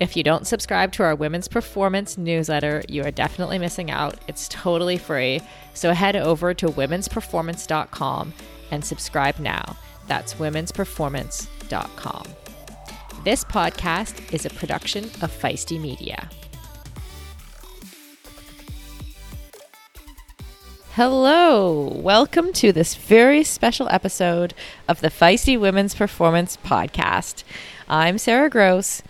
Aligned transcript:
If 0.00 0.16
you 0.16 0.22
don't 0.22 0.46
subscribe 0.46 0.92
to 0.92 1.02
our 1.02 1.14
Women's 1.14 1.48
Performance 1.48 2.18
newsletter, 2.18 2.82
you 2.88 3.04
are 3.04 3.10
definitely 3.10 3.58
missing 3.58 3.90
out. 3.90 4.18
It's 4.28 4.48
totally 4.48 4.98
free. 4.98 5.40
So 5.74 5.92
head 5.92 6.16
over 6.16 6.54
to 6.54 6.66
womensperformance.com 6.66 8.32
and 8.70 8.84
subscribe 8.84 9.38
now. 9.38 9.76
That's 10.08 10.34
womensperformance.com. 10.34 12.24
This 13.24 13.44
podcast 13.44 14.32
is 14.34 14.44
a 14.44 14.50
production 14.50 15.04
of 15.04 15.30
Feisty 15.30 15.80
Media. 15.80 16.28
Hello, 20.94 21.88
welcome 21.88 22.52
to 22.52 22.70
this 22.70 22.96
very 22.96 23.44
special 23.44 23.88
episode 23.88 24.52
of 24.86 25.00
the 25.00 25.08
Feisty 25.08 25.58
Women's 25.58 25.94
Performance 25.94 26.58
Podcast. 26.58 27.44
I'm 27.88 28.18
Sara 28.18 28.50
Gross, 28.50 29.02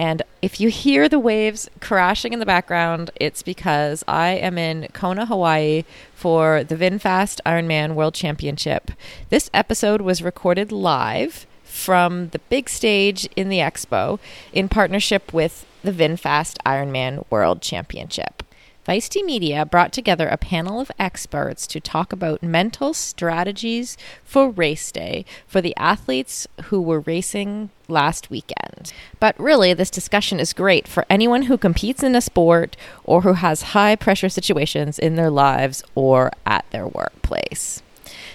and 0.00 0.22
if 0.40 0.60
you 0.60 0.70
hear 0.70 1.10
the 1.10 1.18
waves 1.18 1.68
crashing 1.78 2.32
in 2.32 2.38
the 2.38 2.46
background, 2.46 3.10
it's 3.16 3.42
because 3.42 4.02
I 4.08 4.28
am 4.30 4.56
in 4.56 4.88
Kona, 4.94 5.26
Hawaii 5.26 5.84
for 6.14 6.64
the 6.64 6.74
VinFast 6.74 7.38
Ironman 7.44 7.94
World 7.94 8.14
Championship. 8.14 8.92
This 9.28 9.50
episode 9.52 10.00
was 10.00 10.22
recorded 10.22 10.72
live 10.72 11.46
from 11.64 12.30
the 12.30 12.38
big 12.48 12.70
stage 12.70 13.28
in 13.36 13.50
the 13.50 13.58
expo 13.58 14.18
in 14.54 14.70
partnership 14.70 15.34
with 15.34 15.66
the 15.82 15.92
VinFast 15.92 16.56
Ironman 16.64 17.26
World 17.28 17.60
Championship. 17.60 18.42
Feisty 18.90 19.24
Media 19.24 19.64
brought 19.64 19.92
together 19.92 20.26
a 20.26 20.36
panel 20.36 20.80
of 20.80 20.90
experts 20.98 21.68
to 21.68 21.78
talk 21.78 22.12
about 22.12 22.42
mental 22.42 22.92
strategies 22.92 23.96
for 24.24 24.50
race 24.50 24.90
day 24.90 25.24
for 25.46 25.60
the 25.60 25.76
athletes 25.76 26.48
who 26.64 26.82
were 26.82 26.98
racing 26.98 27.70
last 27.86 28.30
weekend. 28.30 28.92
But 29.20 29.38
really, 29.38 29.72
this 29.74 29.90
discussion 29.90 30.40
is 30.40 30.52
great 30.52 30.88
for 30.88 31.06
anyone 31.08 31.42
who 31.42 31.56
competes 31.56 32.02
in 32.02 32.16
a 32.16 32.20
sport 32.20 32.76
or 33.04 33.20
who 33.20 33.34
has 33.34 33.78
high 33.78 33.94
pressure 33.94 34.28
situations 34.28 34.98
in 34.98 35.14
their 35.14 35.30
lives 35.30 35.84
or 35.94 36.32
at 36.44 36.68
their 36.72 36.88
workplace. 36.88 37.84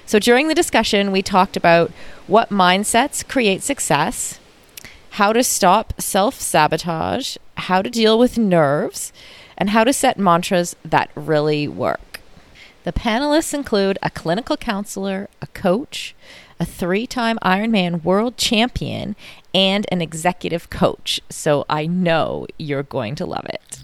So, 0.05 0.19
during 0.19 0.47
the 0.47 0.55
discussion, 0.55 1.11
we 1.11 1.21
talked 1.21 1.57
about 1.57 1.91
what 2.27 2.47
mindsets 2.49 3.27
create 3.27 3.61
success, 3.61 4.39
how 5.09 5.33
to 5.33 5.43
stop 5.43 5.99
self 5.99 6.39
sabotage, 6.39 7.35
how 7.57 7.81
to 7.81 7.89
deal 7.89 8.17
with 8.17 8.37
nerves 8.37 9.11
and 9.57 9.69
how 9.69 9.83
to 9.83 9.93
set 9.93 10.17
mantras 10.17 10.75
that 10.83 11.09
really 11.15 11.67
work. 11.67 12.21
The 12.83 12.93
panelists 12.93 13.53
include 13.53 13.97
a 14.03 14.11
clinical 14.11 14.57
counselor, 14.57 15.27
a 15.41 15.47
coach, 15.47 16.15
a 16.59 16.65
three 16.65 17.07
time 17.07 17.39
Ironman 17.43 18.03
world 18.03 18.37
champion, 18.37 19.15
and 19.53 19.85
an 19.91 20.01
executive 20.01 20.69
coach. 20.69 21.19
So 21.29 21.65
I 21.67 21.87
know 21.87 22.45
you're 22.59 22.83
going 22.83 23.15
to 23.15 23.25
love 23.25 23.45
it. 23.45 23.81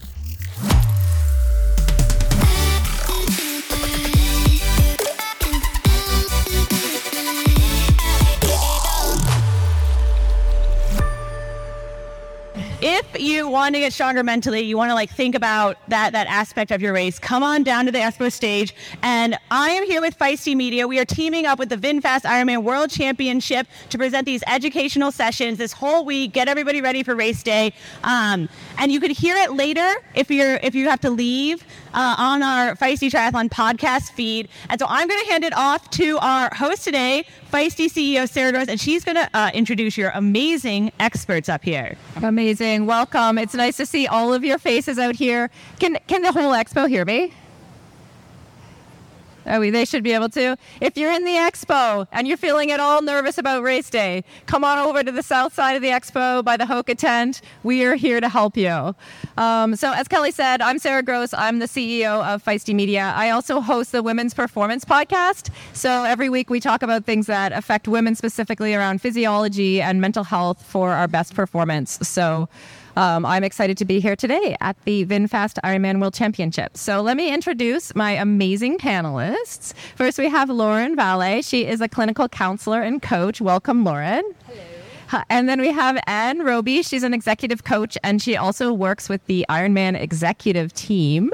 If 12.83 13.21
you 13.21 13.47
want 13.47 13.75
to 13.75 13.79
get 13.79 13.93
stronger 13.93 14.23
mentally, 14.23 14.61
you 14.61 14.75
want 14.75 14.89
to 14.89 14.95
like 14.95 15.11
think 15.11 15.35
about 15.35 15.77
that 15.89 16.13
that 16.13 16.25
aspect 16.25 16.71
of 16.71 16.81
your 16.81 16.93
race. 16.93 17.19
Come 17.19 17.43
on 17.43 17.61
down 17.61 17.85
to 17.85 17.91
the 17.91 17.99
expo 17.99 18.31
stage, 18.31 18.73
and 19.03 19.37
I 19.51 19.69
am 19.69 19.85
here 19.85 20.01
with 20.01 20.17
Feisty 20.17 20.55
Media. 20.55 20.87
We 20.87 20.97
are 20.99 21.05
teaming 21.05 21.45
up 21.45 21.59
with 21.59 21.69
the 21.69 21.77
VinFast 21.77 22.21
Ironman 22.21 22.63
World 22.63 22.89
Championship 22.89 23.67
to 23.91 23.99
present 23.99 24.25
these 24.25 24.41
educational 24.47 25.11
sessions 25.11 25.59
this 25.59 25.73
whole 25.73 26.05
week. 26.05 26.33
Get 26.33 26.47
everybody 26.47 26.81
ready 26.81 27.03
for 27.03 27.15
race 27.15 27.43
day, 27.43 27.71
um, 28.03 28.49
and 28.79 28.91
you 28.91 28.99
could 28.99 29.11
hear 29.11 29.35
it 29.35 29.51
later 29.51 29.87
if 30.15 30.31
you're 30.31 30.55
if 30.63 30.73
you 30.73 30.89
have 30.89 31.01
to 31.01 31.11
leave 31.11 31.63
uh, 31.93 32.15
on 32.17 32.41
our 32.41 32.75
Feisty 32.75 33.11
Triathlon 33.11 33.49
podcast 33.49 34.11
feed. 34.13 34.49
And 34.69 34.79
so 34.79 34.87
I'm 34.89 35.07
going 35.07 35.23
to 35.23 35.31
hand 35.31 35.43
it 35.43 35.53
off 35.55 35.87
to 35.91 36.17
our 36.17 36.49
host 36.55 36.83
today, 36.83 37.25
Feisty 37.51 37.85
CEO 37.85 38.27
Sara 38.27 38.51
Gross, 38.51 38.69
and 38.69 38.79
she's 38.79 39.03
going 39.03 39.17
to 39.17 39.29
uh, 39.35 39.51
introduce 39.53 39.97
your 39.97 40.11
amazing 40.15 40.91
experts 40.99 41.47
up 41.47 41.63
here. 41.63 41.95
Amazing. 42.23 42.70
Welcome. 42.79 43.37
It's 43.37 43.53
nice 43.53 43.75
to 43.77 43.85
see 43.85 44.07
all 44.07 44.33
of 44.33 44.45
your 44.45 44.57
faces 44.57 44.97
out 44.97 45.15
here. 45.15 45.49
Can, 45.79 45.97
can 46.07 46.21
the 46.21 46.31
whole 46.31 46.53
expo 46.53 46.87
hear 46.87 47.03
me? 47.03 47.33
Oh, 49.45 49.71
they 49.71 49.85
should 49.85 50.03
be 50.03 50.13
able 50.13 50.29
to. 50.29 50.57
If 50.79 50.97
you're 50.97 51.11
in 51.11 51.25
the 51.25 51.31
expo 51.31 52.07
and 52.11 52.27
you're 52.27 52.37
feeling 52.37 52.71
at 52.71 52.79
all 52.79 53.01
nervous 53.01 53.37
about 53.37 53.63
race 53.63 53.89
day, 53.89 54.23
come 54.45 54.63
on 54.63 54.77
over 54.77 55.03
to 55.03 55.11
the 55.11 55.23
south 55.23 55.53
side 55.53 55.75
of 55.75 55.81
the 55.81 55.89
expo 55.89 56.43
by 56.43 56.57
the 56.57 56.65
Hoka 56.65 56.97
tent. 56.97 57.41
We 57.63 57.83
are 57.85 57.95
here 57.95 58.21
to 58.21 58.29
help 58.29 58.55
you. 58.57 58.95
Um, 59.37 59.75
so, 59.75 59.91
as 59.93 60.07
Kelly 60.07 60.31
said, 60.31 60.61
I'm 60.61 60.79
Sara 60.79 61.01
Gross. 61.01 61.33
I'm 61.33 61.59
the 61.59 61.65
CEO 61.65 62.23
of 62.23 62.43
Feisty 62.43 62.75
Media. 62.75 63.13
I 63.15 63.29
also 63.31 63.61
host 63.61 63.91
the 63.91 64.03
Women's 64.03 64.33
Performance 64.33 64.85
Podcast. 64.85 65.49
So, 65.73 66.03
every 66.03 66.29
week 66.29 66.49
we 66.49 66.59
talk 66.59 66.83
about 66.83 67.05
things 67.05 67.27
that 67.27 67.51
affect 67.51 67.87
women 67.87 68.15
specifically 68.15 68.75
around 68.75 69.01
physiology 69.01 69.81
and 69.81 70.01
mental 70.01 70.23
health 70.23 70.63
for 70.63 70.91
our 70.91 71.07
best 71.07 71.33
performance. 71.33 71.97
So, 72.01 72.49
um, 72.95 73.25
I'm 73.25 73.43
excited 73.43 73.77
to 73.77 73.85
be 73.85 73.99
here 73.99 74.15
today 74.15 74.55
at 74.59 74.75
the 74.85 75.05
VinFast 75.05 75.59
Ironman 75.63 75.99
World 75.99 76.13
Championship. 76.13 76.77
So 76.77 77.01
let 77.01 77.17
me 77.17 77.33
introduce 77.33 77.95
my 77.95 78.11
amazing 78.11 78.77
panelists. 78.77 79.73
First, 79.95 80.17
we 80.17 80.29
have 80.29 80.49
Lauren 80.49 80.95
Vallee. 80.95 81.41
She 81.41 81.65
is 81.65 81.81
a 81.81 81.87
clinical 81.87 82.27
counselor 82.27 82.81
and 82.81 83.01
coach. 83.01 83.41
Welcome, 83.41 83.83
Lauren. 83.83 84.23
Hello. 84.47 85.23
And 85.29 85.49
then 85.49 85.59
we 85.59 85.71
have 85.71 86.01
Anne 86.07 86.39
Robie. 86.39 86.83
She's 86.83 87.03
an 87.03 87.13
executive 87.13 87.63
coach 87.63 87.97
and 88.03 88.21
she 88.21 88.37
also 88.37 88.71
works 88.71 89.09
with 89.09 89.25
the 89.25 89.45
Ironman 89.49 89.99
executive 89.99 90.73
team. 90.73 91.31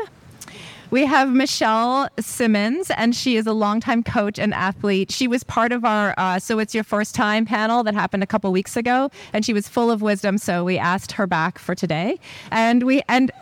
We 0.89 1.05
have 1.05 1.33
Michelle 1.33 2.07
Simmons, 2.17 2.89
and 2.91 3.13
she 3.13 3.35
is 3.35 3.45
a 3.45 3.51
longtime 3.51 4.03
coach 4.03 4.39
and 4.39 4.53
athlete. 4.53 5.11
She 5.11 5.27
was 5.27 5.43
part 5.43 5.73
of 5.73 5.83
our 5.83 6.13
uh, 6.17 6.39
So 6.39 6.59
It's 6.59 6.73
Your 6.73 6.85
First 6.85 7.13
Time 7.13 7.45
panel 7.45 7.83
that 7.83 7.93
happened 7.93 8.23
a 8.23 8.25
couple 8.25 8.49
weeks 8.53 8.77
ago, 8.77 9.11
and 9.33 9.43
she 9.43 9.51
was 9.51 9.67
full 9.67 9.91
of 9.91 10.01
wisdom. 10.01 10.37
So 10.37 10.63
we 10.63 10.77
asked 10.77 11.11
her 11.13 11.27
back 11.27 11.59
for 11.59 11.75
today. 11.75 12.17
And 12.51 12.83
we, 12.83 13.01
and, 13.09 13.33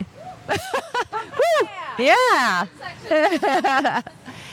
yeah. 2.00 2.66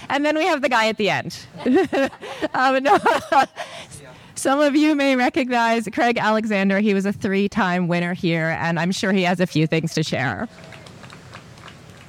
and 0.09 0.23
then 0.23 0.37
we 0.37 0.45
have 0.45 0.61
the 0.61 0.69
guy 0.69 0.87
at 0.87 0.97
the 0.97 1.09
end. 1.09 1.47
um, 2.53 2.83
no. 2.83 2.99
Some 4.35 4.59
of 4.59 4.75
you 4.75 4.93
may 4.93 5.15
recognize 5.15 5.87
Craig 5.91 6.19
Alexander. 6.19 6.79
He 6.79 6.93
was 6.93 7.07
a 7.07 7.13
three 7.13 7.49
time 7.49 7.87
winner 7.87 8.13
here, 8.13 8.55
and 8.59 8.79
I'm 8.79 8.91
sure 8.91 9.13
he 9.13 9.23
has 9.23 9.39
a 9.39 9.47
few 9.47 9.65
things 9.65 9.95
to 9.95 10.03
share. 10.03 10.47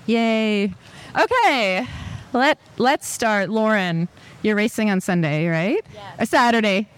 Yay. 0.07 0.73
Okay. 1.19 1.87
Let 2.33 2.59
let's 2.79 3.07
start. 3.07 3.51
Lauren, 3.51 4.09
you're 4.43 4.57
racing 4.57 4.91
on 4.91 5.01
Sunday, 5.01 5.47
right? 5.49 5.85
Yes. 5.93 6.21
Or 6.21 6.27
Saturday. 6.27 6.89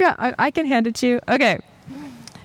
I, 0.00 0.34
I 0.38 0.50
can 0.50 0.66
hand 0.66 0.86
it 0.86 0.94
to 0.96 1.06
you. 1.06 1.20
Okay. 1.28 1.58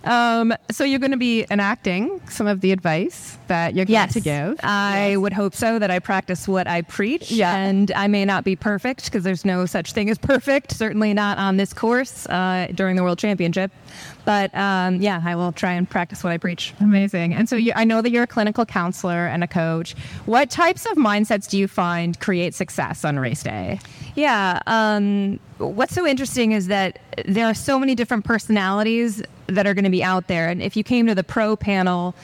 Um, 0.05 0.53
so 0.71 0.83
you're 0.83 0.99
going 0.99 1.11
to 1.11 1.17
be 1.17 1.45
enacting 1.51 2.21
some 2.29 2.47
of 2.47 2.61
the 2.61 2.71
advice 2.71 3.38
that 3.49 3.75
you're 3.75 3.85
going 3.85 3.93
Yes, 3.93 4.13
to 4.13 4.21
give. 4.21 4.59
I 4.63 5.17
would 5.17 5.33
hope 5.33 5.53
so 5.53 5.77
that 5.77 5.91
I 5.91 5.99
practice 5.99 6.47
what 6.47 6.67
I 6.67 6.81
preach. 6.81 7.29
Yeah. 7.29 7.55
And 7.55 7.91
I 7.91 8.07
may 8.07 8.23
not 8.25 8.43
be 8.43 8.55
perfect 8.55 9.05
because 9.05 9.23
there's 9.23 9.43
no 9.43 9.65
such 9.65 9.91
thing 9.91 10.09
as 10.09 10.17
perfect, 10.17 10.71
certainly 10.71 11.13
not 11.13 11.37
on 11.37 11.57
this 11.57 11.73
course 11.73 12.25
uh, 12.27 12.67
during 12.73 12.95
the 12.95 13.03
World 13.03 13.19
Championship. 13.19 13.71
But 14.25 14.55
um, 14.55 15.01
yeah, 15.01 15.21
I 15.23 15.35
will 15.35 15.51
try 15.51 15.73
and 15.73 15.89
practice 15.89 16.23
what 16.23 16.31
I 16.31 16.37
preach. 16.37 16.73
Amazing. 16.79 17.33
And 17.33 17.49
so 17.49 17.55
you, 17.55 17.73
I 17.75 17.83
know 17.83 18.01
that 18.01 18.11
you're 18.11 18.23
a 18.23 18.27
clinical 18.27 18.65
counselor 18.65 19.27
and 19.27 19.43
a 19.43 19.47
coach. 19.47 19.93
What 20.25 20.49
types 20.49 20.85
of 20.85 20.93
mindsets 20.97 21.49
do 21.49 21.57
you 21.57 21.67
find 21.67 22.19
create 22.19 22.53
success 22.53 23.03
on 23.03 23.19
race 23.19 23.43
day? 23.43 23.79
Yeah. 24.15 24.61
Um, 24.67 25.39
what's 25.57 25.93
so 25.93 26.05
interesting 26.05 26.51
is 26.51 26.67
that 26.67 26.99
there 27.25 27.45
are 27.47 27.53
so 27.53 27.79
many 27.79 27.95
different 27.95 28.25
personalities 28.25 29.21
that 29.47 29.65
are 29.65 29.73
going 29.73 29.85
to 29.85 29.89
be 29.89 30.03
out 30.03 30.27
there. 30.27 30.47
And 30.49 30.61
if 30.61 30.77
you 30.77 30.83
came 30.83 31.07
to 31.07 31.15
the 31.15 31.23
pro 31.23 31.55
panel 31.55 32.15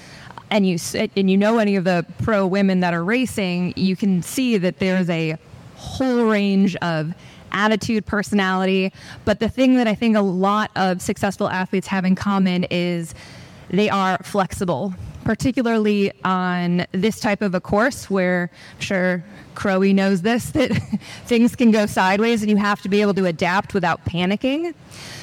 and 0.52 0.68
you 0.68 0.78
and 1.16 1.30
you 1.30 1.38
know 1.38 1.58
any 1.58 1.76
of 1.76 1.84
the 1.84 2.06
pro 2.24 2.46
women 2.46 2.80
that 2.82 2.94
are 2.94 3.04
racing, 3.04 3.74
you 3.76 3.96
can 3.96 4.22
see 4.22 4.58
that 4.58 4.80
there's 4.80 5.10
a 5.10 5.38
whole 5.76 6.26
range 6.26 6.76
of 6.78 7.14
attitude, 7.52 8.06
personality. 8.06 8.92
But 9.24 9.40
the 9.40 9.50
thing 9.50 9.78
that 9.78 9.88
I 9.88 9.96
think 9.96 10.16
a 10.16 10.22
lot 10.22 10.72
of 10.76 11.02
successful 11.02 11.50
athletes 11.50 11.88
have 11.88 12.06
in 12.06 12.16
common 12.16 12.66
is 12.66 13.16
they 13.70 13.90
are 13.90 14.18
flexible, 14.24 14.94
particularly 15.24 16.12
on 16.24 16.86
this 16.92 17.20
type 17.20 17.42
of 17.42 17.56
a 17.56 17.62
course 17.62 18.10
where 18.10 18.52
I'm 18.76 18.82
sure 18.82 19.26
Crowie 19.56 19.94
knows 19.94 20.22
this 20.22 20.50
that 20.52 20.72
things 21.26 21.56
can 21.56 21.72
go 21.72 21.86
sideways 21.86 22.42
and 22.42 22.50
you 22.50 22.58
have 22.58 22.82
to 22.82 22.90
be 22.90 23.02
able 23.02 23.14
to 23.16 23.26
adapt 23.26 23.74
without 23.74 24.06
panicking. 24.06 24.74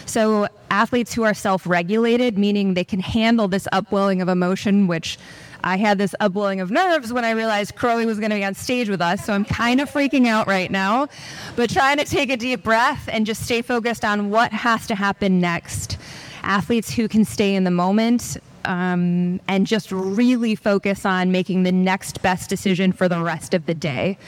So, 0.06 0.48
athletes 0.70 1.14
who 1.14 1.22
are 1.22 1.34
self 1.34 1.66
regulated, 1.66 2.38
meaning 2.38 2.74
they 2.74 2.84
can 2.84 3.00
handle 3.00 3.48
this 3.48 3.68
upwelling 3.72 4.20
of 4.20 4.28
emotion, 4.28 4.86
which 4.86 5.18
I 5.64 5.76
had 5.76 5.98
this 5.98 6.14
upwelling 6.18 6.60
of 6.60 6.70
nerves 6.70 7.12
when 7.12 7.24
I 7.24 7.30
realized 7.30 7.76
Crowie 7.76 8.06
was 8.06 8.18
going 8.18 8.30
to 8.30 8.36
be 8.36 8.44
on 8.44 8.54
stage 8.54 8.88
with 8.88 9.00
us. 9.00 9.24
So 9.24 9.32
I'm 9.32 9.44
kind 9.44 9.80
of 9.80 9.90
freaking 9.90 10.26
out 10.26 10.48
right 10.48 10.70
now, 10.70 11.08
but 11.54 11.70
trying 11.70 11.98
to 11.98 12.04
take 12.04 12.30
a 12.30 12.36
deep 12.36 12.64
breath 12.64 13.08
and 13.10 13.24
just 13.24 13.44
stay 13.44 13.62
focused 13.62 14.04
on 14.04 14.30
what 14.30 14.52
has 14.52 14.86
to 14.88 14.94
happen 14.94 15.40
next. 15.40 15.98
Athletes 16.42 16.92
who 16.92 17.06
can 17.06 17.24
stay 17.24 17.54
in 17.54 17.62
the 17.64 17.70
moment 17.70 18.38
um, 18.64 19.40
and 19.48 19.66
just 19.66 19.92
really 19.92 20.54
focus 20.54 21.04
on 21.04 21.32
making 21.32 21.62
the 21.62 21.72
next 21.72 22.22
best 22.22 22.48
decision 22.48 22.92
for 22.92 23.08
the 23.08 23.20
rest 23.20 23.54
of 23.54 23.66
the 23.66 23.74
day. 23.74 24.18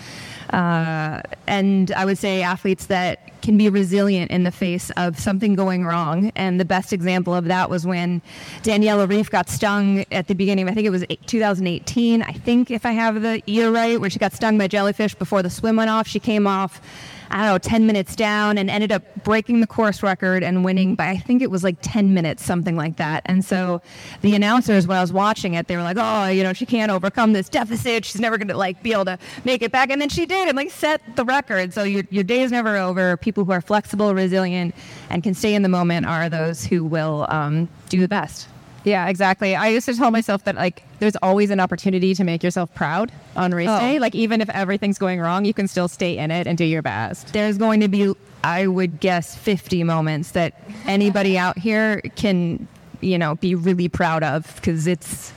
Uh, 0.50 1.20
and 1.46 1.90
I 1.92 2.04
would 2.04 2.18
say 2.18 2.42
athletes 2.42 2.86
that 2.86 3.40
can 3.42 3.58
be 3.58 3.68
resilient 3.68 4.30
in 4.30 4.44
the 4.44 4.50
face 4.50 4.90
of 4.96 5.18
something 5.18 5.54
going 5.54 5.84
wrong. 5.84 6.32
And 6.34 6.58
the 6.58 6.64
best 6.64 6.92
example 6.92 7.34
of 7.34 7.46
that 7.46 7.68
was 7.68 7.86
when 7.86 8.22
Daniela 8.62 9.06
Ryf 9.06 9.30
got 9.30 9.48
stung 9.48 10.04
at 10.12 10.28
the 10.28 10.34
beginning, 10.34 10.68
I 10.68 10.72
think 10.72 10.86
it 10.86 10.90
was 10.90 11.04
2018, 11.26 12.22
I 12.22 12.32
think, 12.32 12.70
if 12.70 12.86
I 12.86 12.92
have 12.92 13.20
the 13.20 13.42
year 13.46 13.70
right, 13.70 14.00
where 14.00 14.08
she 14.08 14.18
got 14.18 14.32
stung 14.32 14.56
by 14.56 14.68
jellyfish 14.68 15.14
before 15.14 15.42
the 15.42 15.50
swim 15.50 15.76
went 15.76 15.90
off. 15.90 16.06
She 16.06 16.20
came 16.20 16.46
off. 16.46 16.80
I 17.30 17.44
don't 17.44 17.46
know, 17.46 17.58
10 17.58 17.86
minutes 17.86 18.16
down 18.16 18.58
and 18.58 18.70
ended 18.70 18.92
up 18.92 19.02
breaking 19.24 19.60
the 19.60 19.66
course 19.66 20.02
record 20.02 20.42
and 20.42 20.64
winning 20.64 20.94
by, 20.94 21.08
I 21.08 21.16
think 21.16 21.42
it 21.42 21.50
was 21.50 21.64
like 21.64 21.76
10 21.82 22.14
minutes, 22.14 22.44
something 22.44 22.76
like 22.76 22.96
that. 22.96 23.22
And 23.26 23.44
so 23.44 23.82
the 24.20 24.34
announcers, 24.34 24.86
when 24.86 24.98
I 24.98 25.00
was 25.00 25.12
watching 25.12 25.54
it, 25.54 25.66
they 25.68 25.76
were 25.76 25.82
like, 25.82 25.96
oh, 25.98 26.28
you 26.28 26.42
know, 26.42 26.52
she 26.52 26.66
can't 26.66 26.90
overcome 26.90 27.32
this 27.32 27.48
deficit. 27.48 28.04
She's 28.04 28.20
never 28.20 28.38
going 28.38 28.48
to 28.48 28.56
like 28.56 28.82
be 28.82 28.92
able 28.92 29.06
to 29.06 29.18
make 29.44 29.62
it 29.62 29.72
back. 29.72 29.90
And 29.90 30.00
then 30.00 30.08
she 30.08 30.26
did 30.26 30.48
and 30.48 30.56
like 30.56 30.70
set 30.70 31.00
the 31.16 31.24
record. 31.24 31.72
So 31.72 31.82
your, 31.82 32.04
your 32.10 32.24
day 32.24 32.42
is 32.42 32.52
never 32.52 32.76
over. 32.76 33.16
People 33.16 33.44
who 33.44 33.52
are 33.52 33.60
flexible, 33.60 34.14
resilient, 34.14 34.74
and 35.10 35.22
can 35.22 35.34
stay 35.34 35.54
in 35.54 35.62
the 35.62 35.68
moment 35.68 36.06
are 36.06 36.28
those 36.28 36.64
who 36.64 36.84
will 36.84 37.26
um, 37.28 37.68
do 37.88 38.00
the 38.00 38.08
best. 38.08 38.48
Yeah, 38.84 39.08
exactly. 39.08 39.56
I 39.56 39.68
used 39.68 39.86
to 39.86 39.94
tell 39.96 40.10
myself 40.10 40.44
that 40.44 40.56
like 40.56 40.82
there's 40.98 41.16
always 41.16 41.50
an 41.50 41.58
opportunity 41.58 42.14
to 42.14 42.22
make 42.24 42.42
yourself 42.42 42.72
proud 42.74 43.10
on 43.34 43.52
race 43.52 43.68
Oh. 43.70 43.78
day. 43.80 43.98
Like 43.98 44.14
even 44.14 44.40
if 44.40 44.50
everything's 44.50 44.98
going 44.98 45.20
wrong, 45.20 45.44
you 45.46 45.54
can 45.54 45.68
still 45.68 45.88
stay 45.88 46.18
in 46.18 46.30
it 46.30 46.46
and 46.46 46.56
do 46.58 46.64
your 46.64 46.82
best. 46.82 47.32
there's 47.32 47.56
going 47.58 47.80
to 47.80 47.88
be 47.88 48.12
i 48.44 48.66
would 48.66 49.00
guess 49.00 49.34
50 49.36 49.84
moments 49.84 50.32
that 50.32 50.52
anybody 50.84 51.38
out 51.38 51.56
here 51.58 52.02
can 52.14 52.68
you 53.00 53.16
know 53.16 53.36
be 53.36 53.54
really 53.54 53.88
proud 53.88 54.22
of 54.22 54.54
because 54.56 54.86
it's 54.86 55.32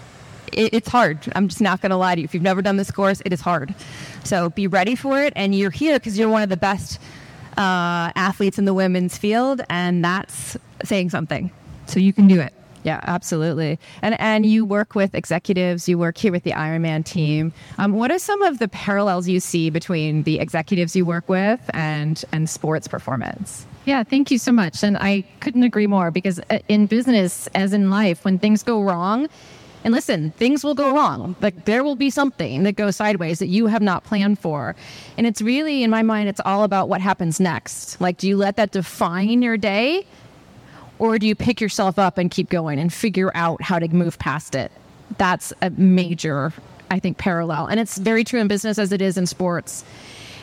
it, 0.52 0.74
it's 0.74 0.90
hard 0.90 1.18
i'm 1.34 1.48
just 1.48 1.62
not 1.62 1.80
going 1.80 1.90
to 1.92 1.96
lie 1.96 2.16
to 2.16 2.20
you 2.22 2.26
if 2.26 2.34
you've 2.34 2.44
never 2.44 2.62
done 2.62 2.76
this 2.76 2.92
course 2.92 3.22
it 3.24 3.32
is 3.32 3.40
hard 3.40 3.74
so 4.26 4.50
be 4.50 4.68
ready 4.68 4.94
for 4.94 5.24
it 5.24 5.32
and 5.38 5.56
you're 5.56 5.72
here 5.72 5.98
because 5.98 6.20
you're 6.20 6.28
one 6.28 6.44
of 6.44 6.50
the 6.50 6.58
best 6.58 7.00
uh, 7.58 8.12
athletes 8.18 8.60
in 8.60 8.66
the 8.66 8.74
women's 8.74 9.18
field 9.18 9.62
and 9.70 10.04
that's 10.04 10.58
saying 10.84 11.10
something 11.10 11.50
so 11.86 12.02
you 12.02 12.12
can 12.12 12.28
do 12.28 12.42
it 12.42 12.54
Yeah, 12.88 13.02
absolutely. 13.04 13.78
And 14.02 14.18
and 14.18 14.46
you 14.46 14.64
work 14.64 14.96
with 14.96 15.14
executives. 15.14 15.90
You 15.90 15.98
work 15.98 16.18
here 16.18 16.32
with 16.32 16.44
the 16.44 16.52
Ironman 16.52 17.04
team. 17.04 17.52
Um, 17.78 17.92
what 17.92 18.12
are 18.12 18.18
some 18.18 18.42
of 18.44 18.60
the 18.60 18.70
parallels 18.70 19.28
you 19.28 19.42
see 19.42 19.70
between 19.70 20.24
the 20.24 20.40
executives 20.40 20.96
you 20.96 21.06
work 21.06 21.28
with 21.28 21.60
and 21.74 22.24
and 22.32 22.50
sports 22.50 22.88
performance? 22.88 23.66
Yeah, 23.84 24.04
thank 24.04 24.32
you 24.32 24.38
so 24.38 24.54
much. 24.54 24.84
And 24.84 24.96
I 24.98 25.26
couldn't 25.42 25.64
agree 25.64 25.86
more 25.86 26.12
because 26.12 26.40
uh, 26.50 26.60
in 26.70 26.86
business, 26.86 27.48
as 27.48 27.74
in 27.74 27.90
life, 27.90 28.24
when 28.24 28.40
things 28.40 28.64
go 28.64 28.82
wrong, 28.82 29.28
and 29.84 29.94
listen, 29.94 30.32
things 30.32 30.64
will 30.64 30.76
go 30.76 30.96
wrong. 30.96 31.36
Like 31.42 31.66
there 31.66 31.84
will 31.84 31.98
be 31.98 32.10
something 32.10 32.64
that 32.64 32.78
goes 32.78 32.96
sideways 32.96 33.40
that 33.40 33.48
you 33.48 33.68
have 33.68 33.82
not 33.82 34.06
planned 34.06 34.40
for. 34.40 34.78
And 35.18 35.28
it's 35.28 35.42
really, 35.42 35.84
in 35.84 35.90
my 35.90 36.04
mind, 36.04 36.30
it's 36.30 36.42
all 36.46 36.64
about 36.64 36.88
what 36.88 37.02
happens 37.02 37.42
next. 37.42 38.00
Like, 38.00 38.16
do 38.18 38.30
you 38.30 38.38
let 38.38 38.56
that 38.56 38.72
define 38.72 39.42
your 39.42 39.58
day? 39.58 40.06
Or 41.00 41.20
do 41.20 41.28
you 41.28 41.36
pick 41.36 41.62
yourself 41.62 42.00
up 42.00 42.18
and 42.18 42.32
keep 42.32 42.50
going 42.50 42.80
and 42.80 42.92
figure 42.92 43.32
out 43.36 43.62
how 43.62 43.80
to 43.80 43.88
move 43.90 44.18
past 44.20 44.56
it? 44.56 44.72
That's 45.18 45.54
a 45.62 45.70
major, 45.72 46.54
I 46.90 47.00
think, 47.00 47.18
parallel. 47.18 47.68
And 47.68 47.80
it's 47.80 47.98
very 47.98 48.24
true 48.24 48.40
in 48.40 48.48
business 48.48 48.80
as 48.80 48.92
it 48.92 49.02
is 49.02 49.18
in 49.18 49.28
sports. 49.28 49.84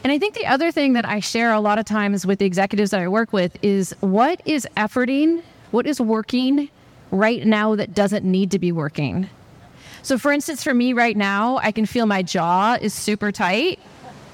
And 0.04 0.12
I 0.12 0.18
think 0.18 0.34
the 0.34 0.46
other 0.46 0.70
thing 0.70 0.92
that 0.92 1.06
I 1.06 1.20
share 1.20 1.52
a 1.52 1.60
lot 1.60 1.78
of 1.78 1.86
times 1.86 2.26
with 2.26 2.38
the 2.38 2.44
executives 2.44 2.90
that 2.90 3.00
I 3.00 3.08
work 3.08 3.32
with 3.32 3.56
is 3.62 3.94
what 4.00 4.40
is 4.44 4.68
efforting, 4.76 5.42
what 5.70 5.86
is 5.86 6.00
working 6.00 6.68
right 7.10 7.44
now 7.46 7.74
that 7.74 7.94
doesn't 7.94 8.24
need 8.24 8.50
to 8.50 8.58
be 8.58 8.70
working. 8.70 9.30
So, 10.02 10.18
for 10.18 10.32
instance, 10.32 10.62
for 10.62 10.74
me 10.74 10.92
right 10.92 11.16
now, 11.16 11.56
I 11.56 11.72
can 11.72 11.86
feel 11.86 12.04
my 12.04 12.22
jaw 12.22 12.76
is 12.78 12.92
super 12.92 13.32
tight. 13.32 13.80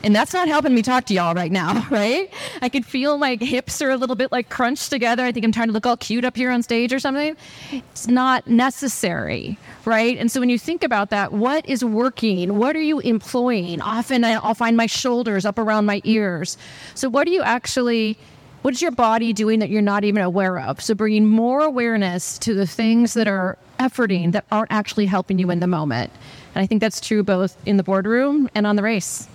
And 0.02 0.16
that's 0.16 0.32
not 0.32 0.48
helping 0.48 0.74
me 0.74 0.82
talk 0.82 1.04
to 1.06 1.14
y'all 1.14 1.34
right 1.34 1.52
now, 1.52 1.86
right? 1.90 2.32
I 2.62 2.68
can 2.68 2.82
feel 2.82 3.18
my 3.18 3.34
hips 3.34 3.82
are 3.82 3.90
a 3.90 3.96
little 3.96 4.16
bit 4.16 4.32
like 4.32 4.48
crunched 4.48 4.90
together. 4.90 5.24
I 5.24 5.32
think 5.32 5.44
I'm 5.44 5.52
trying 5.52 5.68
to 5.68 5.72
look 5.72 5.86
all 5.86 5.96
cute 5.96 6.24
up 6.24 6.36
here 6.36 6.50
on 6.50 6.62
stage 6.62 6.92
or 6.92 6.98
something. 6.98 7.36
It's 7.70 8.06
not 8.06 8.46
necessary, 8.46 9.58
right? 9.84 10.16
And 10.16 10.30
so 10.30 10.40
when 10.40 10.48
you 10.48 10.58
think 10.58 10.82
about 10.82 11.10
that, 11.10 11.32
what 11.32 11.68
is 11.68 11.84
working? 11.84 12.56
What 12.56 12.76
are 12.76 12.82
you 12.82 13.00
employing? 13.00 13.80
Often 13.82 14.24
I'll 14.24 14.54
find 14.54 14.76
my 14.76 14.86
shoulders 14.86 15.44
up 15.44 15.58
around 15.58 15.86
my 15.86 16.00
ears. 16.04 16.56
So, 16.94 17.08
what 17.08 17.28
are 17.28 17.30
you 17.30 17.42
actually 17.42 18.16
what 18.62 18.74
is 18.74 18.82
your 18.82 18.90
body 18.90 19.32
doing 19.32 19.60
that 19.60 19.70
you're 19.70 19.80
not 19.80 20.04
even 20.04 20.22
aware 20.22 20.58
of? 20.58 20.82
So 20.82 20.94
bringing 20.94 21.26
more 21.26 21.62
awareness 21.62 22.38
to 22.40 22.52
the 22.52 22.66
things 22.66 23.14
that 23.14 23.26
are 23.26 23.56
efforting 23.78 24.32
that 24.32 24.44
aren't 24.52 24.70
actually 24.70 25.06
helping 25.06 25.38
you 25.38 25.50
in 25.50 25.60
the 25.60 25.66
moment. 25.66 26.12
And 26.54 26.62
I 26.62 26.66
think 26.66 26.82
that's 26.82 27.00
true 27.00 27.22
both 27.22 27.56
in 27.64 27.78
the 27.78 27.82
boardroom 27.82 28.50
and 28.54 28.66
on 28.66 28.76
the 28.76 28.82
race 28.82 29.26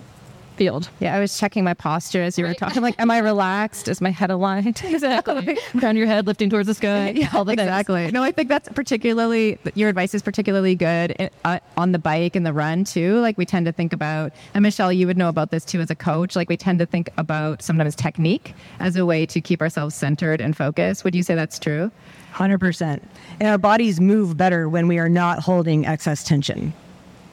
field. 0.56 0.90
Yeah, 1.00 1.16
I 1.16 1.20
was 1.20 1.38
checking 1.38 1.64
my 1.64 1.74
posture 1.74 2.22
as 2.24 2.38
you 2.38 2.46
were 2.46 2.54
talking. 2.54 2.78
I'm 2.78 2.84
Like, 2.84 3.00
am 3.00 3.12
I 3.12 3.20
relaxed? 3.20 3.88
Is 3.88 4.02
my 4.02 4.10
head 4.12 4.32
aligned? 4.32 4.82
Exactly. 4.96 5.58
Crown 5.80 5.98
your 5.98 6.08
head, 6.08 6.26
lifting 6.26 6.50
towards 6.50 6.68
the 6.68 6.74
sky. 6.74 7.10
yeah, 7.16 7.30
all 7.34 7.44
the 7.44 7.52
things. 7.52 7.64
exactly. 7.64 8.10
No, 8.12 8.24
I 8.24 8.32
think 8.32 8.48
that's 8.48 8.70
particularly 8.70 9.58
your 9.74 9.90
advice 9.90 10.14
is 10.14 10.22
particularly 10.22 10.74
good 10.76 11.12
in, 11.12 11.30
uh, 11.44 11.60
on 11.76 11.92
the 11.92 12.00
bike 12.00 12.36
and 12.36 12.46
the 12.46 12.54
run 12.54 12.86
too. 12.86 13.20
Like 13.20 13.38
we 13.38 13.46
tend 13.46 13.66
to 13.66 13.72
think 13.72 13.92
about, 13.92 14.32
and 14.54 14.64
Michelle, 14.64 14.94
you 14.94 15.06
would 15.08 15.18
know 15.18 15.28
about 15.28 15.52
this 15.52 15.66
too 15.66 15.82
as 15.82 15.90
a 15.90 15.96
coach. 15.96 16.36
Like 16.36 16.48
we 16.48 16.56
tend 16.56 16.80
to 16.80 16.86
think 16.86 17.10
about 17.18 17.62
sometimes 17.62 17.96
technique 17.96 18.54
as 18.80 18.96
a 18.96 19.06
way 19.06 19.26
to 19.26 19.42
keep 19.42 19.62
ourselves 19.62 19.96
centered 19.96 20.40
and 20.40 20.56
focused. 20.56 21.04
Would 21.04 21.14
you 21.16 21.24
say 21.24 21.36
that's 21.36 21.60
true? 21.60 21.92
100%. 22.34 23.02
And 23.40 23.50
our 23.50 23.58
bodies 23.58 24.00
move 24.00 24.38
better 24.38 24.68
when 24.70 24.88
we 24.88 24.98
are 24.98 25.10
not 25.10 25.40
holding 25.40 25.86
excess 25.86 26.24
tension, 26.24 26.74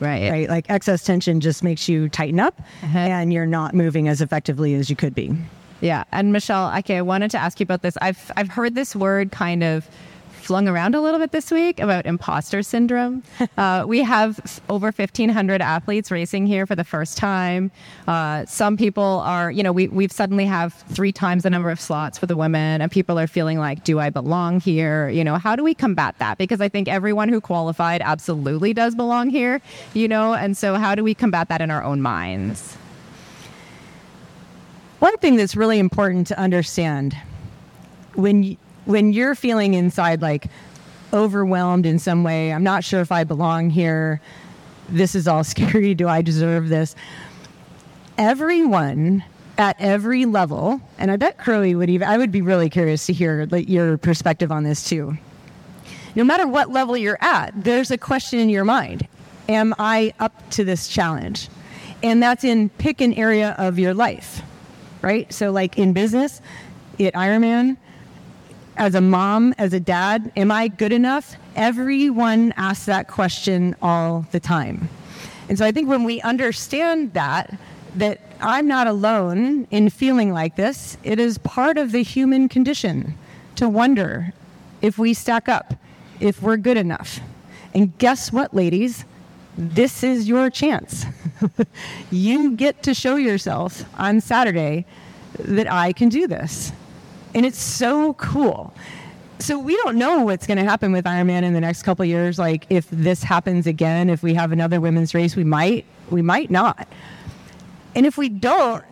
Right. 0.02 0.30
right? 0.30 0.48
Like 0.48 0.68
excess 0.68 1.04
tension 1.04 1.40
just 1.40 1.62
makes 1.62 1.88
you 1.88 2.08
tighten 2.08 2.40
up 2.40 2.60
uh-huh. 2.82 2.98
and 2.98 3.32
you're 3.32 3.46
not 3.46 3.74
moving 3.74 4.08
as 4.08 4.20
effectively 4.20 4.74
as 4.74 4.90
you 4.90 4.96
could 4.96 5.14
be. 5.14 5.32
Yeah, 5.80 6.04
and 6.12 6.32
Michelle, 6.32 6.72
okay, 6.78 6.98
I 6.98 7.02
wanted 7.02 7.32
to 7.32 7.38
ask 7.38 7.58
you 7.58 7.64
about 7.64 7.82
this. 7.82 7.96
I've 8.00 8.30
I've 8.36 8.48
heard 8.48 8.76
this 8.76 8.94
word 8.94 9.32
kind 9.32 9.64
of 9.64 9.88
flung 10.42 10.68
around 10.68 10.94
a 10.94 11.00
little 11.00 11.18
bit 11.18 11.32
this 11.32 11.50
week 11.50 11.80
about 11.80 12.04
imposter 12.06 12.62
syndrome. 12.62 13.22
uh, 13.56 13.84
we 13.86 14.02
have 14.02 14.40
f- 14.40 14.60
over 14.68 14.86
1,500 14.86 15.62
athletes 15.62 16.10
racing 16.10 16.46
here 16.46 16.66
for 16.66 16.74
the 16.74 16.84
first 16.84 17.16
time. 17.16 17.70
Uh, 18.08 18.44
some 18.46 18.76
people 18.76 19.22
are, 19.24 19.50
you 19.50 19.62
know, 19.62 19.72
we 19.72 19.88
we've 19.88 20.12
suddenly 20.12 20.44
have 20.46 20.74
three 20.88 21.12
times 21.12 21.44
the 21.44 21.50
number 21.50 21.70
of 21.70 21.80
slots 21.80 22.18
for 22.18 22.26
the 22.26 22.36
women, 22.36 22.82
and 22.82 22.90
people 22.90 23.18
are 23.18 23.26
feeling 23.26 23.58
like, 23.58 23.84
do 23.84 24.00
I 24.00 24.10
belong 24.10 24.60
here? 24.60 25.08
You 25.08 25.24
know, 25.24 25.36
how 25.36 25.56
do 25.56 25.62
we 25.62 25.74
combat 25.74 26.16
that? 26.18 26.38
Because 26.38 26.60
I 26.60 26.68
think 26.68 26.88
everyone 26.88 27.28
who 27.28 27.40
qualified 27.40 28.02
absolutely 28.02 28.74
does 28.74 28.94
belong 28.94 29.30
here. 29.30 29.60
You 29.94 30.08
know, 30.08 30.34
and 30.34 30.56
so 30.56 30.74
how 30.74 30.94
do 30.94 31.04
we 31.04 31.14
combat 31.14 31.48
that 31.48 31.60
in 31.60 31.70
our 31.70 31.82
own 31.82 32.02
minds? 32.02 32.76
One 34.98 35.16
thing 35.18 35.36
that's 35.36 35.56
really 35.56 35.80
important 35.80 36.28
to 36.28 36.38
understand 36.38 37.16
when 38.14 38.42
you, 38.44 38.56
when 38.84 39.12
you're 39.12 39.34
feeling 39.34 39.74
inside 39.74 40.22
like 40.22 40.46
overwhelmed 41.12 41.86
in 41.86 41.98
some 41.98 42.24
way. 42.24 42.52
I'm 42.52 42.62
not 42.62 42.84
sure 42.84 43.00
if 43.00 43.12
I 43.12 43.24
belong 43.24 43.70
here. 43.70 44.20
This 44.88 45.14
is 45.14 45.28
all 45.28 45.44
scary. 45.44 45.94
Do 45.94 46.08
I 46.08 46.22
deserve 46.22 46.68
this? 46.68 46.94
Everyone 48.18 49.24
at 49.58 49.76
every 49.78 50.24
level, 50.24 50.80
and 50.98 51.10
I 51.10 51.16
bet 51.16 51.38
Crowie 51.38 51.74
would 51.74 51.90
even, 51.90 52.08
I 52.08 52.16
would 52.16 52.32
be 52.32 52.40
really 52.40 52.70
curious 52.70 53.06
to 53.06 53.12
hear 53.12 53.46
like, 53.50 53.68
your 53.68 53.98
perspective 53.98 54.50
on 54.50 54.64
this 54.64 54.88
too. 54.88 55.16
No 56.14 56.24
matter 56.24 56.46
what 56.46 56.70
level 56.70 56.96
you're 56.96 57.18
at, 57.20 57.52
there's 57.56 57.90
a 57.90 57.98
question 57.98 58.38
in 58.38 58.48
your 58.48 58.64
mind 58.64 59.06
Am 59.48 59.74
I 59.78 60.14
up 60.20 60.50
to 60.50 60.64
this 60.64 60.88
challenge? 60.88 61.48
And 62.02 62.22
that's 62.22 62.44
in 62.44 62.68
pick 62.70 63.00
an 63.00 63.12
area 63.14 63.54
of 63.58 63.78
your 63.78 63.94
life, 63.94 64.42
right? 65.02 65.32
So, 65.32 65.52
like 65.52 65.78
in 65.78 65.92
business, 65.92 66.40
at 66.98 67.14
Ironman, 67.14 67.76
as 68.76 68.94
a 68.94 69.00
mom, 69.00 69.54
as 69.58 69.72
a 69.72 69.80
dad, 69.80 70.32
am 70.36 70.50
I 70.50 70.68
good 70.68 70.92
enough? 70.92 71.36
Everyone 71.56 72.52
asks 72.56 72.86
that 72.86 73.08
question 73.08 73.76
all 73.82 74.26
the 74.32 74.40
time. 74.40 74.88
And 75.48 75.58
so 75.58 75.66
I 75.66 75.72
think 75.72 75.88
when 75.88 76.04
we 76.04 76.20
understand 76.22 77.12
that, 77.12 77.54
that 77.96 78.20
I'm 78.40 78.66
not 78.66 78.86
alone 78.86 79.66
in 79.70 79.90
feeling 79.90 80.32
like 80.32 80.56
this, 80.56 80.96
it 81.02 81.20
is 81.20 81.38
part 81.38 81.76
of 81.76 81.92
the 81.92 82.02
human 82.02 82.48
condition 82.48 83.14
to 83.56 83.68
wonder 83.68 84.32
if 84.80 84.98
we 84.98 85.14
stack 85.14 85.48
up, 85.48 85.74
if 86.20 86.42
we're 86.42 86.56
good 86.56 86.76
enough. 86.76 87.20
And 87.74 87.96
guess 87.98 88.32
what, 88.32 88.54
ladies? 88.54 89.04
This 89.56 90.02
is 90.02 90.26
your 90.26 90.48
chance. 90.48 91.04
you 92.10 92.52
get 92.52 92.82
to 92.84 92.94
show 92.94 93.16
yourself 93.16 93.84
on 93.98 94.20
Saturday 94.20 94.86
that 95.38 95.70
I 95.70 95.92
can 95.92 96.08
do 96.08 96.26
this. 96.26 96.72
And 97.34 97.46
it's 97.46 97.60
so 97.60 98.14
cool. 98.14 98.74
So 99.38 99.58
we 99.58 99.76
don't 99.78 99.96
know 99.96 100.20
what's 100.20 100.46
going 100.46 100.58
to 100.58 100.64
happen 100.64 100.92
with 100.92 101.04
Ironman 101.04 101.42
in 101.42 101.52
the 101.52 101.60
next 101.60 101.82
couple 101.82 102.04
years. 102.04 102.38
Like 102.38 102.66
if 102.70 102.86
this 102.90 103.22
happens 103.22 103.66
again, 103.66 104.08
if 104.08 104.22
we 104.22 104.34
have 104.34 104.52
another 104.52 104.80
women's 104.80 105.14
race, 105.14 105.34
we 105.34 105.44
might, 105.44 105.84
we 106.10 106.22
might 106.22 106.50
not. 106.50 106.86
And 107.94 108.06
if 108.06 108.16
we 108.16 108.28
don't, 108.28 108.84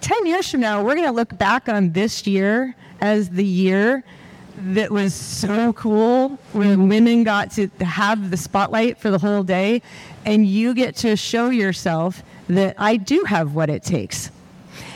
10 0.00 0.26
years 0.26 0.50
from 0.50 0.60
now, 0.60 0.82
we're 0.82 0.94
going 0.94 1.06
to 1.06 1.14
look 1.14 1.36
back 1.36 1.68
on 1.68 1.92
this 1.92 2.26
year 2.26 2.74
as 3.00 3.30
the 3.30 3.44
year 3.44 4.04
that 4.56 4.90
was 4.90 5.14
so 5.14 5.72
cool 5.72 6.38
when 6.52 6.88
women 6.88 7.24
got 7.24 7.50
to 7.52 7.68
have 7.80 8.30
the 8.30 8.36
spotlight 8.36 8.98
for 8.98 9.10
the 9.10 9.18
whole 9.18 9.42
day 9.42 9.82
and 10.24 10.46
you 10.46 10.74
get 10.74 10.94
to 10.96 11.16
show 11.16 11.48
yourself 11.48 12.22
that 12.48 12.76
I 12.78 12.96
do 12.96 13.24
have 13.24 13.54
what 13.54 13.70
it 13.70 13.82
takes. 13.82 14.30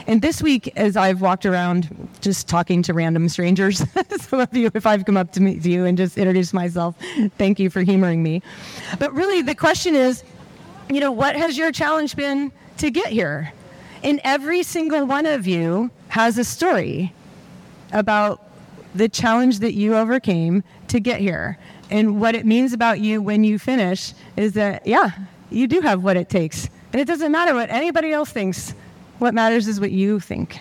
And 0.09 0.23
this 0.23 0.41
week, 0.41 0.73
as 0.77 0.97
I've 0.97 1.21
walked 1.21 1.45
around 1.47 2.09
just 2.21 2.47
talking 2.47 2.81
to 2.83 2.95
random 2.95 3.29
strangers, 3.29 3.83
some 4.21 4.41
of 4.41 4.55
you, 4.57 4.71
if 4.73 4.87
I've 4.87 5.05
come 5.05 5.17
up 5.17 5.33
to, 5.33 5.43
meet 5.43 5.65
you 5.65 5.85
and 5.85 5.99
just 5.99 6.17
introduced 6.17 6.55
myself, 6.55 6.95
thank 7.39 7.59
you 7.59 7.71
for 7.71 7.83
humoring 7.83 8.23
me. 8.23 8.41
But 9.01 9.13
really, 9.13 9.43
the 9.43 9.55
question 9.55 9.97
is, 9.97 10.23
you 10.89 11.01
know, 11.01 11.11
what 11.11 11.35
has 11.35 11.59
your 11.59 11.73
challenge 11.73 12.15
been 12.15 12.53
to 12.79 12.91
get 12.91 13.09
here? 13.09 13.53
And 14.05 14.21
every 14.23 14.63
single 14.63 15.05
one 15.07 15.27
of 15.27 15.47
you 15.47 15.91
has 16.09 16.39
a 16.39 16.45
story 16.45 17.13
about 17.93 18.43
the 18.95 19.09
challenge 19.09 19.59
that 19.59 19.75
you 19.75 19.97
overcame 19.97 20.63
to 20.89 21.01
get 21.01 21.21
here. 21.21 21.59
And 21.91 22.21
what 22.21 22.37
it 22.37 22.47
means 22.47 22.73
about 22.73 23.01
you 23.01 23.21
when 23.21 23.43
you 23.43 23.59
finish 23.59 24.13
is 24.37 24.53
that, 24.53 24.87
yeah, 24.87 25.11
you 25.51 25.67
do 25.67 25.81
have 25.81 26.05
what 26.05 26.17
it 26.17 26.29
takes. 26.29 26.69
And 26.93 27.01
it 27.01 27.07
doesn't 27.07 27.33
matter 27.33 27.55
what 27.55 27.71
anybody 27.71 28.13
else 28.13 28.31
thinks. 28.31 28.73
What 29.19 29.35
matters 29.35 29.67
is 29.67 29.81
what 29.81 29.93
you 29.93 30.21
think. 30.21 30.61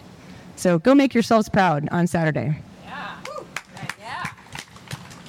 So 0.55 0.79
go 0.79 0.95
make 0.95 1.13
yourselves 1.13 1.49
proud 1.49 1.87
on 1.91 2.07
Saturday. 2.07 2.57
Yeah. 3.99 4.27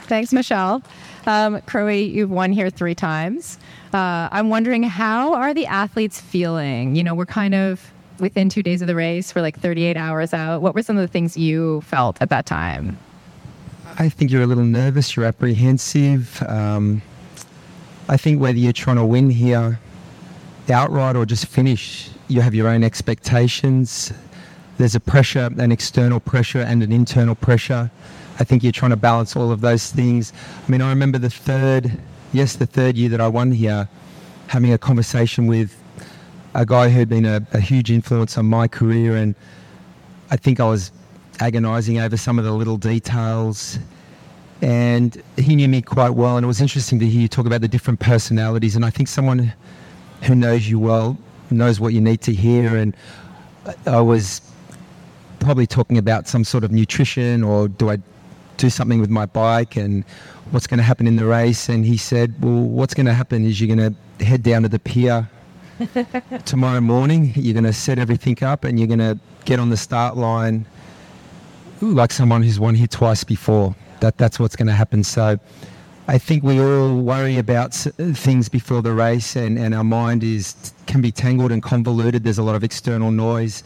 Thanks, 0.06 0.32
Michelle. 0.32 0.82
Um, 1.26 1.60
Crowie, 1.62 2.04
you've 2.04 2.30
won 2.30 2.52
here 2.52 2.70
three 2.70 2.94
times. 2.94 3.58
Uh, 3.92 4.28
I'm 4.30 4.48
wondering 4.48 4.84
how 4.84 5.34
are 5.34 5.52
the 5.52 5.66
athletes 5.66 6.20
feeling? 6.20 6.94
You 6.94 7.02
know, 7.02 7.14
we're 7.14 7.26
kind 7.26 7.54
of 7.54 7.92
within 8.20 8.48
two 8.48 8.62
days 8.62 8.80
of 8.80 8.86
the 8.86 8.94
race. 8.94 9.34
We're 9.34 9.42
like 9.42 9.58
38 9.58 9.96
hours 9.96 10.32
out. 10.32 10.62
What 10.62 10.74
were 10.74 10.82
some 10.82 10.96
of 10.96 11.02
the 11.02 11.08
things 11.08 11.36
you 11.36 11.80
felt 11.82 12.20
at 12.22 12.28
that 12.30 12.46
time? 12.46 12.98
I 13.98 14.08
think 14.08 14.30
you're 14.30 14.42
a 14.42 14.46
little 14.46 14.64
nervous. 14.64 15.16
You're 15.16 15.24
apprehensive. 15.24 16.42
Um, 16.42 17.02
I 18.08 18.16
think 18.16 18.40
whether 18.40 18.58
you're 18.58 18.72
trying 18.72 18.96
to 18.96 19.04
win 19.04 19.30
here 19.30 19.80
outright 20.68 21.16
or 21.16 21.24
just 21.24 21.46
finish, 21.46 22.10
you 22.28 22.40
have 22.40 22.54
your 22.54 22.68
own 22.68 22.82
expectations. 22.82 24.12
There's 24.78 24.94
a 24.94 25.00
pressure, 25.00 25.50
an 25.58 25.72
external 25.72 26.20
pressure 26.20 26.60
and 26.60 26.82
an 26.82 26.92
internal 26.92 27.34
pressure. 27.34 27.90
I 28.38 28.44
think 28.44 28.62
you're 28.62 28.72
trying 28.72 28.90
to 28.90 28.96
balance 28.96 29.36
all 29.36 29.50
of 29.50 29.60
those 29.60 29.90
things. 29.90 30.32
I 30.66 30.70
mean, 30.70 30.82
I 30.82 30.90
remember 30.90 31.18
the 31.18 31.30
third, 31.30 31.98
yes, 32.32 32.56
the 32.56 32.66
third 32.66 32.96
year 32.96 33.08
that 33.10 33.20
I 33.20 33.28
won 33.28 33.52
here, 33.52 33.88
having 34.48 34.72
a 34.72 34.78
conversation 34.78 35.46
with 35.46 35.80
a 36.54 36.66
guy 36.66 36.88
who'd 36.88 37.08
been 37.08 37.24
a, 37.24 37.46
a 37.52 37.60
huge 37.60 37.90
influence 37.90 38.36
on 38.36 38.46
my 38.46 38.68
career, 38.68 39.16
and 39.16 39.34
I 40.30 40.36
think 40.36 40.60
I 40.60 40.68
was 40.68 40.90
agonizing 41.40 41.98
over 41.98 42.16
some 42.16 42.38
of 42.38 42.44
the 42.44 42.52
little 42.52 42.76
details. 42.76 43.78
And 44.62 45.22
he 45.36 45.54
knew 45.54 45.68
me 45.68 45.82
quite 45.82 46.10
well, 46.10 46.36
and 46.36 46.44
it 46.44 46.46
was 46.46 46.60
interesting 46.60 46.98
to 47.00 47.06
hear 47.06 47.22
you 47.22 47.28
talk 47.28 47.46
about 47.46 47.60
the 47.60 47.68
different 47.68 48.00
personalities. 48.00 48.74
And 48.74 48.84
I 48.84 48.90
think 48.90 49.08
someone 49.08 49.52
who 50.22 50.34
knows 50.34 50.68
you 50.68 50.78
well 50.78 51.18
knows 51.50 51.80
what 51.80 51.92
you 51.92 52.00
need 52.00 52.20
to 52.22 52.32
hear. 52.32 52.76
And 52.76 52.94
I 53.86 54.00
was 54.00 54.40
probably 55.40 55.66
talking 55.66 55.98
about 55.98 56.28
some 56.28 56.44
sort 56.44 56.64
of 56.64 56.72
nutrition 56.72 57.44
or 57.44 57.68
do 57.68 57.90
I 57.90 57.98
do 58.56 58.70
something 58.70 59.00
with 59.00 59.10
my 59.10 59.26
bike 59.26 59.76
and 59.76 60.04
what's 60.50 60.66
going 60.66 60.78
to 60.78 60.84
happen 60.84 61.06
in 61.06 61.16
the 61.16 61.26
race. 61.26 61.68
And 61.68 61.84
he 61.84 61.96
said, 61.96 62.34
Well, 62.42 62.62
what's 62.62 62.94
going 62.94 63.06
to 63.06 63.14
happen 63.14 63.44
is 63.44 63.60
you're 63.60 63.74
going 63.74 63.94
to 63.94 64.24
head 64.24 64.42
down 64.42 64.62
to 64.62 64.68
the 64.68 64.78
pier 64.78 65.28
tomorrow 66.44 66.80
morning. 66.80 67.32
You're 67.34 67.54
going 67.54 67.64
to 67.64 67.72
set 67.72 67.98
everything 67.98 68.42
up 68.42 68.64
and 68.64 68.78
you're 68.78 68.88
going 68.88 68.98
to 68.98 69.18
get 69.44 69.60
on 69.60 69.70
the 69.70 69.76
start 69.76 70.16
line 70.16 70.66
like 71.80 72.12
someone 72.12 72.42
who's 72.42 72.58
won 72.58 72.74
here 72.74 72.86
twice 72.86 73.24
before. 73.24 73.74
That, 74.00 74.16
that's 74.18 74.38
what's 74.38 74.56
going 74.56 74.68
to 74.68 74.74
happen. 74.74 75.04
So 75.04 75.38
I 76.08 76.18
think 76.18 76.44
we 76.44 76.60
all 76.60 76.96
worry 76.96 77.36
about 77.38 77.74
things 77.74 78.48
before 78.48 78.80
the 78.80 78.92
race 78.92 79.34
and, 79.34 79.58
and 79.58 79.74
our 79.74 79.84
mind 79.84 80.22
is 80.22 80.72
can 80.86 81.00
be 81.02 81.10
tangled 81.10 81.50
and 81.50 81.62
convoluted. 81.62 82.22
There's 82.22 82.38
a 82.38 82.44
lot 82.44 82.54
of 82.54 82.62
external 82.62 83.10
noise 83.10 83.64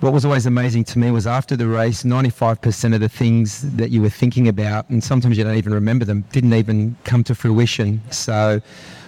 what 0.00 0.12
was 0.12 0.24
always 0.24 0.46
amazing 0.46 0.84
to 0.84 0.98
me 0.98 1.10
was 1.10 1.26
after 1.26 1.56
the 1.56 1.66
race, 1.66 2.04
95% 2.04 2.94
of 2.94 3.00
the 3.00 3.08
things 3.08 3.62
that 3.76 3.90
you 3.90 4.00
were 4.00 4.10
thinking 4.10 4.46
about, 4.46 4.88
and 4.90 5.02
sometimes 5.02 5.36
you 5.36 5.42
don't 5.42 5.56
even 5.56 5.74
remember 5.74 6.04
them, 6.04 6.24
didn't 6.30 6.54
even 6.54 6.96
come 7.04 7.24
to 7.24 7.34
fruition. 7.34 8.00
So 8.10 8.60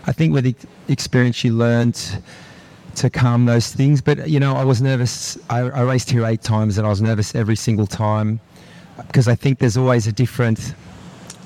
I 0.06 0.12
think 0.12 0.34
with 0.34 0.44
the 0.44 0.54
experience, 0.88 1.44
you 1.44 1.52
learned 1.52 2.22
to 2.96 3.08
calm 3.08 3.46
those 3.46 3.72
things. 3.72 4.00
But, 4.00 4.28
you 4.28 4.40
know, 4.40 4.56
I 4.56 4.64
was 4.64 4.82
nervous. 4.82 5.38
I, 5.48 5.60
I 5.60 5.82
raced 5.82 6.10
here 6.10 6.26
eight 6.26 6.42
times 6.42 6.76
and 6.76 6.84
I 6.84 6.90
was 6.90 7.00
nervous 7.00 7.36
every 7.36 7.56
single 7.56 7.86
time 7.86 8.40
because 9.06 9.28
I 9.28 9.36
think 9.36 9.60
there's 9.60 9.76
always 9.76 10.08
a 10.08 10.12
different 10.12 10.74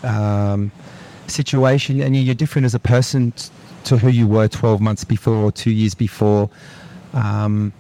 um, 0.05 0.71
situation 1.27 2.01
and 2.01 2.17
you're 2.17 2.35
different 2.35 2.65
as 2.67 2.75
a 2.75 2.79
person 2.79 3.33
to 3.85 3.99
who 3.99 4.09
you 4.09 4.27
were 4.27 4.49
12 4.49 4.81
months 4.81 5.05
before 5.05 5.37
or 5.37 5.53
two 5.53 5.71
years 5.71 5.95
before. 5.95 6.49
Um, 7.13 7.73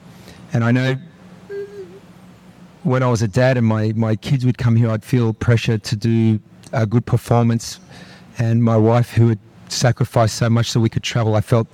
and 0.52 0.64
I 0.64 0.71
know 0.71 0.97
when 2.83 3.02
I 3.02 3.09
was 3.09 3.23
a 3.23 3.28
dad 3.28 3.57
and 3.57 3.66
my, 3.66 3.93
my 3.97 4.14
kids 4.16 4.45
would 4.45 4.59
come 4.59 4.76
here, 4.76 4.90
I'd 4.90 5.04
feel 5.04 5.33
pressure 5.33 5.78
to 5.78 5.97
do 5.97 6.38
a 6.73 6.87
good 6.87 7.07
performance. 7.07 7.81
And 8.38 8.62
my 8.62 8.76
wife, 8.76 9.11
who 9.11 9.28
had 9.28 9.38
sacrificed 9.69 10.37
so 10.37 10.50
much 10.50 10.71
so 10.71 10.81
we 10.81 10.88
could 10.90 11.02
travel, 11.02 11.35
I 11.35 11.40
felt 11.40 11.66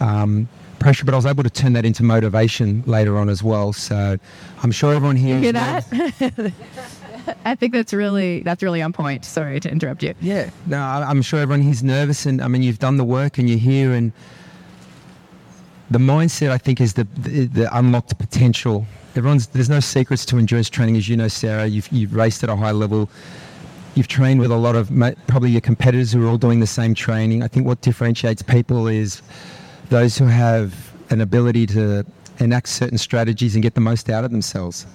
um, 0.00 0.48
pressure, 0.78 1.04
but 1.04 1.14
I 1.14 1.16
was 1.16 1.26
able 1.26 1.42
to 1.42 1.50
turn 1.50 1.72
that 1.72 1.84
into 1.84 2.02
motivation 2.02 2.82
later 2.86 3.16
on 3.16 3.28
as 3.28 3.42
well. 3.42 3.72
So 3.72 4.18
I'm 4.62 4.72
sure 4.72 4.92
everyone 4.92 5.16
here 5.16 5.38
hear 5.38 5.52
that. 5.52 6.52
I 7.44 7.54
think 7.54 7.72
that's 7.72 7.92
really 7.92 8.40
that's 8.40 8.62
really 8.62 8.82
on 8.82 8.92
point. 8.92 9.24
Sorry 9.24 9.60
to 9.60 9.70
interrupt 9.70 10.02
you. 10.02 10.14
Yeah, 10.20 10.50
no, 10.66 10.78
I'm 10.80 11.22
sure 11.22 11.40
everyone 11.40 11.62
here's 11.62 11.82
nervous, 11.82 12.26
and 12.26 12.40
I 12.40 12.48
mean 12.48 12.62
you've 12.62 12.78
done 12.78 12.96
the 12.96 13.04
work 13.04 13.38
and 13.38 13.48
you're 13.48 13.58
here, 13.58 13.92
and 13.92 14.12
the 15.90 15.98
mindset 15.98 16.50
I 16.50 16.58
think 16.58 16.80
is 16.80 16.94
the 16.94 17.06
the, 17.16 17.46
the 17.46 17.76
unlocked 17.76 18.18
potential 18.18 18.86
everyone's 19.16 19.48
there's 19.48 19.68
no 19.68 19.80
secrets 19.80 20.24
to 20.26 20.38
endurance 20.38 20.70
training, 20.70 20.96
as 20.96 21.08
you 21.08 21.16
know, 21.16 21.28
Sara. 21.28 21.66
You've 21.66 21.88
you've 21.92 22.14
raced 22.14 22.42
at 22.42 22.50
a 22.50 22.56
high 22.56 22.72
level. 22.72 23.10
You've 23.94 24.08
trained 24.08 24.40
with 24.40 24.50
a 24.50 24.56
lot 24.56 24.74
of 24.74 24.90
probably 25.26 25.50
your 25.50 25.60
competitors 25.60 26.12
who 26.12 26.26
are 26.26 26.28
all 26.28 26.38
doing 26.38 26.60
the 26.60 26.66
same 26.66 26.94
training. 26.94 27.42
I 27.42 27.48
think 27.48 27.66
what 27.66 27.82
differentiates 27.82 28.40
people 28.40 28.86
is 28.88 29.20
those 29.90 30.16
who 30.16 30.26
have 30.26 30.92
an 31.10 31.20
ability 31.20 31.66
to 31.66 32.06
enact 32.38 32.68
certain 32.68 32.96
strategies 32.96 33.54
and 33.54 33.62
get 33.62 33.74
the 33.74 33.82
most 33.82 34.08
out 34.08 34.24
of 34.24 34.30
themselves. 34.30 34.86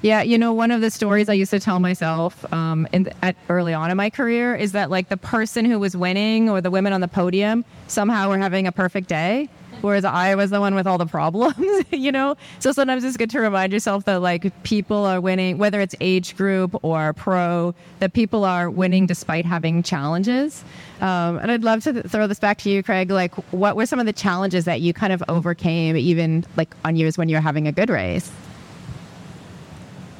Yeah, 0.00 0.22
you 0.22 0.38
know, 0.38 0.52
one 0.52 0.70
of 0.70 0.80
the 0.80 0.92
stories 0.92 1.28
I 1.28 1.32
used 1.32 1.50
to 1.50 1.58
tell 1.58 1.80
myself 1.80 2.50
um, 2.52 2.86
in, 2.92 3.10
at 3.20 3.34
early 3.48 3.74
on 3.74 3.90
in 3.90 3.96
my 3.96 4.10
career 4.10 4.54
is 4.54 4.70
that 4.72 4.90
like 4.90 5.08
the 5.08 5.16
person 5.16 5.64
who 5.64 5.80
was 5.80 5.96
winning 5.96 6.48
or 6.48 6.60
the 6.60 6.70
women 6.70 6.92
on 6.92 7.00
the 7.00 7.08
podium 7.08 7.64
somehow 7.88 8.28
were 8.28 8.38
having 8.38 8.68
a 8.68 8.72
perfect 8.72 9.08
day, 9.08 9.48
whereas 9.80 10.04
I 10.04 10.36
was 10.36 10.50
the 10.50 10.60
one 10.60 10.76
with 10.76 10.86
all 10.86 10.98
the 10.98 11.06
problems, 11.06 11.84
you 11.90 12.12
know? 12.12 12.36
So 12.60 12.70
sometimes 12.70 13.02
it's 13.02 13.16
good 13.16 13.30
to 13.30 13.40
remind 13.40 13.72
yourself 13.72 14.04
that 14.04 14.22
like 14.22 14.52
people 14.62 15.04
are 15.04 15.20
winning, 15.20 15.58
whether 15.58 15.80
it's 15.80 15.96
age 16.00 16.36
group 16.36 16.78
or 16.84 17.12
pro, 17.14 17.74
that 17.98 18.12
people 18.12 18.44
are 18.44 18.70
winning 18.70 19.04
despite 19.04 19.46
having 19.46 19.82
challenges. 19.82 20.62
Um, 21.00 21.38
and 21.38 21.50
I'd 21.50 21.64
love 21.64 21.82
to 21.84 21.92
th- 21.92 22.06
throw 22.06 22.28
this 22.28 22.38
back 22.38 22.58
to 22.58 22.70
you, 22.70 22.84
Craig. 22.84 23.10
Like, 23.10 23.34
what 23.52 23.74
were 23.74 23.86
some 23.86 23.98
of 23.98 24.06
the 24.06 24.12
challenges 24.12 24.64
that 24.64 24.80
you 24.80 24.92
kind 24.92 25.12
of 25.12 25.24
overcame, 25.28 25.96
even 25.96 26.44
like 26.56 26.72
on 26.84 26.94
years 26.94 27.18
when 27.18 27.28
you're 27.28 27.40
having 27.40 27.66
a 27.66 27.72
good 27.72 27.90
race? 27.90 28.30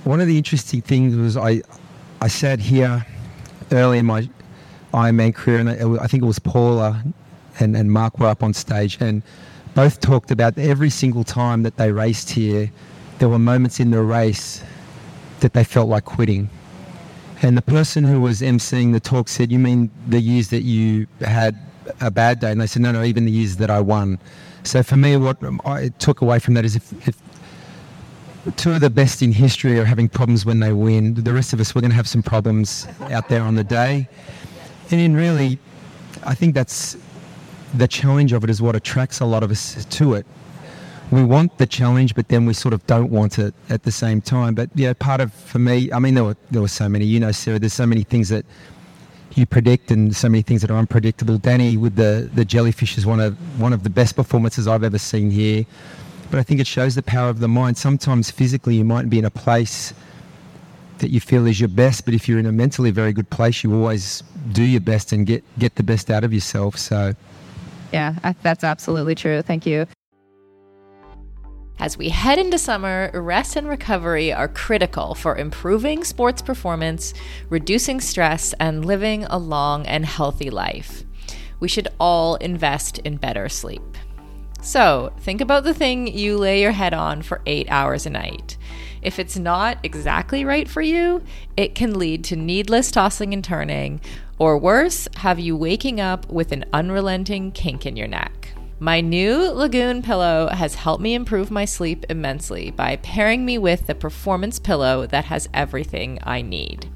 One 0.08 0.22
of 0.22 0.26
the 0.26 0.38
interesting 0.38 0.80
things 0.80 1.14
was 1.14 1.36
I, 1.36 1.60
I 2.22 2.28
sat 2.28 2.60
here 2.60 3.04
early 3.70 3.98
in 3.98 4.06
my 4.06 4.26
Ironman 4.94 5.34
career, 5.34 5.58
and 5.58 5.68
I, 5.68 6.02
I 6.02 6.06
think 6.06 6.22
it 6.22 6.26
was 6.26 6.38
Paula 6.38 7.04
and, 7.58 7.76
and 7.76 7.92
Mark 7.92 8.18
were 8.18 8.26
up 8.26 8.42
on 8.42 8.54
stage, 8.54 8.96
and 9.00 9.22
both 9.74 10.00
talked 10.00 10.30
about 10.30 10.56
every 10.56 10.88
single 10.88 11.24
time 11.24 11.62
that 11.64 11.76
they 11.76 11.92
raced 11.92 12.30
here, 12.30 12.72
there 13.18 13.28
were 13.28 13.38
moments 13.38 13.80
in 13.80 13.90
the 13.90 14.00
race 14.00 14.64
that 15.40 15.52
they 15.52 15.62
felt 15.62 15.90
like 15.90 16.06
quitting. 16.06 16.48
And 17.42 17.54
the 17.54 17.60
person 17.60 18.02
who 18.02 18.18
was 18.18 18.40
emceeing 18.40 18.94
the 18.94 19.00
talk 19.00 19.28
said, 19.28 19.52
"You 19.52 19.58
mean 19.58 19.90
the 20.06 20.20
years 20.20 20.48
that 20.48 20.62
you 20.62 21.06
had 21.20 21.54
a 22.00 22.10
bad 22.10 22.40
day?" 22.40 22.50
And 22.50 22.62
they 22.62 22.66
said, 22.66 22.80
"No, 22.80 22.92
no, 22.92 23.04
even 23.04 23.26
the 23.26 23.30
years 23.30 23.56
that 23.56 23.68
I 23.68 23.80
won." 23.80 24.18
So 24.62 24.82
for 24.82 24.96
me, 24.96 25.18
what 25.18 25.36
I 25.66 25.90
took 25.98 26.22
away 26.22 26.38
from 26.38 26.54
that 26.54 26.64
is 26.64 26.76
if, 26.76 27.06
if 27.06 27.27
two 28.56 28.72
of 28.72 28.80
the 28.80 28.90
best 28.90 29.22
in 29.22 29.32
history 29.32 29.78
are 29.78 29.84
having 29.84 30.08
problems 30.08 30.44
when 30.44 30.60
they 30.60 30.72
win, 30.72 31.14
the 31.14 31.32
rest 31.32 31.52
of 31.52 31.60
us 31.60 31.74
we're 31.74 31.80
going 31.80 31.90
to 31.90 31.96
have 31.96 32.08
some 32.08 32.22
problems 32.22 32.86
out 33.10 33.28
there 33.28 33.42
on 33.42 33.54
the 33.54 33.64
day. 33.64 34.08
And 34.90 35.00
in 35.00 35.14
really, 35.14 35.58
I 36.24 36.34
think 36.34 36.54
that's 36.54 36.96
the 37.74 37.88
challenge 37.88 38.32
of 38.32 38.44
it 38.44 38.50
is 38.50 38.62
what 38.62 38.74
attracts 38.74 39.20
a 39.20 39.24
lot 39.24 39.42
of 39.42 39.50
us 39.50 39.84
to 39.84 40.14
it. 40.14 40.26
We 41.10 41.24
want 41.24 41.56
the 41.58 41.66
challenge, 41.66 42.14
but 42.14 42.28
then 42.28 42.44
we 42.44 42.52
sort 42.52 42.74
of 42.74 42.86
don't 42.86 43.10
want 43.10 43.38
it 43.38 43.54
at 43.70 43.82
the 43.82 43.92
same 43.92 44.20
time. 44.20 44.54
But 44.54 44.70
yeah, 44.74 44.92
part 44.92 45.20
of 45.20 45.32
for 45.32 45.58
me, 45.58 45.90
I 45.92 45.98
mean, 45.98 46.14
there 46.14 46.24
were 46.24 46.36
there 46.50 46.60
were 46.60 46.68
so 46.68 46.88
many. 46.88 47.06
You 47.06 47.18
know, 47.18 47.32
Sara, 47.32 47.58
there's 47.58 47.72
so 47.72 47.86
many 47.86 48.02
things 48.02 48.28
that 48.28 48.44
you 49.34 49.46
predict, 49.46 49.90
and 49.90 50.14
so 50.14 50.28
many 50.28 50.42
things 50.42 50.60
that 50.60 50.70
are 50.70 50.76
unpredictable. 50.76 51.38
Danny 51.38 51.78
with 51.78 51.96
the 51.96 52.28
the 52.34 52.44
jellyfish 52.44 52.98
is 52.98 53.06
one 53.06 53.20
of 53.20 53.38
one 53.58 53.72
of 53.72 53.84
the 53.84 53.90
best 53.90 54.16
performances 54.16 54.68
I've 54.68 54.84
ever 54.84 54.98
seen 54.98 55.30
here. 55.30 55.64
But 56.30 56.40
I 56.40 56.42
think 56.42 56.60
it 56.60 56.66
shows 56.66 56.94
the 56.94 57.02
power 57.02 57.28
of 57.28 57.40
the 57.40 57.48
mind. 57.48 57.78
Sometimes 57.78 58.30
physically, 58.30 58.76
you 58.76 58.84
might 58.84 59.08
be 59.08 59.18
in 59.18 59.24
a 59.24 59.30
place 59.30 59.94
that 60.98 61.10
you 61.10 61.20
feel 61.20 61.46
is 61.46 61.60
your 61.60 61.68
best, 61.68 62.04
but 62.04 62.14
if 62.14 62.28
you're 62.28 62.38
in 62.38 62.46
a 62.46 62.52
mentally 62.52 62.90
very 62.90 63.12
good 63.12 63.30
place, 63.30 63.62
you 63.62 63.74
always 63.74 64.22
do 64.52 64.62
your 64.62 64.80
best 64.80 65.12
and 65.12 65.26
get 65.26 65.44
get 65.58 65.76
the 65.76 65.82
best 65.82 66.10
out 66.10 66.24
of 66.24 66.32
yourself. 66.32 66.76
So. 66.76 67.14
Yeah, 67.92 68.32
that's 68.42 68.64
absolutely 68.64 69.14
true. 69.14 69.40
Thank 69.40 69.64
you. 69.64 69.86
As 71.80 71.96
we 71.96 72.08
head 72.08 72.38
into 72.38 72.58
summer, 72.58 73.10
rest 73.14 73.54
and 73.54 73.68
recovery 73.68 74.32
are 74.32 74.48
critical 74.48 75.14
for 75.14 75.36
improving 75.36 76.02
sports 76.02 76.42
performance, 76.42 77.14
reducing 77.48 78.00
stress, 78.00 78.52
and 78.54 78.84
living 78.84 79.24
a 79.26 79.38
long 79.38 79.86
and 79.86 80.04
healthy 80.04 80.50
life. 80.50 81.04
We 81.60 81.68
should 81.68 81.88
all 82.00 82.34
invest 82.36 82.98
in 82.98 83.16
better 83.16 83.48
sleep. 83.48 83.97
So, 84.60 85.12
think 85.20 85.40
about 85.40 85.64
the 85.64 85.72
thing 85.72 86.06
you 86.08 86.36
lay 86.36 86.60
your 86.60 86.72
head 86.72 86.92
on 86.92 87.22
for 87.22 87.40
eight 87.46 87.68
hours 87.70 88.06
a 88.06 88.10
night. 88.10 88.56
If 89.00 89.18
it's 89.18 89.36
not 89.36 89.78
exactly 89.84 90.44
right 90.44 90.68
for 90.68 90.82
you, 90.82 91.22
it 91.56 91.74
can 91.74 91.98
lead 91.98 92.24
to 92.24 92.36
needless 92.36 92.90
tossing 92.90 93.32
and 93.32 93.44
turning, 93.44 94.00
or 94.38 94.58
worse, 94.58 95.08
have 95.16 95.38
you 95.38 95.56
waking 95.56 96.00
up 96.00 96.28
with 96.28 96.52
an 96.52 96.64
unrelenting 96.72 97.52
kink 97.52 97.86
in 97.86 97.96
your 97.96 98.08
neck. 98.08 98.48
My 98.80 99.00
new 99.00 99.50
Lagoon 99.50 100.02
pillow 100.02 100.48
has 100.48 100.74
helped 100.74 101.02
me 101.02 101.14
improve 101.14 101.50
my 101.50 101.64
sleep 101.64 102.04
immensely 102.08 102.70
by 102.70 102.96
pairing 102.96 103.44
me 103.44 103.58
with 103.58 103.86
the 103.86 103.94
performance 103.94 104.58
pillow 104.58 105.06
that 105.06 105.24
has 105.26 105.48
everything 105.54 106.18
I 106.22 106.42
need. 106.42 106.88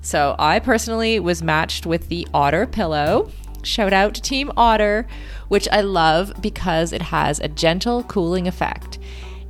So, 0.00 0.36
I 0.38 0.60
personally 0.60 1.18
was 1.18 1.42
matched 1.42 1.84
with 1.84 2.08
the 2.08 2.28
Otter 2.32 2.66
pillow. 2.66 3.30
Shout 3.66 3.92
out 3.92 4.14
to 4.14 4.22
Team 4.22 4.52
Otter, 4.56 5.06
which 5.48 5.68
I 5.72 5.80
love 5.80 6.32
because 6.40 6.92
it 6.92 7.02
has 7.02 7.40
a 7.40 7.48
gentle 7.48 8.04
cooling 8.04 8.46
effect 8.46 8.98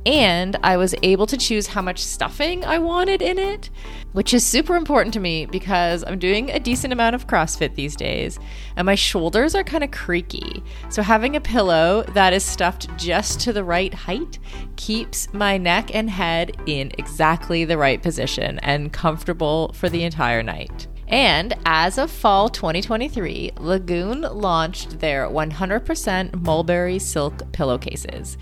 and 0.07 0.55
I 0.63 0.77
was 0.77 0.95
able 1.03 1.25
to 1.27 1.35
choose 1.35 1.67
how 1.67 1.81
much 1.81 1.99
stuffing 1.99 2.63
I 2.63 2.79
wanted 2.79 3.21
in 3.21 3.37
it, 3.37 3.69
which 4.13 4.33
is 4.33 4.45
super 4.45 4.77
important 4.77 5.13
to 5.15 5.19
me 5.19 5.45
because 5.45 6.03
I'm 6.07 6.17
doing 6.17 6.49
a 6.49 6.61
decent 6.61 6.93
amount 6.93 7.13
of 7.13 7.27
CrossFit 7.27 7.75
these 7.75 7.95
days 7.95 8.39
and 8.77 8.85
my 8.85 8.95
shoulders 8.95 9.53
are 9.53 9.65
kind 9.65 9.83
of 9.83 9.91
creaky. 9.91 10.63
So 10.89 11.01
having 11.01 11.35
a 11.35 11.41
pillow 11.41 12.03
that 12.13 12.31
is 12.31 12.45
stuffed 12.45 12.87
just 12.97 13.41
to 13.41 13.53
the 13.53 13.65
right 13.65 13.93
height 13.93 14.39
keeps 14.77 15.31
my 15.33 15.57
neck 15.57 15.93
and 15.93 16.09
head 16.09 16.55
in 16.65 16.91
exactly 16.97 17.65
the 17.65 17.77
right 17.77 18.01
position 18.01 18.59
and 18.59 18.93
comfortable 18.93 19.73
for 19.73 19.89
the 19.89 20.05
entire 20.05 20.41
night. 20.41 20.87
And 21.07 21.53
as 21.65 21.97
of 21.97 22.11
fall 22.11 22.49
2023, 22.49 23.53
Lagoon 23.57 24.21
launched 24.21 24.99
their 24.99 25.27
100% 25.27 26.41
mulberry 26.41 26.99
silk 26.99 27.51
pillowcases. 27.53 28.37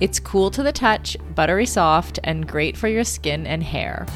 It's 0.00 0.20
cool 0.20 0.50
to 0.50 0.62
the 0.62 0.72
touch, 0.72 1.16
buttery 1.34 1.66
soft, 1.66 2.18
and 2.24 2.46
great 2.46 2.76
for 2.76 2.88
your 2.88 3.04
skin 3.04 3.46
and 3.46 3.62
hair. 3.62 4.06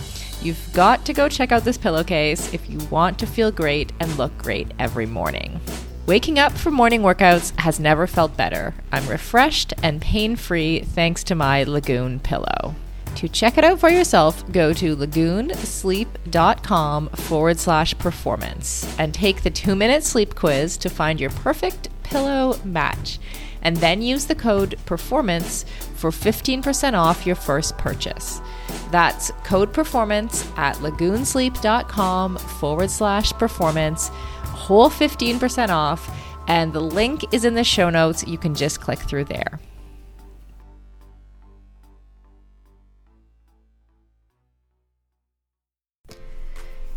You've 0.42 0.72
got 0.74 1.06
to 1.06 1.12
go 1.12 1.28
check 1.28 1.52
out 1.52 1.64
this 1.64 1.78
pillowcase 1.78 2.52
if 2.52 2.68
you 2.68 2.78
want 2.90 3.18
to 3.20 3.26
feel 3.26 3.50
great 3.50 3.92
and 4.00 4.18
look 4.18 4.36
great 4.36 4.72
every 4.78 5.06
morning. 5.06 5.60
Waking 6.06 6.38
up 6.38 6.52
for 6.52 6.70
morning 6.70 7.02
workouts 7.02 7.58
has 7.58 7.80
never 7.80 8.06
felt 8.06 8.36
better. 8.36 8.74
I'm 8.92 9.08
refreshed 9.08 9.72
and 9.82 10.00
pain 10.00 10.36
free 10.36 10.80
thanks 10.80 11.24
to 11.24 11.34
my 11.34 11.64
Lagoon 11.64 12.20
pillow. 12.20 12.76
To 13.16 13.28
check 13.28 13.56
it 13.56 13.64
out 13.64 13.80
for 13.80 13.88
yourself, 13.88 14.46
go 14.52 14.74
to 14.74 14.94
lagoonsleep.com 14.94 17.08
forward 17.08 17.58
slash 17.58 17.98
performance 17.98 18.94
and 18.98 19.14
take 19.14 19.42
the 19.42 19.48
two 19.48 19.74
minute 19.74 20.04
sleep 20.04 20.34
quiz 20.34 20.76
to 20.76 20.90
find 20.90 21.18
your 21.18 21.30
perfect 21.30 21.88
pillow 22.02 22.60
match 22.62 23.18
and 23.62 23.78
then 23.78 24.02
use 24.02 24.26
the 24.26 24.34
code 24.34 24.74
PERFORMANCE 24.84 25.64
for 25.96 26.10
15% 26.10 26.92
off 26.92 27.24
your 27.26 27.36
first 27.36 27.78
purchase. 27.78 28.42
That's 28.90 29.30
code 29.44 29.72
PERFORMANCE 29.72 30.46
at 30.58 30.76
lagoonsleep.com 30.76 32.36
forward 32.36 32.90
slash 32.90 33.32
performance, 33.32 34.08
whole 34.44 34.90
15% 34.90 35.70
off, 35.70 36.10
and 36.48 36.70
the 36.72 36.80
link 36.80 37.24
is 37.32 37.46
in 37.46 37.54
the 37.54 37.64
show 37.64 37.90
notes. 37.90 38.26
You 38.26 38.38
can 38.38 38.54
just 38.54 38.80
click 38.80 38.98
through 38.98 39.24
there. 39.24 39.58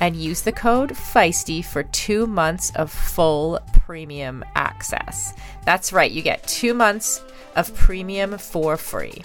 and 0.00 0.16
use 0.16 0.42
the 0.42 0.52
code 0.52 0.96
FEISTY 0.96 1.62
for 1.62 1.82
two 1.84 2.26
months 2.26 2.72
of 2.76 2.90
full 2.90 3.60
premium 3.72 4.44
access. 4.54 5.34
That's 5.64 5.92
right, 5.92 6.10
you 6.10 6.22
get 6.22 6.46
two 6.46 6.74
months 6.74 7.22
of 7.56 7.74
premium 7.74 8.38
for 8.38 8.76
free. 8.76 9.22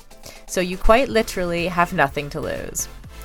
So 0.48 0.62
you 0.62 0.78
quite 0.78 1.10
literally 1.10 1.68
have 1.68 1.94
nothing 1.94 2.30
to 2.32 2.40
lose. 2.42 2.88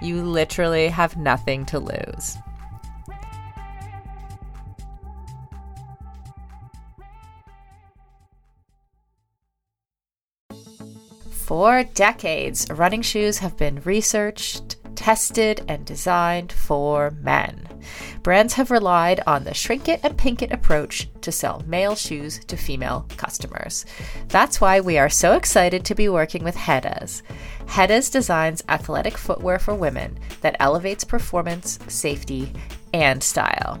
You 0.00 0.22
literally 0.22 0.88
have 0.88 1.16
nothing 1.16 1.64
to 1.66 1.78
lose. 1.78 2.36
For 11.30 11.84
decades, 11.84 12.66
running 12.70 13.02
shoes 13.02 13.38
have 13.38 13.56
been 13.56 13.80
researched, 13.82 14.76
tested, 14.96 15.64
and 15.68 15.86
designed 15.86 16.50
for 16.50 17.12
men. 17.12 17.65
Brands 18.22 18.54
have 18.54 18.70
relied 18.70 19.20
on 19.26 19.44
the 19.44 19.54
shrink 19.54 19.88
it 19.88 20.00
and 20.02 20.16
pink 20.16 20.42
it 20.42 20.52
approach 20.52 21.08
to 21.20 21.32
sell 21.32 21.62
male 21.66 21.94
shoes 21.94 22.40
to 22.46 22.56
female 22.56 23.06
customers. 23.16 23.84
That's 24.28 24.60
why 24.60 24.80
we 24.80 24.98
are 24.98 25.08
so 25.08 25.34
excited 25.34 25.84
to 25.84 25.94
be 25.94 26.08
working 26.08 26.44
with 26.44 26.56
Hedas. 26.56 27.22
Hedas 27.66 28.10
designs 28.10 28.62
athletic 28.68 29.18
footwear 29.18 29.58
for 29.58 29.74
women 29.74 30.18
that 30.40 30.56
elevates 30.60 31.04
performance, 31.04 31.78
safety, 31.88 32.52
and 32.92 33.22
style. 33.22 33.80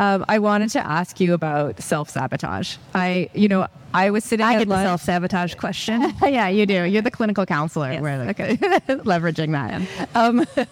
Um, 0.00 0.24
I 0.28 0.38
wanted 0.38 0.70
to 0.70 0.84
ask 0.84 1.20
you 1.20 1.34
about 1.34 1.80
self 1.82 2.08
sabotage. 2.08 2.78
I, 2.94 3.28
you 3.34 3.48
know, 3.48 3.68
I 3.92 4.08
was 4.10 4.24
sitting 4.24 4.46
I 4.46 4.58
get 4.58 4.66
the 4.66 4.74
lunch. 4.74 4.86
self 4.86 5.02
sabotage 5.02 5.54
question. 5.56 6.00
yeah, 6.22 6.48
you 6.48 6.64
do. 6.64 6.84
You're 6.84 7.02
the 7.02 7.10
clinical 7.10 7.44
counselor. 7.44 7.92
Yes. 7.92 8.00
We're 8.00 8.24
like, 8.24 8.40
okay. 8.40 8.56
leveraging 9.04 9.52
that. 9.52 10.08
Um, 10.14 10.46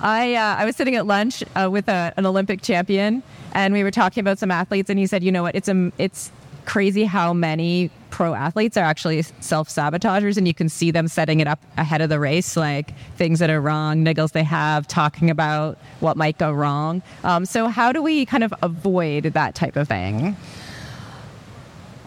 I 0.00 0.34
uh, 0.34 0.56
I 0.56 0.64
was 0.64 0.76
sitting 0.76 0.96
at 0.96 1.06
lunch 1.06 1.44
uh, 1.54 1.68
with 1.70 1.90
a, 1.90 2.14
an 2.16 2.24
Olympic 2.24 2.62
champion, 2.62 3.22
and 3.52 3.74
we 3.74 3.84
were 3.84 3.90
talking 3.90 4.22
about 4.22 4.38
some 4.38 4.50
athletes, 4.50 4.88
and 4.88 4.98
he 4.98 5.06
said, 5.06 5.22
you 5.22 5.30
know 5.30 5.42
what, 5.42 5.54
it's 5.54 5.68
a 5.68 5.92
it's 5.98 6.32
crazy 6.64 7.04
how 7.04 7.34
many 7.34 7.90
pro 8.20 8.34
athletes 8.34 8.76
are 8.76 8.84
actually 8.84 9.22
self 9.40 9.70
sabotagers, 9.70 10.36
and 10.36 10.46
you 10.46 10.52
can 10.52 10.68
see 10.68 10.90
them 10.90 11.08
setting 11.08 11.40
it 11.40 11.46
up 11.46 11.58
ahead 11.78 12.02
of 12.02 12.10
the 12.10 12.20
race, 12.20 12.54
like 12.54 12.92
things 13.16 13.38
that 13.38 13.48
are 13.48 13.62
wrong, 13.62 14.04
niggles 14.04 14.32
they 14.32 14.44
have, 14.44 14.86
talking 14.86 15.30
about 15.30 15.78
what 16.00 16.18
might 16.18 16.36
go 16.36 16.52
wrong. 16.52 17.00
Um, 17.24 17.46
so 17.46 17.68
how 17.68 17.92
do 17.92 18.02
we 18.02 18.26
kind 18.26 18.44
of 18.44 18.52
avoid 18.62 19.24
that 19.24 19.54
type 19.54 19.74
of 19.74 19.88
thing? 19.88 20.36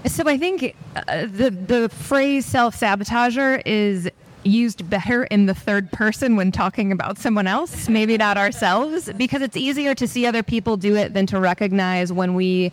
So 0.05 0.25
I 0.27 0.37
think 0.37 0.75
uh, 0.95 1.25
the 1.25 1.49
the 1.49 1.89
phrase 1.89 2.45
self 2.45 2.79
sabotager 2.79 3.63
is 3.65 4.07
used 4.43 4.87
better 4.87 5.23
in 5.23 5.47
the 5.47 5.55
third 5.55 5.91
person 5.91 6.35
when 6.35 6.51
talking 6.51 6.91
about 6.91 7.17
someone 7.17 7.47
else, 7.47 7.89
maybe 7.89 8.17
not 8.17 8.37
ourselves, 8.37 9.11
because 9.17 9.41
it's 9.41 9.57
easier 9.57 9.95
to 9.95 10.07
see 10.07 10.27
other 10.27 10.43
people 10.43 10.77
do 10.77 10.95
it 10.95 11.15
than 11.15 11.25
to 11.25 11.39
recognize 11.39 12.13
when 12.13 12.35
we 12.35 12.71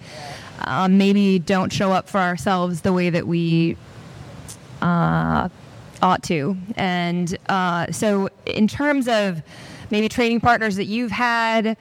uh, 0.63 0.89
maybe 0.89 1.39
don't 1.39 1.73
show 1.73 1.93
up 1.93 2.09
for 2.09 2.19
ourselves 2.19 2.83
the 2.83 2.93
way 2.93 3.11
that 3.11 3.27
we 3.27 3.77
uh, 4.83 5.49
ought 6.03 6.23
to. 6.25 6.57
And 6.77 7.37
uh, 7.49 7.91
so, 7.93 8.29
in 8.47 8.69
terms 8.69 9.09
of 9.09 9.43
maybe 9.91 10.09
training 10.09 10.41
partners 10.41 10.77
that 10.77 10.85
you've 10.85 11.11
had, 11.11 11.77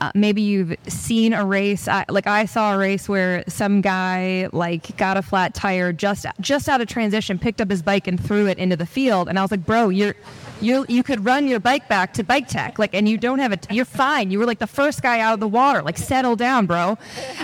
uh, 0.00 0.12
maybe 0.14 0.42
you've 0.42 0.76
seen 0.86 1.32
a 1.32 1.44
race. 1.44 1.88
I, 1.88 2.04
like 2.08 2.26
I 2.26 2.44
saw 2.44 2.74
a 2.74 2.78
race 2.78 3.08
where 3.08 3.44
some 3.48 3.80
guy 3.80 4.48
like 4.52 4.96
got 4.96 5.16
a 5.16 5.22
flat 5.22 5.54
tire 5.54 5.92
just 5.92 6.26
just 6.40 6.68
out 6.68 6.80
of 6.80 6.88
transition, 6.88 7.38
picked 7.38 7.60
up 7.60 7.70
his 7.70 7.82
bike 7.82 8.06
and 8.06 8.22
threw 8.22 8.46
it 8.46 8.58
into 8.58 8.76
the 8.76 8.86
field, 8.86 9.28
and 9.28 9.38
I 9.38 9.42
was 9.42 9.50
like, 9.50 9.64
bro, 9.64 9.88
you're. 9.88 10.14
You, 10.60 10.86
you 10.88 11.02
could 11.02 11.24
run 11.24 11.46
your 11.46 11.60
bike 11.60 11.88
back 11.88 12.14
to 12.14 12.24
bike 12.24 12.48
tech 12.48 12.78
like 12.78 12.94
and 12.94 13.08
you 13.08 13.18
don't 13.18 13.38
have 13.38 13.52
it 13.52 13.66
you're 13.70 13.84
fine. 13.84 14.30
You 14.30 14.38
were 14.38 14.46
like 14.46 14.60
the 14.60 14.66
first 14.66 15.02
guy 15.02 15.20
out 15.20 15.34
of 15.34 15.40
the 15.40 15.48
water 15.48 15.82
like 15.82 15.98
settle 15.98 16.36
down 16.36 16.66
bro. 16.66 16.96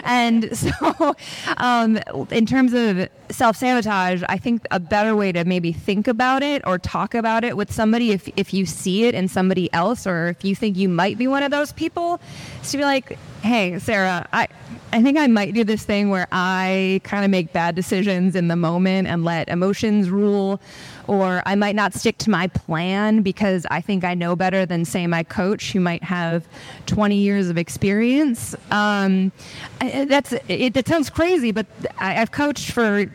And 0.04 0.56
so 0.56 1.16
um, 1.56 1.98
in 2.30 2.46
terms 2.46 2.72
of 2.72 3.08
self-sabotage 3.30 4.22
i 4.28 4.36
think 4.36 4.66
a 4.70 4.80
better 4.80 5.14
way 5.14 5.32
to 5.32 5.44
maybe 5.44 5.72
think 5.72 6.08
about 6.08 6.42
it 6.42 6.62
or 6.66 6.78
talk 6.78 7.14
about 7.14 7.44
it 7.44 7.56
with 7.56 7.72
somebody 7.72 8.10
if, 8.10 8.28
if 8.36 8.52
you 8.52 8.66
see 8.66 9.04
it 9.04 9.14
in 9.14 9.28
somebody 9.28 9.72
else 9.72 10.06
or 10.06 10.28
if 10.28 10.44
you 10.44 10.54
think 10.54 10.76
you 10.76 10.88
might 10.88 11.16
be 11.16 11.26
one 11.26 11.42
of 11.42 11.50
those 11.50 11.72
people 11.72 12.20
is 12.62 12.70
to 12.70 12.76
be 12.76 12.84
like 12.84 13.18
hey 13.42 13.78
sarah 13.78 14.26
i 14.32 14.46
I 14.92 15.02
think 15.02 15.18
I 15.18 15.28
might 15.28 15.54
do 15.54 15.62
this 15.62 15.84
thing 15.84 16.10
where 16.10 16.26
I 16.32 17.00
kind 17.04 17.24
of 17.24 17.30
make 17.30 17.52
bad 17.52 17.76
decisions 17.76 18.34
in 18.34 18.48
the 18.48 18.56
moment 18.56 19.06
and 19.06 19.24
let 19.24 19.48
emotions 19.48 20.10
rule, 20.10 20.60
or 21.06 21.42
I 21.46 21.54
might 21.54 21.74
not 21.74 21.94
stick 21.94 22.18
to 22.18 22.30
my 22.30 22.46
plan 22.48 23.22
because 23.22 23.66
I 23.70 23.80
think 23.80 24.04
I 24.04 24.14
know 24.14 24.36
better 24.36 24.66
than, 24.66 24.84
say, 24.84 25.06
my 25.06 25.22
coach 25.22 25.72
who 25.72 25.80
might 25.80 26.02
have 26.04 26.46
20 26.86 27.16
years 27.16 27.48
of 27.48 27.58
experience. 27.58 28.54
Um, 28.70 29.32
that's 29.80 30.32
it, 30.32 30.76
it. 30.76 30.88
sounds 30.88 31.10
crazy, 31.10 31.52
but 31.52 31.66
I, 31.98 32.20
I've 32.20 32.32
coached 32.32 32.72
for 32.72 33.10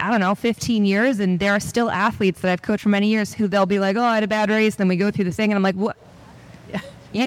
I 0.00 0.10
don't 0.10 0.20
know 0.20 0.34
15 0.34 0.84
years, 0.84 1.20
and 1.20 1.38
there 1.38 1.52
are 1.52 1.60
still 1.60 1.90
athletes 1.90 2.40
that 2.40 2.50
I've 2.50 2.62
coached 2.62 2.82
for 2.82 2.88
many 2.88 3.08
years 3.08 3.34
who 3.34 3.48
they'll 3.48 3.66
be 3.66 3.78
like, 3.78 3.96
"Oh, 3.96 4.02
I 4.02 4.14
had 4.14 4.24
a 4.24 4.28
bad 4.28 4.50
race," 4.50 4.76
then 4.76 4.88
we 4.88 4.96
go 4.96 5.10
through 5.10 5.24
the 5.24 5.32
thing, 5.32 5.50
and 5.50 5.56
I'm 5.56 5.62
like, 5.62 5.76
"What?" 5.76 5.96
Yeah, 7.12 7.26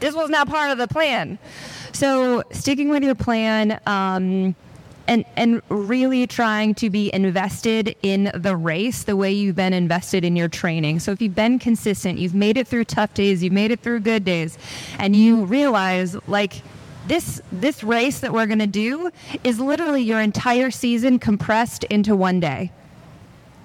this 0.00 0.14
was 0.14 0.28
not 0.28 0.48
part 0.48 0.72
of 0.72 0.78
the 0.78 0.88
plan. 0.88 1.38
So 1.92 2.42
sticking 2.50 2.88
with 2.88 3.02
your 3.02 3.14
plan 3.14 3.80
um, 3.86 4.54
and 5.10 5.26
and 5.36 5.62
really 5.70 6.26
trying 6.26 6.74
to 6.76 6.90
be 6.90 7.14
invested 7.14 7.96
in 8.02 8.32
the 8.34 8.56
race 8.56 9.04
the 9.04 9.16
way 9.16 9.32
you've 9.32 9.56
been 9.56 9.74
invested 9.74 10.24
in 10.24 10.36
your 10.36 10.48
training. 10.48 11.00
So 11.00 11.12
if 11.12 11.22
you've 11.22 11.36
been 11.36 11.58
consistent, 11.60 12.20
you've 12.20 12.36
made 12.36 12.58
it 12.58 12.68
through 12.68 12.86
tough 12.86 13.14
days, 13.14 13.44
you've 13.44 13.54
made 13.54 13.72
it 13.72 13.80
through 13.82 14.00
good 14.02 14.24
days, 14.24 14.58
and 14.98 15.16
you 15.16 15.44
realize 15.46 16.16
like 16.28 16.62
this 17.08 17.42
this 17.52 17.84
race 17.84 18.20
that 18.20 18.32
we're 18.32 18.46
going 18.46 18.60
to 18.60 18.68
do 18.68 19.10
is 19.44 19.60
literally 19.60 20.02
your 20.02 20.20
entire 20.20 20.70
season 20.72 21.18
compressed 21.20 21.84
into 21.86 22.16
one 22.16 22.40
day 22.40 22.70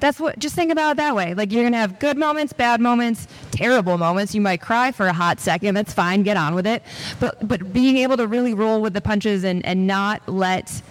That's 0.01 0.19
what. 0.19 0.39
Just 0.39 0.55
think 0.55 0.71
about 0.71 0.93
it 0.93 0.97
that 0.97 1.15
way. 1.15 1.33
Like 1.35 1.51
you're 1.51 1.63
gonna 1.63 1.77
have 1.77 1.99
good 1.99 2.17
moments, 2.17 2.53
bad 2.53 2.81
moments, 2.81 3.27
terrible 3.51 3.97
moments. 3.97 4.35
You 4.35 4.41
might 4.41 4.61
cry 4.61 4.91
for 4.93 5.07
a 5.07 5.13
hot 5.13 5.39
second. 5.41 5.75
That's 5.75 5.93
fine. 5.93 6.23
Get 6.23 6.37
on 6.37 6.55
with 6.55 6.67
it. 6.67 6.83
But 7.19 7.47
but 7.47 7.73
being 7.73 7.97
able 7.97 8.17
to 8.17 8.27
really 8.27 8.53
roll 8.53 8.81
with 8.81 8.93
the 8.93 9.01
punches 9.01 9.43
and 9.45 9.65
and 9.65 9.87
not 9.87 10.27
let 10.29 10.81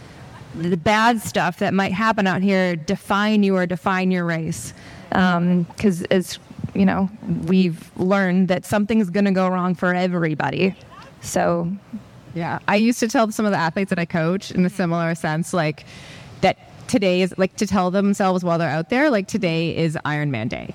the 0.57 0.77
bad 0.77 1.21
stuff 1.21 1.59
that 1.59 1.75
might 1.75 1.93
happen 1.93 2.27
out 2.27 2.43
here 2.43 2.77
define 2.77 3.43
you 3.43 3.57
or 3.57 3.67
define 3.67 4.11
your 4.11 4.25
race. 4.25 4.73
Um, 5.13 5.65
because 5.65 6.03
as 6.05 6.39
you 6.75 6.85
know, 6.85 7.09
we've 7.45 7.91
learned 7.97 8.49
that 8.49 8.65
something's 8.65 9.11
gonna 9.11 9.33
go 9.33 9.49
wrong 9.49 9.75
for 9.75 9.95
everybody. 9.95 10.77
So 11.21 11.71
Yeah, 12.35 12.59
I 12.67 12.77
used 12.77 12.99
to 13.01 13.09
tell 13.09 13.31
some 13.31 13.47
of 13.47 13.53
the 13.53 13.59
athletes 13.59 13.91
that 13.91 13.99
I 13.99 14.05
coach 14.05 14.51
in 14.51 14.65
a 14.65 14.69
mm-hmm. 14.69 14.77
similar 14.77 15.15
sense, 15.15 15.53
like 15.53 15.85
that 16.41 16.59
today 16.89 17.23
is 17.23 17.33
like 17.39 17.57
to 17.57 17.67
tell 17.67 17.91
themselves 17.91 18.45
while 18.45 18.59
they're 18.59 18.69
out 18.69 18.91
there, 18.91 19.09
like 19.11 19.29
today 19.29 19.77
is 19.77 19.97
Ironman 20.05 20.49
day, 20.49 20.75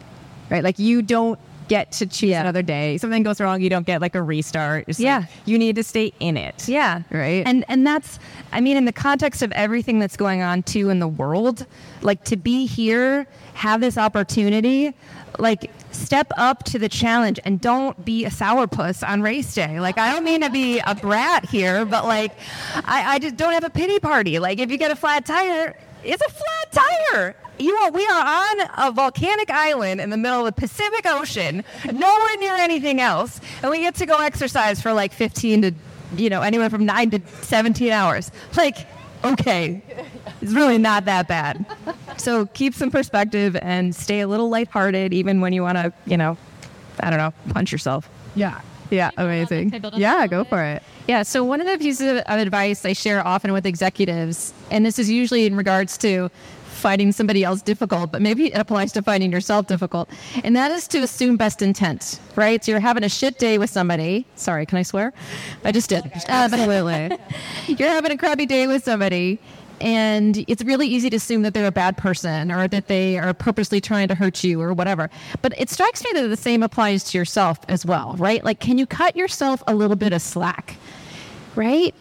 right? 0.50 0.64
Like 0.64 0.80
you 0.80 1.02
don't 1.02 1.40
get 1.70 1.94
to 1.94 2.06
choose 2.06 2.36
another 2.36 2.62
day. 2.62 2.98
Something 2.98 3.24
goes 3.24 3.40
wrong, 3.40 3.62
you 3.62 3.70
don't 3.70 3.86
get 3.86 4.02
like 4.02 4.16
a 4.16 4.22
restart. 4.22 4.86
It's 4.90 5.00
like, 5.00 5.06
Yeah. 5.06 5.26
you 5.46 5.58
need 5.58 5.76
to 5.78 5.84
stay 5.84 6.12
in 6.20 6.36
it. 6.36 6.68
Yeah. 6.68 7.04
Right. 7.10 7.44
And 7.46 7.64
and 7.70 7.88
that's 7.88 8.20
I 8.52 8.60
mean 8.60 8.76
in 8.76 8.84
the 8.86 8.92
context 8.92 9.42
of 9.42 9.52
everything 9.54 10.00
that's 10.00 10.18
going 10.18 10.42
on 10.42 10.64
too 10.64 10.90
in 10.90 11.00
the 11.00 11.08
world, 11.08 11.66
like 12.02 12.26
to 12.26 12.36
be 12.36 12.66
here, 12.66 13.26
have 13.54 13.80
this 13.80 13.98
opportunity, 13.98 14.94
like 15.38 15.72
step 15.92 16.32
up 16.38 16.64
to 16.64 16.80
the 16.80 16.90
challenge 16.90 17.40
and 17.46 17.62
don't 17.62 18.04
be 18.04 18.26
a 18.26 18.30
sourpuss 18.30 19.08
on 19.08 19.22
race 19.22 19.54
day. 19.54 19.80
Like 19.80 19.98
I 19.98 20.12
don't 20.14 20.24
mean 20.26 20.42
to 20.42 20.50
be 20.50 20.80
a 20.80 20.96
brat 20.96 21.46
here, 21.50 21.86
but 21.86 22.06
like 22.06 22.32
I, 22.76 23.16
I 23.16 23.20
just 23.20 23.38
don't 23.38 23.54
have 23.54 23.64
a 23.64 23.70
pity 23.70 24.00
party. 24.00 24.40
Like 24.40 24.60
if 24.60 24.70
you 24.72 24.78
get 24.78 24.92
a 24.92 24.96
flat 24.96 25.26
tire, 25.26 25.78
it's 26.04 26.22
a 26.22 26.30
flat 26.30 26.72
tire. 26.72 27.36
You 27.58 27.74
are, 27.76 27.92
we 27.92 28.06
are 28.06 28.26
on 28.26 28.70
a 28.78 28.92
volcanic 28.92 29.50
island 29.50 30.00
in 30.00 30.10
the 30.10 30.18
middle 30.18 30.46
of 30.46 30.56
the 30.56 30.62
Pacific 30.62 31.06
Ocean, 31.06 31.64
nowhere 31.92 32.38
near 32.40 32.56
anything 32.56 33.02
else, 33.02 33.42
and 33.62 33.70
we 33.70 33.80
get 33.80 33.96
to 33.96 34.06
go 34.06 34.18
exercise 34.20 34.82
for 34.82 34.94
like 34.94 35.12
15 35.12 35.62
to, 35.64 35.72
you 36.16 36.30
know, 36.30 36.42
anywhere 36.42 36.70
from 36.70 36.86
9 36.86 37.10
to 37.12 37.22
17 37.42 37.92
hours. 37.92 38.32
Like, 38.56 38.88
okay, 39.26 39.82
it's 40.42 40.54
really 40.54 40.78
not 40.78 41.06
that 41.06 41.28
bad. 41.28 41.66
So 42.18 42.46
keep 42.46 42.74
some 42.74 42.92
perspective 42.92 43.58
and 43.58 43.94
stay 43.94 44.22
a 44.22 44.28
little 44.28 44.50
lighthearted 44.50 45.14
even 45.14 45.42
when 45.42 45.52
you 45.52 45.62
want 45.62 45.78
to, 45.78 45.94
you 46.06 46.16
know, 46.16 46.38
I 47.00 47.10
don't 47.10 47.20
know, 47.20 47.34
punch 47.54 47.72
yourself. 47.72 48.10
Yeah. 48.36 48.62
Yeah. 48.90 49.12
Amazing. 49.18 49.70
Can 49.72 49.76
I 49.76 49.80
build 49.80 49.94
on 49.96 50.00
Yeah, 50.00 50.26
go 50.28 50.38
little 50.40 50.50
for 50.50 50.64
it. 50.64 50.84
Yeah. 51.08 51.24
So 51.24 51.44
one 51.44 51.62
of 51.62 51.68
the 51.68 51.78
pieces 51.78 52.02
of 52.12 52.18
of 52.20 52.40
advice 52.40 52.86
I 52.86 52.94
share 52.94 53.26
often 53.26 53.52
with 53.54 53.66
executives, 53.66 54.54
and 54.72 54.86
this 54.86 55.00
is 55.00 55.10
usually 55.10 55.46
in 55.46 55.56
regards 55.56 55.98
to 56.00 56.30
finding 56.80 57.12
somebody 57.12 57.44
else 57.44 57.62
difficult, 57.62 58.10
but 58.12 58.22
maybe 58.22 58.54
it 58.54 58.58
applies 58.58 58.94
to 58.94 59.02
finding 59.02 59.32
yourself 59.32 59.68
difficult, 59.68 60.10
and 60.44 60.56
that 60.56 60.72
is 60.72 60.88
to 60.88 61.00
assume 61.00 61.36
best 61.36 61.62
intent, 61.62 62.20
right? 62.36 62.64
So 62.64 62.72
you're 62.72 62.80
having 62.80 63.04
a 63.04 63.10
shit 63.10 63.38
day 63.38 63.58
with 63.58 63.70
somebody. 63.70 64.26
Sorry, 64.36 64.66
can 64.66 64.78
I 64.78 64.84
swear? 64.84 65.12
I 65.66 65.72
just 65.74 65.90
did. 65.90 66.06
Uh, 66.06 66.48
but 66.48 66.60
Absolutely. 66.60 67.18
you're 67.68 67.90
having 67.90 68.12
a 68.12 68.18
crappy 68.18 68.46
day 68.46 68.66
with 68.66 68.84
somebody 68.84 69.40
and 69.82 70.44
it's 70.48 70.64
really 70.64 70.88
easy 70.88 71.10
to 71.10 71.16
assume 71.18 71.42
that 71.44 71.54
they're 71.54 71.66
a 71.66 71.72
bad 71.72 71.98
person 71.98 72.52
or 72.52 72.68
that 72.68 72.88
they 72.88 73.18
are 73.18 73.34
purposely 73.34 73.82
trying 73.82 74.08
to 74.08 74.16
hurt 74.16 74.44
you 74.44 74.62
or 74.62 74.74
whatever. 74.74 75.10
But 75.42 75.54
it 75.58 75.70
strikes 75.70 76.04
me 76.04 76.12
that 76.14 76.28
the 76.28 76.38
same 76.38 76.64
applies 76.64 77.04
to 77.06 77.18
yourself 77.18 77.60
as 77.68 77.86
well 77.86 78.16
right? 78.18 78.44
Like 78.44 78.60
can 78.60 78.78
you 78.78 78.86
cut 78.86 79.16
yourself 79.16 79.64
a 79.68 79.76
little 79.76 79.96
bit 79.96 80.14
of 80.14 80.22
slack 80.22 80.76
right? 81.56 81.94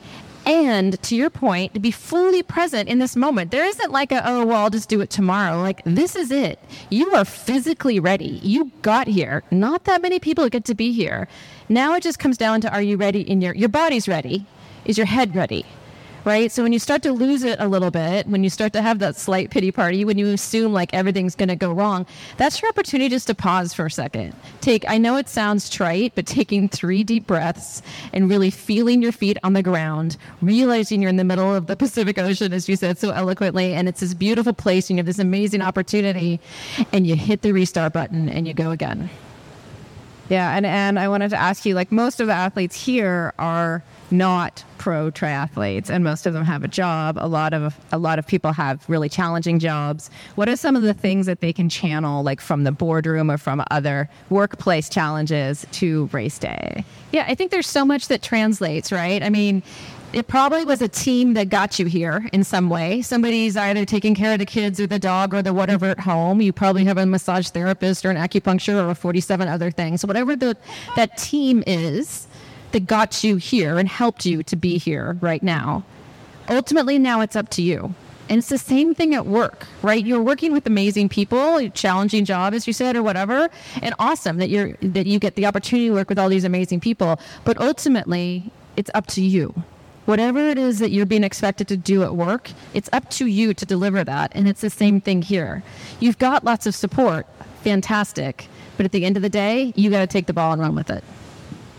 And 0.46 1.00
to 1.02 1.16
your 1.16 1.28
point 1.30 1.74
to 1.74 1.80
be 1.80 1.90
fully 1.90 2.42
present 2.42 2.88
in 2.88 3.00
this 3.00 3.16
moment. 3.16 3.50
There 3.50 3.66
isn't 3.66 3.92
like 3.92 4.12
a 4.12 4.22
oh 4.26 4.46
well 4.46 4.64
i'll 4.64 4.70
just 4.70 4.88
do 4.88 5.00
it 5.00 5.10
tomorrow. 5.10 5.60
Like 5.60 5.82
this 5.84 6.16
is 6.16 6.30
it. 6.30 6.58
You 6.90 7.14
are 7.14 7.24
physically 7.24 8.00
ready. 8.00 8.40
You 8.42 8.70
got 8.82 9.06
here. 9.08 9.42
Not 9.50 9.84
that 9.84 10.00
many 10.00 10.18
people 10.18 10.48
get 10.48 10.64
to 10.66 10.74
be 10.74 10.92
here. 10.92 11.28
Now 11.68 11.94
it 11.94 12.02
just 12.02 12.18
comes 12.18 12.38
down 12.38 12.60
to 12.62 12.72
are 12.72 12.82
you 12.82 12.96
ready 12.96 13.20
in 13.20 13.40
your 13.40 13.54
your 13.54 13.68
body's 13.68 14.08
ready? 14.08 14.46
Is 14.84 14.96
your 14.96 15.06
head 15.06 15.34
ready 15.34 15.66
right? 16.28 16.52
So 16.52 16.62
when 16.62 16.74
you 16.74 16.78
start 16.78 17.02
to 17.04 17.12
lose 17.12 17.42
it 17.42 17.58
a 17.58 17.66
little 17.66 17.90
bit, 17.90 18.26
when 18.26 18.44
you 18.44 18.50
start 18.50 18.74
to 18.74 18.82
have 18.82 18.98
that 18.98 19.16
slight 19.16 19.48
pity 19.48 19.72
party, 19.72 20.04
when 20.04 20.18
you 20.18 20.26
assume 20.28 20.74
like 20.74 20.92
everything's 20.92 21.34
going 21.34 21.48
to 21.48 21.56
go 21.56 21.72
wrong, 21.72 22.04
that's 22.36 22.60
your 22.60 22.68
opportunity 22.68 23.08
just 23.08 23.28
to 23.28 23.34
pause 23.34 23.72
for 23.72 23.86
a 23.86 23.90
second. 23.90 24.34
Take, 24.60 24.84
I 24.86 24.98
know 24.98 25.16
it 25.16 25.30
sounds 25.30 25.70
trite, 25.70 26.12
but 26.14 26.26
taking 26.26 26.68
three 26.68 27.02
deep 27.02 27.26
breaths 27.26 27.80
and 28.12 28.28
really 28.28 28.50
feeling 28.50 29.00
your 29.00 29.10
feet 29.10 29.38
on 29.42 29.54
the 29.54 29.62
ground, 29.62 30.18
realizing 30.42 31.00
you're 31.00 31.08
in 31.08 31.16
the 31.16 31.24
middle 31.24 31.54
of 31.54 31.66
the 31.66 31.76
Pacific 31.76 32.18
Ocean, 32.18 32.52
as 32.52 32.68
you 32.68 32.76
said 32.76 32.98
so 32.98 33.10
eloquently, 33.10 33.72
and 33.72 33.88
it's 33.88 34.00
this 34.00 34.12
beautiful 34.12 34.52
place 34.52 34.90
and 34.90 34.98
you 34.98 35.00
have 35.00 35.06
this 35.06 35.18
amazing 35.18 35.62
opportunity, 35.62 36.40
and 36.92 37.06
you 37.06 37.16
hit 37.16 37.40
the 37.40 37.52
restart 37.52 37.94
button 37.94 38.28
and 38.28 38.46
you 38.46 38.52
go 38.52 38.70
again. 38.70 39.08
Yeah, 40.28 40.54
and 40.54 40.66
and 40.66 40.98
I 40.98 41.08
wanted 41.08 41.30
to 41.30 41.40
ask 41.40 41.64
you, 41.64 41.74
like 41.74 41.90
most 41.90 42.20
of 42.20 42.26
the 42.26 42.34
athletes 42.34 42.76
here 42.76 43.32
are 43.38 43.82
not 44.10 44.64
pro 44.78 45.10
triathletes, 45.10 45.90
and 45.90 46.04
most 46.04 46.26
of 46.26 46.32
them 46.32 46.44
have 46.44 46.64
a 46.64 46.68
job. 46.68 47.18
A 47.20 47.28
lot 47.28 47.52
of 47.52 47.78
a 47.92 47.98
lot 47.98 48.18
of 48.18 48.26
people 48.26 48.52
have 48.52 48.84
really 48.88 49.08
challenging 49.08 49.58
jobs. 49.58 50.10
What 50.34 50.48
are 50.48 50.56
some 50.56 50.76
of 50.76 50.82
the 50.82 50.94
things 50.94 51.26
that 51.26 51.40
they 51.40 51.52
can 51.52 51.68
channel, 51.68 52.22
like 52.22 52.40
from 52.40 52.64
the 52.64 52.72
boardroom 52.72 53.30
or 53.30 53.38
from 53.38 53.62
other 53.70 54.08
workplace 54.30 54.88
challenges 54.88 55.66
to 55.72 56.06
race 56.12 56.38
day? 56.38 56.84
Yeah, 57.12 57.24
I 57.28 57.34
think 57.34 57.50
there's 57.50 57.66
so 57.66 57.84
much 57.84 58.08
that 58.08 58.22
translates, 58.22 58.92
right? 58.92 59.22
I 59.22 59.30
mean, 59.30 59.62
it 60.12 60.26
probably 60.26 60.64
was 60.64 60.80
a 60.80 60.88
team 60.88 61.34
that 61.34 61.50
got 61.50 61.78
you 61.78 61.86
here 61.86 62.26
in 62.32 62.42
some 62.42 62.70
way. 62.70 63.02
Somebody's 63.02 63.56
either 63.56 63.84
taking 63.84 64.14
care 64.14 64.32
of 64.32 64.38
the 64.38 64.46
kids 64.46 64.80
or 64.80 64.86
the 64.86 64.98
dog 64.98 65.34
or 65.34 65.42
the 65.42 65.52
whatever 65.52 65.86
at 65.86 66.00
home. 66.00 66.40
You 66.40 66.52
probably 66.52 66.84
have 66.84 66.96
a 66.96 67.04
massage 67.04 67.48
therapist 67.48 68.06
or 68.06 68.10
an 68.10 68.16
acupuncture 68.16 68.88
or 68.88 68.94
47 68.94 69.48
other 69.48 69.70
things. 69.70 70.00
So 70.00 70.08
whatever 70.08 70.34
the 70.34 70.56
that 70.96 71.18
team 71.18 71.62
is 71.66 72.26
that 72.72 72.86
got 72.86 73.24
you 73.24 73.36
here 73.36 73.78
and 73.78 73.88
helped 73.88 74.26
you 74.26 74.42
to 74.42 74.56
be 74.56 74.78
here 74.78 75.16
right 75.20 75.42
now. 75.42 75.84
Ultimately, 76.48 76.98
now 76.98 77.20
it's 77.20 77.36
up 77.36 77.48
to 77.50 77.62
you. 77.62 77.94
And 78.28 78.38
it's 78.38 78.50
the 78.50 78.58
same 78.58 78.94
thing 78.94 79.14
at 79.14 79.24
work, 79.24 79.66
right? 79.80 80.04
You're 80.04 80.22
working 80.22 80.52
with 80.52 80.66
amazing 80.66 81.08
people, 81.08 81.66
challenging 81.70 82.26
job, 82.26 82.52
as 82.52 82.66
you 82.66 82.74
said, 82.74 82.94
or 82.94 83.02
whatever, 83.02 83.48
and 83.80 83.94
awesome 83.98 84.36
that 84.36 84.50
you're 84.50 84.74
that 84.82 85.06
you 85.06 85.18
get 85.18 85.34
the 85.34 85.46
opportunity 85.46 85.88
to 85.88 85.94
work 85.94 86.10
with 86.10 86.18
all 86.18 86.28
these 86.28 86.44
amazing 86.44 86.80
people. 86.80 87.18
But 87.44 87.58
ultimately, 87.58 88.52
it's 88.76 88.90
up 88.94 89.06
to 89.08 89.22
you. 89.22 89.62
Whatever 90.04 90.40
it 90.40 90.58
is 90.58 90.78
that 90.78 90.90
you're 90.90 91.06
being 91.06 91.24
expected 91.24 91.68
to 91.68 91.76
do 91.76 92.02
at 92.02 92.16
work, 92.16 92.50
it's 92.74 92.88
up 92.92 93.08
to 93.10 93.26
you 93.26 93.54
to 93.54 93.66
deliver 93.66 94.04
that. 94.04 94.32
And 94.34 94.48
it's 94.48 94.60
the 94.60 94.70
same 94.70 95.00
thing 95.00 95.22
here. 95.22 95.62
You've 96.00 96.18
got 96.18 96.44
lots 96.44 96.66
of 96.66 96.74
support, 96.74 97.26
fantastic. 97.62 98.48
But 98.76 98.86
at 98.86 98.92
the 98.92 99.04
end 99.04 99.16
of 99.16 99.22
the 99.22 99.28
day, 99.28 99.72
you 99.74 99.90
got 99.90 100.00
to 100.00 100.06
take 100.06 100.26
the 100.26 100.32
ball 100.32 100.52
and 100.52 100.62
run 100.62 100.74
with 100.74 100.90
it. 100.90 101.04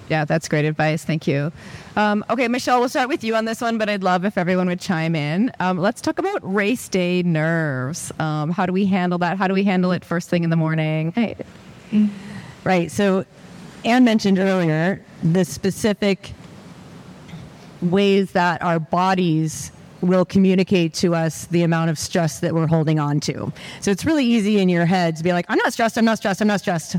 Yeah, 0.09 0.25
that's 0.25 0.47
great 0.49 0.65
advice. 0.65 1.05
Thank 1.05 1.27
you. 1.27 1.51
Um, 1.95 2.25
okay, 2.29 2.47
Michelle, 2.47 2.79
we'll 2.79 2.89
start 2.89 3.09
with 3.09 3.23
you 3.23 3.35
on 3.35 3.45
this 3.45 3.61
one, 3.61 3.77
but 3.77 3.89
I'd 3.89 4.03
love 4.03 4.25
if 4.25 4.37
everyone 4.37 4.67
would 4.67 4.79
chime 4.79 5.15
in. 5.15 5.51
Um, 5.59 5.77
let's 5.77 6.01
talk 6.01 6.17
about 6.17 6.39
race 6.41 6.89
day 6.89 7.21
nerves. 7.21 8.11
Um, 8.19 8.49
how 8.49 8.65
do 8.65 8.73
we 8.73 8.85
handle 8.85 9.19
that? 9.19 9.37
How 9.37 9.47
do 9.47 9.53
we 9.53 9.63
handle 9.63 9.91
it 9.91 10.03
first 10.03 10.29
thing 10.29 10.43
in 10.43 10.49
the 10.49 10.55
morning? 10.55 11.11
Hey, 11.13 11.35
Right. 12.63 12.91
So, 12.91 13.25
Anne 13.85 14.03
mentioned 14.03 14.37
earlier 14.37 15.03
the 15.23 15.45
specific 15.45 16.33
ways 17.81 18.31
that 18.33 18.61
our 18.61 18.79
bodies 18.79 19.71
will 20.01 20.25
communicate 20.25 20.93
to 20.95 21.15
us 21.15 21.45
the 21.47 21.63
amount 21.63 21.89
of 21.89 21.97
stress 21.97 22.41
that 22.41 22.53
we're 22.53 22.67
holding 22.67 22.99
on 22.99 23.19
to. 23.21 23.51
So, 23.81 23.91
it's 23.91 24.05
really 24.05 24.25
easy 24.25 24.59
in 24.59 24.69
your 24.69 24.85
head 24.85 25.15
to 25.17 25.23
be 25.23 25.33
like, 25.33 25.45
I'm 25.49 25.57
not 25.57 25.73
stressed, 25.73 25.97
I'm 25.97 26.05
not 26.05 26.17
stressed, 26.17 26.41
I'm 26.41 26.47
not 26.47 26.59
stressed. 26.59 26.97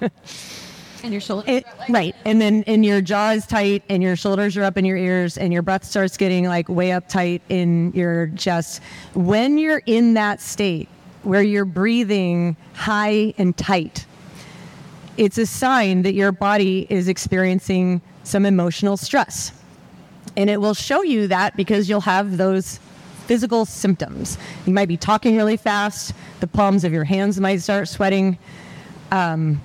And 1.02 1.12
your 1.12 1.20
shoulders. 1.20 1.48
It, 1.48 1.64
right. 1.88 2.14
And 2.24 2.40
then 2.40 2.64
and 2.66 2.84
your 2.84 3.00
jaw 3.00 3.30
is 3.30 3.46
tight 3.46 3.82
and 3.88 4.02
your 4.02 4.16
shoulders 4.16 4.56
are 4.56 4.64
up 4.64 4.76
in 4.76 4.84
your 4.84 4.96
ears 4.96 5.38
and 5.38 5.52
your 5.52 5.62
breath 5.62 5.84
starts 5.84 6.16
getting 6.16 6.46
like 6.46 6.68
way 6.68 6.92
up 6.92 7.08
tight 7.08 7.42
in 7.48 7.92
your 7.92 8.28
chest. 8.36 8.82
When 9.14 9.58
you're 9.58 9.82
in 9.86 10.14
that 10.14 10.40
state 10.40 10.88
where 11.22 11.42
you're 11.42 11.64
breathing 11.64 12.56
high 12.74 13.34
and 13.38 13.56
tight, 13.56 14.06
it's 15.16 15.38
a 15.38 15.46
sign 15.46 16.02
that 16.02 16.14
your 16.14 16.32
body 16.32 16.86
is 16.90 17.08
experiencing 17.08 18.00
some 18.24 18.46
emotional 18.46 18.96
stress. 18.96 19.52
And 20.36 20.48
it 20.48 20.60
will 20.60 20.74
show 20.74 21.02
you 21.02 21.28
that 21.28 21.56
because 21.56 21.88
you'll 21.88 22.00
have 22.02 22.36
those 22.36 22.78
physical 23.26 23.64
symptoms. 23.64 24.38
You 24.66 24.74
might 24.74 24.88
be 24.88 24.96
talking 24.96 25.36
really 25.36 25.56
fast, 25.56 26.14
the 26.40 26.46
palms 26.46 26.84
of 26.84 26.92
your 26.92 27.04
hands 27.04 27.40
might 27.40 27.58
start 27.58 27.88
sweating. 27.88 28.38
Um, 29.12 29.60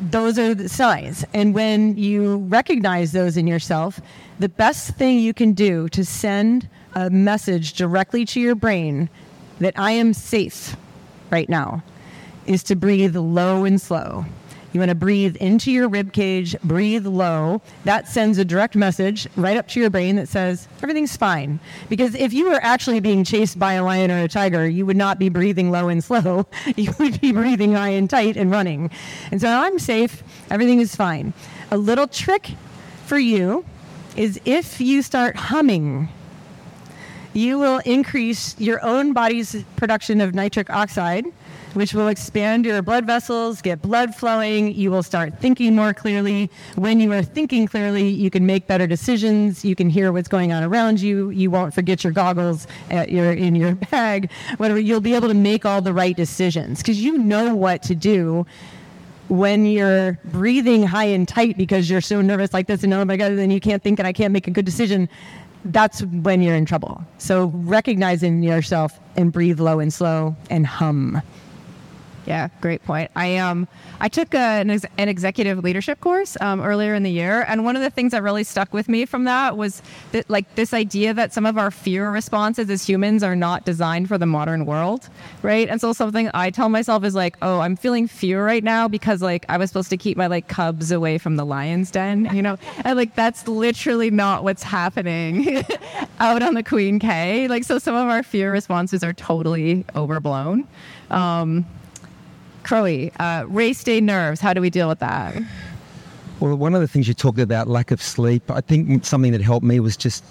those 0.00 0.38
are 0.38 0.54
the 0.54 0.68
signs. 0.68 1.24
And 1.34 1.54
when 1.54 1.96
you 1.96 2.38
recognize 2.48 3.12
those 3.12 3.36
in 3.36 3.46
yourself, 3.46 4.00
the 4.38 4.48
best 4.48 4.94
thing 4.96 5.18
you 5.18 5.34
can 5.34 5.52
do 5.52 5.88
to 5.90 6.04
send 6.04 6.68
a 6.94 7.10
message 7.10 7.74
directly 7.74 8.24
to 8.26 8.40
your 8.40 8.54
brain 8.54 9.10
that 9.60 9.74
I 9.76 9.92
am 9.92 10.14
safe 10.14 10.76
right 11.30 11.48
now 11.48 11.82
is 12.46 12.62
to 12.64 12.76
breathe 12.76 13.16
low 13.16 13.64
and 13.64 13.80
slow. 13.80 14.24
You 14.72 14.80
want 14.80 14.90
to 14.90 14.94
breathe 14.94 15.36
into 15.36 15.72
your 15.72 15.88
rib 15.88 16.12
cage, 16.12 16.54
breathe 16.62 17.06
low. 17.06 17.62
That 17.84 18.06
sends 18.06 18.38
a 18.38 18.44
direct 18.44 18.76
message 18.76 19.26
right 19.36 19.56
up 19.56 19.68
to 19.68 19.80
your 19.80 19.90
brain 19.90 20.16
that 20.16 20.28
says 20.28 20.68
everything's 20.82 21.16
fine. 21.16 21.58
Because 21.88 22.14
if 22.14 22.32
you 22.32 22.50
were 22.50 22.60
actually 22.62 23.00
being 23.00 23.24
chased 23.24 23.58
by 23.58 23.74
a 23.74 23.84
lion 23.84 24.10
or 24.10 24.22
a 24.22 24.28
tiger, 24.28 24.68
you 24.68 24.84
would 24.84 24.96
not 24.96 25.18
be 25.18 25.28
breathing 25.28 25.70
low 25.70 25.88
and 25.88 26.02
slow. 26.02 26.46
You 26.76 26.92
would 26.98 27.20
be 27.20 27.32
breathing 27.32 27.72
high 27.72 27.88
and 27.88 28.08
tight 28.08 28.36
and 28.36 28.50
running. 28.50 28.90
And 29.32 29.40
so 29.40 29.48
I'm 29.48 29.78
safe. 29.78 30.22
Everything 30.50 30.80
is 30.80 30.94
fine. 30.94 31.32
A 31.70 31.76
little 31.76 32.06
trick 32.06 32.50
for 33.06 33.18
you 33.18 33.64
is 34.16 34.40
if 34.44 34.80
you 34.80 35.02
start 35.02 35.34
humming 35.34 36.08
you 37.32 37.58
will 37.58 37.78
increase 37.84 38.58
your 38.58 38.84
own 38.84 39.12
body's 39.12 39.64
production 39.76 40.20
of 40.20 40.34
nitric 40.34 40.70
oxide, 40.70 41.26
which 41.74 41.94
will 41.94 42.08
expand 42.08 42.64
your 42.64 42.82
blood 42.82 43.06
vessels, 43.06 43.62
get 43.62 43.82
blood 43.82 44.14
flowing. 44.14 44.74
You 44.74 44.90
will 44.90 45.02
start 45.02 45.38
thinking 45.40 45.74
more 45.74 45.94
clearly. 45.94 46.50
When 46.76 47.00
you 47.00 47.12
are 47.12 47.22
thinking 47.22 47.66
clearly, 47.66 48.08
you 48.08 48.30
can 48.30 48.46
make 48.46 48.66
better 48.66 48.86
decisions. 48.86 49.64
You 49.64 49.74
can 49.74 49.90
hear 49.90 50.12
what's 50.12 50.28
going 50.28 50.52
on 50.52 50.62
around 50.62 51.00
you. 51.00 51.30
You 51.30 51.50
won't 51.50 51.74
forget 51.74 52.04
your 52.04 52.12
goggles 52.12 52.66
at 52.90 53.10
your, 53.10 53.32
in 53.32 53.54
your 53.54 53.74
bag. 53.90 54.30
Whatever, 54.56 54.78
you'll 54.78 55.00
be 55.00 55.14
able 55.14 55.28
to 55.28 55.34
make 55.34 55.64
all 55.64 55.82
the 55.82 55.92
right 55.92 56.16
decisions 56.16 56.78
because 56.78 57.02
you 57.02 57.18
know 57.18 57.54
what 57.54 57.82
to 57.84 57.94
do 57.94 58.46
when 59.28 59.66
you're 59.66 60.18
breathing 60.24 60.82
high 60.82 61.04
and 61.04 61.28
tight 61.28 61.58
because 61.58 61.90
you're 61.90 62.00
so 62.00 62.22
nervous 62.22 62.54
like 62.54 62.66
this 62.66 62.82
and 62.82 62.94
oh 62.94 63.04
my 63.04 63.14
god 63.14 63.36
then 63.36 63.50
you 63.50 63.60
can't 63.60 63.82
think 63.82 63.98
and 63.98 64.08
i 64.08 64.12
can't 64.12 64.32
make 64.32 64.48
a 64.48 64.50
good 64.50 64.64
decision 64.64 65.06
that's 65.66 66.02
when 66.02 66.42
you're 66.42 66.54
in 66.54 66.64
trouble. 66.64 67.04
So 67.18 67.46
recognizing 67.54 68.42
yourself 68.42 68.98
and 69.16 69.32
breathe 69.32 69.60
low 69.60 69.80
and 69.80 69.92
slow 69.92 70.36
and 70.50 70.66
hum. 70.66 71.20
Yeah, 72.28 72.48
great 72.60 72.84
point. 72.84 73.10
I 73.16 73.38
um 73.38 73.66
I 74.00 74.08
took 74.08 74.34
a, 74.34 74.38
an, 74.38 74.68
ex- 74.68 74.84
an 74.98 75.08
executive 75.08 75.64
leadership 75.64 75.98
course 76.00 76.36
um, 76.42 76.60
earlier 76.60 76.92
in 76.94 77.02
the 77.02 77.10
year, 77.10 77.46
and 77.48 77.64
one 77.64 77.74
of 77.74 77.80
the 77.80 77.88
things 77.88 78.12
that 78.12 78.22
really 78.22 78.44
stuck 78.44 78.74
with 78.74 78.86
me 78.86 79.06
from 79.06 79.24
that 79.24 79.56
was 79.56 79.80
that 80.12 80.28
like 80.28 80.54
this 80.54 80.74
idea 80.74 81.14
that 81.14 81.32
some 81.32 81.46
of 81.46 81.56
our 81.56 81.70
fear 81.70 82.10
responses 82.10 82.68
as 82.68 82.86
humans 82.86 83.22
are 83.22 83.34
not 83.34 83.64
designed 83.64 84.08
for 84.08 84.18
the 84.18 84.26
modern 84.26 84.66
world, 84.66 85.08
right? 85.40 85.70
And 85.70 85.80
so 85.80 85.94
something 85.94 86.30
I 86.34 86.50
tell 86.50 86.68
myself 86.68 87.02
is 87.02 87.14
like, 87.14 87.38
oh, 87.40 87.60
I'm 87.60 87.76
feeling 87.76 88.06
fear 88.06 88.44
right 88.44 88.62
now 88.62 88.88
because 88.88 89.22
like 89.22 89.46
I 89.48 89.56
was 89.56 89.70
supposed 89.70 89.88
to 89.88 89.96
keep 89.96 90.18
my 90.18 90.26
like 90.26 90.48
cubs 90.48 90.92
away 90.92 91.16
from 91.16 91.36
the 91.36 91.46
lion's 91.46 91.90
den, 91.90 92.28
you 92.34 92.42
know, 92.42 92.58
and 92.84 92.98
like 92.98 93.14
that's 93.14 93.48
literally 93.48 94.10
not 94.10 94.44
what's 94.44 94.62
happening 94.62 95.64
out 96.20 96.42
on 96.42 96.52
the 96.52 96.62
Queen 96.62 96.98
K. 96.98 97.48
Like 97.48 97.64
so, 97.64 97.78
some 97.78 97.94
of 97.94 98.06
our 98.08 98.22
fear 98.22 98.52
responses 98.52 99.02
are 99.02 99.14
totally 99.14 99.86
overblown. 99.96 100.68
Um, 101.10 101.64
Crowie, 102.62 103.12
uh, 103.18 103.44
race 103.48 103.82
day 103.82 104.00
nerves. 104.00 104.40
How 104.40 104.52
do 104.52 104.60
we 104.60 104.70
deal 104.70 104.88
with 104.88 104.98
that? 104.98 105.34
Well, 106.40 106.54
one 106.54 106.74
of 106.74 106.80
the 106.80 106.88
things 106.88 107.08
you 107.08 107.14
talked 107.14 107.38
about, 107.38 107.66
lack 107.66 107.90
of 107.90 108.00
sleep, 108.00 108.50
I 108.50 108.60
think 108.60 109.04
something 109.04 109.32
that 109.32 109.40
helped 109.40 109.64
me 109.64 109.80
was 109.80 109.96
just 109.96 110.24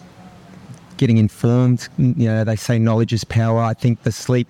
getting 0.97 1.17
informed. 1.17 1.89
You 1.97 2.13
know, 2.13 2.43
they 2.43 2.55
say 2.55 2.79
knowledge 2.79 3.13
is 3.13 3.23
power. 3.23 3.59
I 3.59 3.73
think 3.73 4.03
the 4.03 4.11
sleep, 4.11 4.47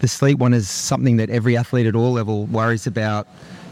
the 0.00 0.08
sleep 0.08 0.38
one 0.38 0.54
is 0.54 0.70
something 0.70 1.16
that 1.18 1.30
every 1.30 1.56
athlete 1.56 1.86
at 1.86 1.94
all 1.94 2.12
level 2.12 2.46
worries 2.46 2.86
about. 2.86 3.28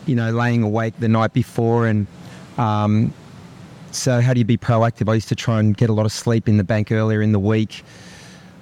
You 0.07 0.15
know, 0.15 0.31
laying 0.31 0.63
awake 0.63 0.95
the 0.99 1.09
night 1.09 1.35
before, 1.35 1.87
and 1.87 2.07
um, 2.57 3.13
so 3.91 4.21
how 4.21 4.33
do 4.33 4.39
you 4.39 4.45
be 4.45 4.57
proactive? 4.57 5.11
I 5.11 5.15
used 5.15 5.29
to 5.29 5.37
try 5.37 5.61
and 5.61 5.77
get 5.77 5.91
a 5.91 5.93
lot 5.93 6.07
of 6.07 6.13
sleep 6.13 6.49
in 6.49 6.57
the 6.57 6.65
bank 6.65 6.91
earlier 6.91 7.21
in 7.21 7.33
the 7.33 7.39
week. 7.39 7.85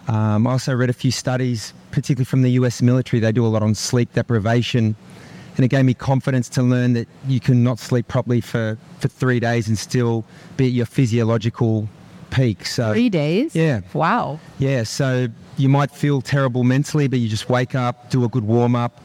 Um, 0.09 0.47
I 0.47 0.53
also 0.53 0.75
read 0.75 0.91
a 0.91 0.95
few 0.95 1.11
studies, 1.11 1.73
particularly 1.91 2.25
from 2.25 2.43
the 2.43 2.51
US 2.53 2.81
military. 2.83 3.21
They 3.21 3.33
do 3.33 3.45
a 3.45 3.49
lot 3.49 3.63
on 3.63 3.75
sleep 3.75 4.13
deprivation. 4.13 4.95
And 5.57 5.65
it 5.65 5.69
gave 5.69 5.85
me 5.85 5.95
confidence 5.95 6.49
to 6.51 6.63
learn 6.63 6.93
that 6.93 7.09
you 7.27 7.41
can 7.41 7.65
not 7.65 7.79
sleep 7.79 8.09
properly 8.09 8.41
for, 8.43 8.77
for 9.01 9.09
three 9.09 9.41
days 9.41 9.69
and 9.69 9.79
still 9.79 10.25
be 10.57 10.67
at 10.67 10.73
your 10.73 10.87
physiological 10.87 11.89
peak. 12.31 12.67
So 12.67 12.93
Three 12.93 13.09
days? 13.09 13.57
Yeah. 13.57 13.81
Wow. 13.95 14.39
yeah, 14.59 14.83
so 14.83 15.29
you 15.57 15.71
might 15.71 15.91
feel 15.91 16.21
terrible 16.21 16.63
mentally, 16.63 17.09
but 17.09 17.21
you 17.21 17.29
just 17.29 17.49
wake 17.49 17.75
up, 17.75 18.11
do 18.11 18.25
a 18.25 18.29
good 18.29 18.45
warm 18.45 18.77
up. 18.77 19.01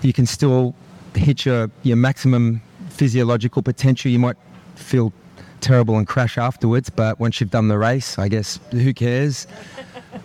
You 0.00 0.14
can 0.14 0.24
still 0.24 0.74
hit 1.14 1.44
your, 1.44 1.70
your 1.82 1.96
maximum 1.96 2.62
physiological 2.88 3.60
potential. 3.62 4.10
You 4.10 4.18
might 4.18 4.36
feel 4.76 5.12
terrible 5.60 5.98
and 5.98 6.06
crash 6.06 6.38
afterwards, 6.38 6.88
but 6.90 7.20
once 7.20 7.40
you've 7.40 7.50
done 7.50 7.68
the 7.68 7.78
race, 7.78 8.18
I 8.18 8.28
guess 8.28 8.58
who 8.70 8.94
cares? 8.94 9.46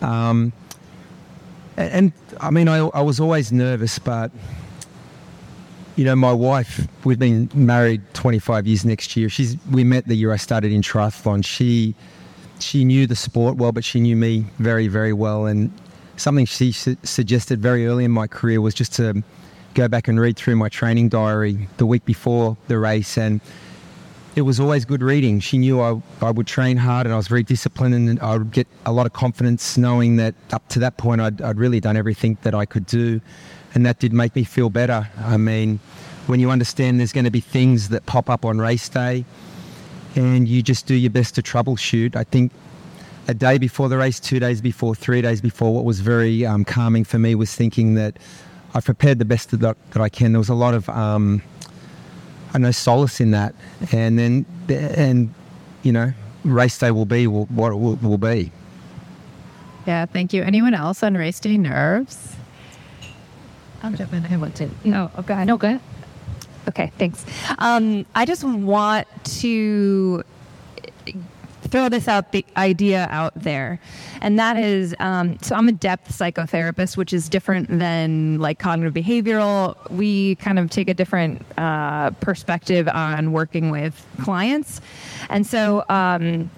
Um, 0.02 0.52
and, 1.76 1.92
and 1.92 2.12
I 2.40 2.50
mean, 2.50 2.68
I, 2.68 2.78
I 2.78 3.02
was 3.02 3.20
always 3.20 3.52
nervous, 3.52 3.98
but 3.98 4.30
you 5.96 6.04
know, 6.04 6.14
my 6.14 6.32
wife, 6.32 6.86
we've 7.04 7.18
been 7.18 7.50
married 7.54 8.02
25 8.14 8.66
years 8.66 8.84
next 8.84 9.16
year. 9.16 9.28
She's 9.28 9.56
we 9.70 9.82
met 9.82 10.06
the 10.06 10.14
year 10.14 10.32
I 10.32 10.36
started 10.36 10.72
in 10.72 10.80
triathlon. 10.82 11.44
She 11.44 11.94
she 12.60 12.84
knew 12.84 13.06
the 13.06 13.16
sport 13.16 13.56
well, 13.56 13.72
but 13.72 13.84
she 13.84 14.00
knew 14.00 14.14
me 14.14 14.46
very 14.58 14.86
very 14.86 15.12
well. 15.12 15.46
And 15.46 15.72
something 16.16 16.46
she 16.46 16.72
su- 16.72 16.96
suggested 17.02 17.60
very 17.60 17.86
early 17.86 18.04
in 18.04 18.12
my 18.12 18.26
career 18.26 18.60
was 18.60 18.74
just 18.74 18.92
to 18.94 19.22
go 19.74 19.88
back 19.88 20.08
and 20.08 20.20
read 20.20 20.36
through 20.36 20.56
my 20.56 20.68
training 20.68 21.08
diary 21.08 21.68
the 21.76 21.86
week 21.86 22.04
before 22.04 22.56
the 22.68 22.78
race 22.78 23.16
and 23.16 23.40
it 24.38 24.42
was 24.42 24.60
always 24.60 24.84
good 24.84 25.02
reading. 25.02 25.40
She 25.40 25.58
knew 25.58 25.80
I, 25.80 26.00
I 26.22 26.30
would 26.30 26.46
train 26.46 26.76
hard 26.76 27.06
and 27.06 27.12
I 27.12 27.16
was 27.16 27.26
very 27.26 27.42
disciplined 27.42 27.94
and 27.94 28.20
I 28.20 28.36
would 28.36 28.52
get 28.52 28.68
a 28.86 28.92
lot 28.92 29.04
of 29.04 29.12
confidence 29.12 29.76
knowing 29.76 30.14
that 30.16 30.36
up 30.52 30.66
to 30.68 30.78
that 30.78 30.96
point 30.96 31.20
I'd, 31.20 31.42
I'd 31.42 31.58
really 31.58 31.80
done 31.80 31.96
everything 31.96 32.38
that 32.42 32.54
I 32.54 32.64
could 32.64 32.86
do. 32.86 33.20
And 33.74 33.84
that 33.84 33.98
did 33.98 34.12
make 34.12 34.36
me 34.36 34.44
feel 34.44 34.70
better. 34.70 35.10
I 35.18 35.36
mean, 35.38 35.80
when 36.28 36.38
you 36.38 36.50
understand 36.50 37.00
there's 37.00 37.12
going 37.12 37.24
to 37.24 37.32
be 37.32 37.40
things 37.40 37.88
that 37.88 38.06
pop 38.06 38.30
up 38.30 38.44
on 38.44 38.58
race 38.58 38.88
day 38.88 39.24
and 40.14 40.46
you 40.46 40.62
just 40.62 40.86
do 40.86 40.94
your 40.94 41.10
best 41.10 41.34
to 41.34 41.42
troubleshoot, 41.42 42.14
I 42.14 42.22
think 42.22 42.52
a 43.26 43.34
day 43.34 43.58
before 43.58 43.88
the 43.88 43.98
race, 43.98 44.20
two 44.20 44.38
days 44.38 44.60
before, 44.60 44.94
three 44.94 45.20
days 45.20 45.40
before, 45.40 45.74
what 45.74 45.84
was 45.84 45.98
very 45.98 46.46
um, 46.46 46.64
calming 46.64 47.02
for 47.02 47.18
me 47.18 47.34
was 47.34 47.52
thinking 47.54 47.94
that 47.94 48.16
I've 48.72 48.84
prepared 48.84 49.18
the 49.18 49.24
best 49.24 49.50
that, 49.50 49.60
that 49.90 50.00
I 50.00 50.08
can. 50.08 50.30
There 50.30 50.38
was 50.38 50.48
a 50.48 50.54
lot 50.54 50.74
of 50.74 50.88
um, 50.90 51.42
I 52.54 52.58
know 52.58 52.70
solace 52.70 53.20
in 53.20 53.30
that, 53.32 53.54
and 53.92 54.18
then 54.18 54.46
and 54.68 55.32
you 55.82 55.92
know, 55.92 56.12
race 56.44 56.78
day 56.78 56.90
will 56.90 57.06
be 57.06 57.26
what 57.26 57.72
it 57.72 57.76
will, 57.76 57.96
will 57.96 58.18
be. 58.18 58.52
Yeah, 59.86 60.06
thank 60.06 60.32
you. 60.32 60.42
Anyone 60.42 60.74
else 60.74 61.02
on 61.02 61.14
race 61.14 61.40
day 61.40 61.56
nerves? 61.56 62.36
I'm 63.82 63.96
jumping. 63.96 64.24
I 64.26 64.36
want 64.36 64.54
to. 64.56 64.68
No, 64.84 65.10
oh, 65.16 65.22
go 65.22 65.34
ahead. 65.34 65.46
No, 65.46 65.56
go 65.56 65.68
ahead. 65.68 65.80
Okay, 66.68 66.92
thanks. 66.98 67.24
Um, 67.58 68.04
I 68.14 68.26
just 68.26 68.44
want 68.44 69.06
to 69.40 70.22
throw 71.68 71.88
this 71.88 72.08
out, 72.08 72.32
the 72.32 72.44
idea 72.56 73.06
out 73.10 73.32
there, 73.36 73.80
and 74.20 74.38
that 74.38 74.56
is, 74.56 74.94
um, 74.98 75.38
so 75.40 75.54
I'm 75.54 75.68
a 75.68 75.72
depth 75.72 76.16
psychotherapist, 76.16 76.96
which 76.96 77.12
is 77.12 77.28
different 77.28 77.68
than 77.78 78.38
like 78.38 78.58
cognitive 78.58 78.94
behavioral. 78.94 79.76
We 79.90 80.34
kind 80.36 80.58
of 80.58 80.70
take 80.70 80.88
a 80.88 80.94
different 80.94 81.42
uh, 81.58 82.10
perspective 82.12 82.88
on 82.88 83.32
working 83.32 83.70
with 83.70 84.04
clients, 84.20 84.80
and 85.28 85.46
so 85.46 85.84
um, 85.88 86.50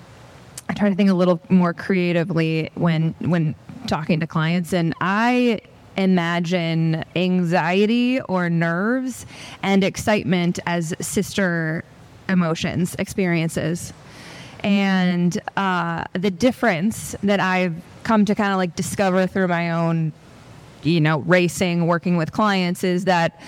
I 0.68 0.74
try 0.74 0.88
to 0.88 0.94
think 0.94 1.10
a 1.10 1.14
little 1.14 1.40
more 1.48 1.74
creatively 1.74 2.70
when 2.74 3.14
when 3.20 3.54
talking 3.86 4.20
to 4.20 4.26
clients, 4.26 4.72
and 4.72 4.94
I 5.00 5.60
imagine 5.96 7.04
anxiety 7.16 8.20
or 8.22 8.48
nerves 8.48 9.26
and 9.62 9.82
excitement 9.84 10.58
as 10.66 10.94
sister 11.00 11.84
emotions 12.28 12.94
experiences 12.98 13.92
and 14.64 15.40
uh, 15.56 16.04
the 16.12 16.30
difference 16.30 17.14
that 17.22 17.40
I've 17.40 17.74
come 18.02 18.24
to 18.24 18.34
kind 18.34 18.52
of 18.52 18.58
like 18.58 18.76
discover 18.76 19.26
through 19.26 19.48
my 19.48 19.70
own, 19.70 20.12
you 20.82 21.00
know, 21.00 21.18
racing, 21.20 21.86
working 21.86 22.16
with 22.16 22.32
clients 22.32 22.84
is 22.84 23.04
that 23.04 23.40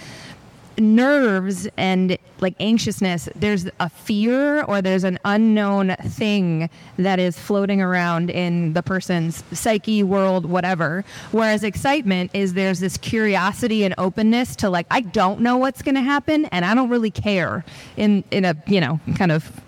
nerves 0.79 1.69
and 1.77 2.19
like 2.41 2.55
anxiousness, 2.61 3.29
there's 3.37 3.69
a 3.81 3.89
fear 3.89 4.63
or 4.65 4.83
there's 4.83 5.05
an 5.05 5.19
unknown 5.25 5.95
thing 6.03 6.69
that 6.97 7.19
is 7.19 7.39
floating 7.39 7.81
around 7.81 8.31
in 8.31 8.73
the 8.73 8.83
person's 8.83 9.45
psyche, 9.53 10.03
world, 10.03 10.47
whatever. 10.47 11.05
Whereas 11.31 11.65
excitement 11.65 12.31
is 12.35 12.55
there's 12.55 12.81
this 12.81 12.97
curiosity 12.97 13.85
and 13.85 13.95
openness 13.99 14.57
to 14.57 14.71
like, 14.71 14.87
I 14.91 15.01
don't 15.01 15.41
know 15.41 15.57
what's 15.57 15.83
going 15.83 15.95
to 15.95 16.03
happen 16.03 16.47
and 16.47 16.65
I 16.65 16.75
don't 16.75 16.89
really 16.89 17.11
care 17.11 17.65
in, 17.97 18.25
in 18.31 18.45
a, 18.45 18.57
you 18.67 18.81
know, 18.81 19.01
kind 19.17 19.33
of 19.33 19.61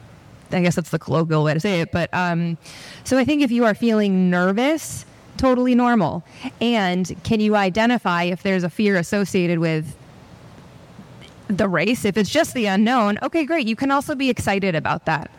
I 0.55 0.63
guess 0.63 0.77
that's 0.77 0.91
the 0.91 0.99
colloquial 0.99 1.45
way 1.45 1.55
to 1.55 1.61
say 1.61 1.81
it. 1.81 1.93
But 1.93 2.09
um, 2.13 2.57
so 3.05 3.19
I 3.19 3.25
think 3.25 3.43
if 3.43 3.51
you 3.51 3.65
are 3.65 3.75
feeling 3.75 4.31
nervous, 4.31 5.05
totally 5.37 5.75
normal. 5.75 6.25
And 6.61 7.15
can 7.25 7.41
you 7.41 7.57
identify 7.57 8.25
if 8.25 8.43
there's 8.43 8.65
a 8.65 8.71
fear 8.71 8.97
associated 8.97 9.59
with 9.59 9.97
the 11.49 11.69
race? 11.69 12.05
If 12.05 12.17
it's 12.17 12.31
just 12.31 12.55
the 12.55 12.67
unknown, 12.67 13.19
okay, 13.23 13.45
great. 13.45 13.67
You 13.67 13.77
can 13.77 13.91
also 13.91 14.15
be 14.15 14.31
excited 14.31 14.75
about 14.75 15.07
that. 15.07 15.31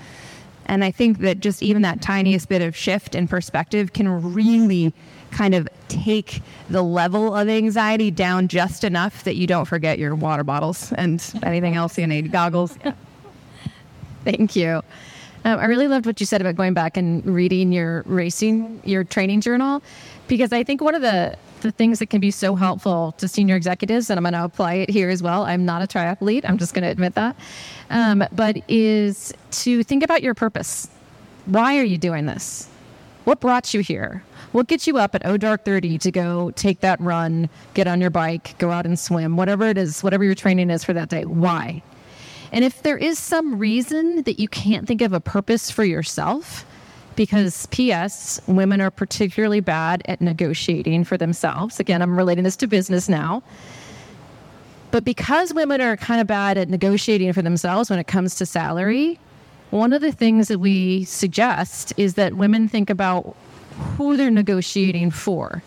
And 0.67 0.83
I 0.83 0.91
think 0.91 1.19
that 1.19 1.39
just 1.39 1.61
even 1.61 1.83
that 1.83 2.01
tiniest 2.01 2.49
bit 2.49 2.61
of 2.61 2.75
shift 2.75 3.13
in 3.15 3.27
perspective 3.27 3.93
can 3.93 4.33
really 4.33 4.93
kind 5.31 5.53
of 5.53 5.67
take 5.89 6.41
the 6.69 6.81
level 6.81 7.35
of 7.35 7.47
anxiety 7.49 8.09
down 8.09 8.47
just 8.47 8.83
enough 8.83 9.23
that 9.25 9.35
you 9.35 9.45
don't 9.45 9.65
forget 9.65 9.99
your 9.99 10.15
water 10.15 10.43
bottles 10.43 10.91
and 10.93 11.23
anything 11.43 11.75
else 11.75 11.97
you 11.97 12.07
need, 12.07 12.31
goggles. 12.31 12.77
Thank 14.23 14.55
you. 14.55 14.81
Um, 15.45 15.59
I 15.59 15.65
really 15.65 15.87
loved 15.87 16.07
what 16.07 16.19
you 16.19 16.25
said 16.25 16.41
about 16.41 16.55
going 16.55 16.73
back 16.73 16.97
and 16.97 17.23
reading 17.23 17.71
your 17.71 18.01
racing, 18.07 18.81
your 18.83 19.03
training 19.03 19.41
journal, 19.41 19.83
because 20.27 20.51
I 20.51 20.63
think 20.63 20.81
one 20.81 20.95
of 20.95 21.03
the 21.03 21.37
the 21.61 21.71
things 21.71 21.97
that 21.99 22.07
can 22.07 22.19
be 22.19 22.29
so 22.29 22.55
helpful 22.55 23.13
to 23.17 23.27
senior 23.27 23.55
executives, 23.55 24.09
and 24.09 24.19
I'm 24.19 24.23
going 24.23 24.33
to 24.33 24.43
apply 24.43 24.75
it 24.75 24.89
here 24.89 25.09
as 25.09 25.23
well. 25.23 25.45
I'm 25.45 25.65
not 25.65 25.81
a 25.81 25.87
triathlete. 25.87 26.41
I'm 26.47 26.59
just 26.59 26.75
going 26.75 26.83
to 26.83 26.89
admit 26.89 27.15
that. 27.15 27.35
Um, 27.89 28.23
but 28.31 28.57
is 28.67 29.33
to 29.51 29.83
think 29.83 30.03
about 30.03 30.21
your 30.21 30.35
purpose. 30.35 30.87
Why 31.45 31.79
are 31.79 31.83
you 31.83 31.97
doing 31.97 32.27
this? 32.27 32.67
What 33.23 33.39
brought 33.39 33.73
you 33.73 33.79
here? 33.79 34.23
What 34.51 34.67
gets 34.67 34.85
you 34.85 34.97
up 34.97 35.15
at 35.15 35.25
oh 35.25 35.37
dark 35.37 35.65
30 35.65 35.97
to 35.99 36.11
go 36.11 36.51
take 36.51 36.81
that 36.81 36.99
run, 37.01 37.49
get 37.73 37.87
on 37.87 37.99
your 37.99 38.11
bike, 38.11 38.55
go 38.59 38.69
out 38.69 38.85
and 38.85 38.99
swim, 38.99 39.35
whatever 39.35 39.67
it 39.67 39.77
is, 39.77 40.03
whatever 40.03 40.23
your 40.23 40.35
training 40.35 40.69
is 40.69 40.83
for 40.83 40.93
that 40.93 41.09
day? 41.09 41.25
Why? 41.25 41.81
And 42.55 42.63
if 42.63 42.81
there 42.83 42.97
is 42.97 43.19
some 43.19 43.59
reason 43.59 44.23
that 44.23 44.39
you 44.39 44.47
can't 44.47 44.87
think 44.87 45.01
of 45.01 45.11
a 45.11 45.19
purpose 45.19 45.69
for 45.69 45.83
yourself, 45.83 46.65
because 47.17 47.65
P.S., 47.67 48.39
women 48.47 48.79
are 48.79 48.89
particularly 48.89 49.59
bad 49.59 50.01
at 50.05 50.21
negotiating 50.21 51.03
for 51.03 51.17
themselves. 51.17 51.81
Again, 51.81 52.01
I'm 52.01 52.17
relating 52.17 52.45
this 52.45 52.55
to 52.57 52.67
business 52.67 53.09
now. 53.09 53.43
But 54.91 55.03
because 55.03 55.53
women 55.53 55.81
are 55.81 55.97
kind 55.97 56.21
of 56.21 56.27
bad 56.27 56.57
at 56.57 56.69
negotiating 56.69 57.33
for 57.33 57.41
themselves 57.41 57.89
when 57.89 57.99
it 57.99 58.07
comes 58.07 58.35
to 58.35 58.45
salary, 58.45 59.19
one 59.71 59.91
of 59.91 60.01
the 60.01 60.13
things 60.13 60.47
that 60.47 60.59
we 60.59 61.03
suggest 61.03 61.91
is 61.97 62.13
that 62.13 62.35
women 62.35 62.69
think 62.69 62.89
about 62.89 63.35
who 63.97 64.15
they're 64.15 64.31
negotiating 64.31 65.11
for. 65.11 65.61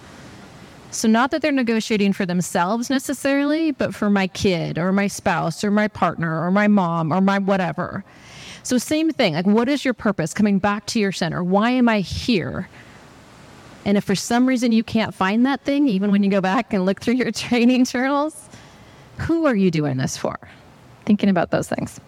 So, 0.90 1.06
not 1.06 1.30
that 1.32 1.42
they're 1.42 1.52
negotiating 1.52 2.14
for 2.14 2.24
themselves 2.24 2.88
necessarily, 2.88 3.72
but 3.72 3.94
for 3.94 4.08
my 4.08 4.26
kid 4.26 4.78
or 4.78 4.90
my 4.90 5.06
spouse 5.06 5.62
or 5.62 5.70
my 5.70 5.86
partner 5.86 6.42
or 6.42 6.50
my 6.50 6.66
mom 6.66 7.12
or 7.12 7.20
my 7.20 7.38
whatever. 7.38 8.04
So, 8.62 8.78
same 8.78 9.10
thing. 9.10 9.34
Like, 9.34 9.46
what 9.46 9.68
is 9.68 9.84
your 9.84 9.94
purpose? 9.94 10.32
Coming 10.32 10.58
back 10.58 10.86
to 10.86 10.98
your 10.98 11.12
center. 11.12 11.44
Why 11.44 11.70
am 11.70 11.88
I 11.88 12.00
here? 12.00 12.68
And 13.84 13.96
if 13.96 14.04
for 14.04 14.14
some 14.14 14.46
reason 14.46 14.72
you 14.72 14.82
can't 14.82 15.14
find 15.14 15.44
that 15.46 15.60
thing, 15.62 15.88
even 15.88 16.10
when 16.10 16.22
you 16.22 16.30
go 16.30 16.40
back 16.40 16.72
and 16.72 16.84
look 16.86 17.00
through 17.00 17.14
your 17.14 17.32
training 17.32 17.84
journals, 17.84 18.48
who 19.18 19.46
are 19.46 19.56
you 19.56 19.70
doing 19.70 19.98
this 19.98 20.16
for? 20.16 20.38
Thinking 21.04 21.28
about 21.28 21.50
those 21.50 21.68
things. 21.68 22.00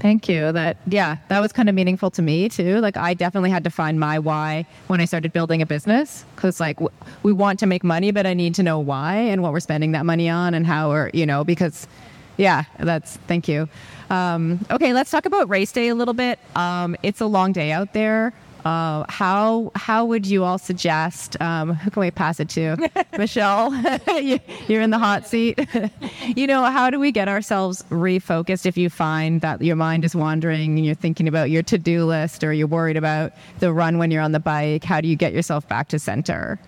Thank 0.00 0.28
you. 0.28 0.52
That 0.52 0.76
yeah, 0.86 1.16
that 1.28 1.40
was 1.40 1.52
kind 1.52 1.68
of 1.68 1.74
meaningful 1.74 2.10
to 2.12 2.22
me 2.22 2.48
too. 2.48 2.78
Like 2.78 2.96
I 2.96 3.14
definitely 3.14 3.50
had 3.50 3.64
to 3.64 3.70
find 3.70 3.98
my 3.98 4.18
why 4.18 4.64
when 4.86 5.00
I 5.00 5.04
started 5.06 5.32
building 5.32 5.60
a 5.60 5.66
business 5.66 6.24
cuz 6.36 6.60
like 6.60 6.76
w- 6.76 6.94
we 7.24 7.32
want 7.32 7.58
to 7.60 7.66
make 7.66 7.82
money 7.82 8.12
but 8.12 8.24
I 8.24 8.32
need 8.34 8.54
to 8.56 8.62
know 8.62 8.78
why 8.78 9.16
and 9.16 9.42
what 9.42 9.52
we're 9.52 9.60
spending 9.60 9.92
that 9.92 10.06
money 10.06 10.28
on 10.28 10.54
and 10.54 10.66
how 10.66 10.90
we're, 10.90 11.10
you 11.12 11.26
know, 11.26 11.42
because 11.42 11.88
yeah, 12.36 12.64
that's 12.78 13.16
thank 13.26 13.48
you. 13.48 13.68
Um, 14.10 14.64
okay, 14.70 14.92
let's 14.92 15.10
talk 15.10 15.26
about 15.26 15.48
race 15.48 15.72
day 15.72 15.88
a 15.88 15.94
little 15.96 16.14
bit. 16.14 16.38
Um, 16.54 16.96
it's 17.02 17.20
a 17.20 17.26
long 17.26 17.52
day 17.52 17.72
out 17.72 17.92
there. 17.92 18.32
Uh, 18.68 19.06
how 19.08 19.72
how 19.76 20.04
would 20.04 20.26
you 20.26 20.44
all 20.44 20.58
suggest? 20.58 21.40
Um, 21.40 21.72
who 21.72 21.90
can 21.90 22.00
we 22.00 22.10
pass 22.10 22.38
it 22.38 22.50
to? 22.50 22.76
Michelle, 23.18 23.72
you, 24.20 24.38
you're 24.66 24.82
in 24.82 24.90
the 24.90 24.98
hot 24.98 25.26
seat. 25.26 25.58
you 26.36 26.46
know, 26.46 26.62
how 26.64 26.90
do 26.90 27.00
we 27.00 27.10
get 27.10 27.28
ourselves 27.28 27.82
refocused 27.88 28.66
if 28.66 28.76
you 28.76 28.90
find 28.90 29.40
that 29.40 29.62
your 29.62 29.74
mind 29.74 30.04
is 30.04 30.14
wandering 30.14 30.76
and 30.76 30.84
you're 30.84 30.94
thinking 30.94 31.26
about 31.26 31.48
your 31.48 31.62
to 31.62 31.78
do 31.78 32.04
list 32.04 32.44
or 32.44 32.52
you're 32.52 32.66
worried 32.66 32.98
about 32.98 33.32
the 33.60 33.72
run 33.72 33.96
when 33.96 34.10
you're 34.10 34.20
on 34.20 34.32
the 34.32 34.40
bike? 34.40 34.84
How 34.84 35.00
do 35.00 35.08
you 35.08 35.16
get 35.16 35.32
yourself 35.32 35.66
back 35.66 35.88
to 35.88 35.98
center? 35.98 36.58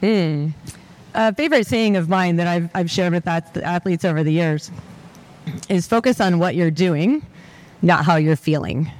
Hmm. 0.00 0.48
A 1.12 1.34
favorite 1.34 1.66
saying 1.66 1.98
of 1.98 2.08
mine 2.08 2.36
that 2.36 2.46
I've, 2.46 2.70
I've 2.74 2.90
shared 2.90 3.12
with 3.12 3.28
athletes 3.28 4.06
over 4.06 4.24
the 4.24 4.32
years 4.32 4.70
is 5.68 5.86
focus 5.86 6.22
on 6.22 6.38
what 6.38 6.54
you're 6.54 6.70
doing, 6.70 7.20
not 7.82 8.06
how 8.06 8.16
you're 8.16 8.34
feeling. 8.34 8.90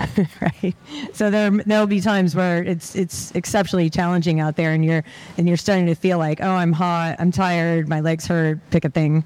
right. 0.40 0.74
So 1.12 1.30
there 1.30 1.50
there'll 1.50 1.86
be 1.86 2.00
times 2.00 2.34
where 2.34 2.62
it's 2.62 2.94
it's 2.94 3.30
exceptionally 3.32 3.90
challenging 3.90 4.40
out 4.40 4.56
there, 4.56 4.72
and 4.72 4.84
you're 4.84 5.04
and 5.36 5.46
you're 5.46 5.56
starting 5.56 5.86
to 5.86 5.94
feel 5.94 6.18
like, 6.18 6.40
oh, 6.40 6.50
I'm 6.50 6.72
hot, 6.72 7.16
I'm 7.18 7.30
tired, 7.30 7.88
my 7.88 8.00
legs 8.00 8.26
hurt, 8.26 8.58
pick 8.70 8.84
a 8.84 8.90
thing. 8.90 9.24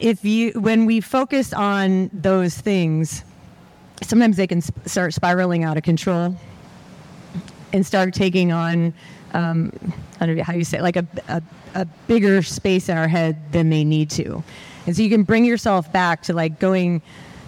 If 0.00 0.24
you 0.24 0.52
when 0.52 0.84
we 0.84 1.00
focus 1.00 1.52
on 1.52 2.10
those 2.12 2.56
things, 2.58 3.24
sometimes 4.02 4.36
they 4.36 4.46
can 4.46 4.60
sp- 4.60 4.82
start 4.86 5.14
spiraling 5.14 5.64
out 5.64 5.76
of 5.76 5.82
control 5.82 6.36
and 7.72 7.86
start 7.86 8.14
taking 8.14 8.52
on 8.52 8.92
um, 9.32 9.72
I 10.20 10.26
don't 10.26 10.36
know 10.36 10.42
how 10.42 10.54
you 10.54 10.64
say 10.64 10.78
it, 10.78 10.82
like 10.82 10.96
a, 10.96 11.06
a, 11.28 11.42
a 11.74 11.84
bigger 12.06 12.42
space 12.42 12.88
in 12.88 12.96
our 12.96 13.08
head 13.08 13.52
than 13.52 13.70
they 13.70 13.84
need 13.84 14.10
to. 14.10 14.42
And 14.86 14.96
so 14.96 15.02
you 15.02 15.10
can 15.10 15.24
bring 15.24 15.44
yourself 15.44 15.92
back 15.92 16.22
to 16.22 16.32
like 16.32 16.58
going, 16.58 17.02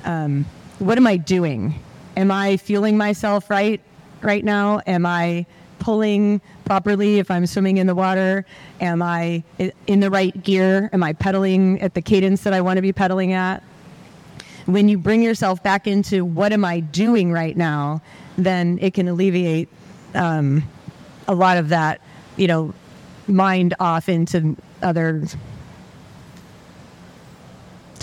um, 0.05 0.45
what 0.79 0.99
am 0.99 1.07
I 1.07 1.17
doing? 1.17 1.75
Am 2.17 2.31
I 2.31 2.57
fueling 2.57 2.97
myself 2.97 3.51
right 3.51 3.81
right 4.23 4.45
now? 4.45 4.81
Am 4.87 5.07
I 5.07 5.47
pulling 5.79 6.41
properly 6.65 7.19
if 7.19 7.31
I'm 7.31 7.47
swimming 7.47 7.79
in 7.79 7.87
the 7.87 7.95
water? 7.95 8.45
Am 8.81 9.03
I 9.03 9.43
in 9.87 10.01
the 10.01 10.11
right 10.11 10.43
gear? 10.43 10.91
Am 10.93 11.03
I 11.03 11.13
pedaling 11.13 11.81
at 11.81 11.95
the 11.95 12.03
cadence 12.03 12.43
that 12.43 12.53
I 12.53 12.61
want 12.61 12.77
to 12.77 12.83
be 12.83 12.93
pedaling 12.93 13.33
at? 13.33 13.63
When 14.67 14.89
you 14.89 14.99
bring 14.99 15.23
yourself 15.23 15.63
back 15.63 15.87
into 15.87 16.25
what 16.25 16.53
am 16.53 16.65
I 16.65 16.81
doing 16.81 17.33
right 17.33 17.57
now, 17.57 18.03
then 18.37 18.79
it 18.83 18.93
can 18.95 19.09
alleviate 19.09 19.69
um, 20.15 20.63
a 21.27 21.35
lot 21.35 21.57
of 21.57 21.71
that, 21.71 22.01
you 22.37 22.47
know, 22.47 22.75
mind 23.27 23.75
off 23.81 24.09
into 24.09 24.57
other 24.83 25.23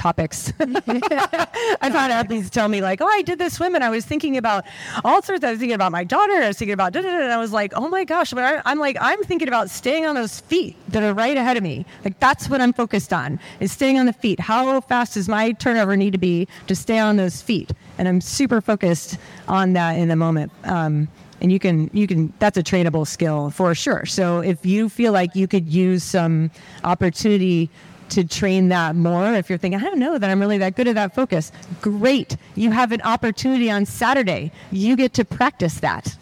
topics. 0.06 0.54
I've 0.60 1.94
had 1.94 2.12
athletes 2.12 2.52
tell 2.52 2.68
me 2.68 2.80
like, 2.80 3.02
"Oh, 3.02 3.08
I 3.08 3.24
did 3.24 3.40
this 3.40 3.54
swim 3.56 3.74
and 3.74 3.84
I 3.84 3.90
was 3.90 4.06
thinking 4.06 4.38
about 4.38 4.64
all 5.04 5.20
sorts. 5.24 5.44
I 5.44 5.50
was 5.50 5.58
thinking 5.58 5.74
about 5.74 5.92
my 5.92 6.04
daughter. 6.04 6.34
I 6.34 6.48
was 6.50 6.60
thinking 6.60 6.74
about 6.74 6.94
da, 6.94 7.02
da, 7.02 7.10
da, 7.10 7.24
and 7.24 7.34
I 7.34 7.38
was 7.38 7.52
like, 7.52 7.74
oh 7.76 7.90
my 7.90 8.04
gosh!" 8.04 8.32
But 8.32 8.44
I, 8.44 8.62
I'm 8.70 8.78
like, 8.78 8.98
I'm 9.02 9.24
thinking 9.24 9.48
about 9.48 9.72
staying 9.72 10.06
on 10.06 10.14
those 10.14 10.42
feet 10.42 10.76
that 10.90 11.02
are 11.02 11.14
right 11.16 11.36
ahead 11.36 11.58
of 11.58 11.64
me. 11.64 11.88
Like 12.04 12.20
that's 12.20 12.48
what 12.52 12.62
I'm 12.62 12.72
focused 12.72 13.14
on 13.14 13.40
is 13.60 13.72
staying 13.72 13.98
on 13.98 14.06
the 14.06 14.14
feet. 14.14 14.40
How 14.40 14.80
fast 14.82 15.16
does 15.16 15.28
my 15.28 15.54
turnover 15.54 15.98
need 15.98 16.12
to 16.12 16.20
be 16.20 16.48
to 16.68 16.76
stay 16.76 17.00
on 17.00 17.16
those 17.16 17.42
feet? 17.42 17.74
And 17.98 18.08
I'm 18.08 18.22
super 18.22 18.62
focused 18.62 19.18
on 19.48 19.74
that 19.74 19.94
in 19.94 20.10
the 20.10 20.16
moment. 20.16 20.52
Um, 20.66 21.08
and 21.42 21.52
you 21.52 21.58
can 21.60 21.90
you 21.94 22.06
can 22.06 22.32
that's 22.40 22.58
a 22.58 22.64
trainable 22.64 23.06
skill 23.06 23.50
for 23.50 23.76
sure 23.76 24.06
so 24.06 24.40
if 24.40 24.66
you 24.66 24.88
feel 24.88 25.12
like 25.12 25.36
you 25.36 25.48
could 25.48 25.68
use 25.68 26.02
some 26.02 26.50
opportunity 26.84 27.70
to 28.10 28.24
train 28.24 28.70
that 28.70 28.96
more. 28.96 29.34
If 29.34 29.50
you're 29.50 29.58
thinking 29.58 29.80
i 29.80 29.84
don't 29.84 30.00
know 30.00 30.18
that 30.18 30.30
i'm 30.30 30.40
really 30.40 30.58
that 30.60 30.76
good 30.76 30.88
at 30.88 30.96
that 30.96 31.16
focus 31.16 31.52
great. 31.82 32.38
You 32.56 32.72
have 32.72 32.92
an 32.92 33.02
opportunity 33.02 33.70
on 33.70 33.86
saturday. 33.86 34.52
You 34.72 34.96
get 34.96 35.14
to 35.16 35.26
practice 35.26 35.80
that. 35.80 36.16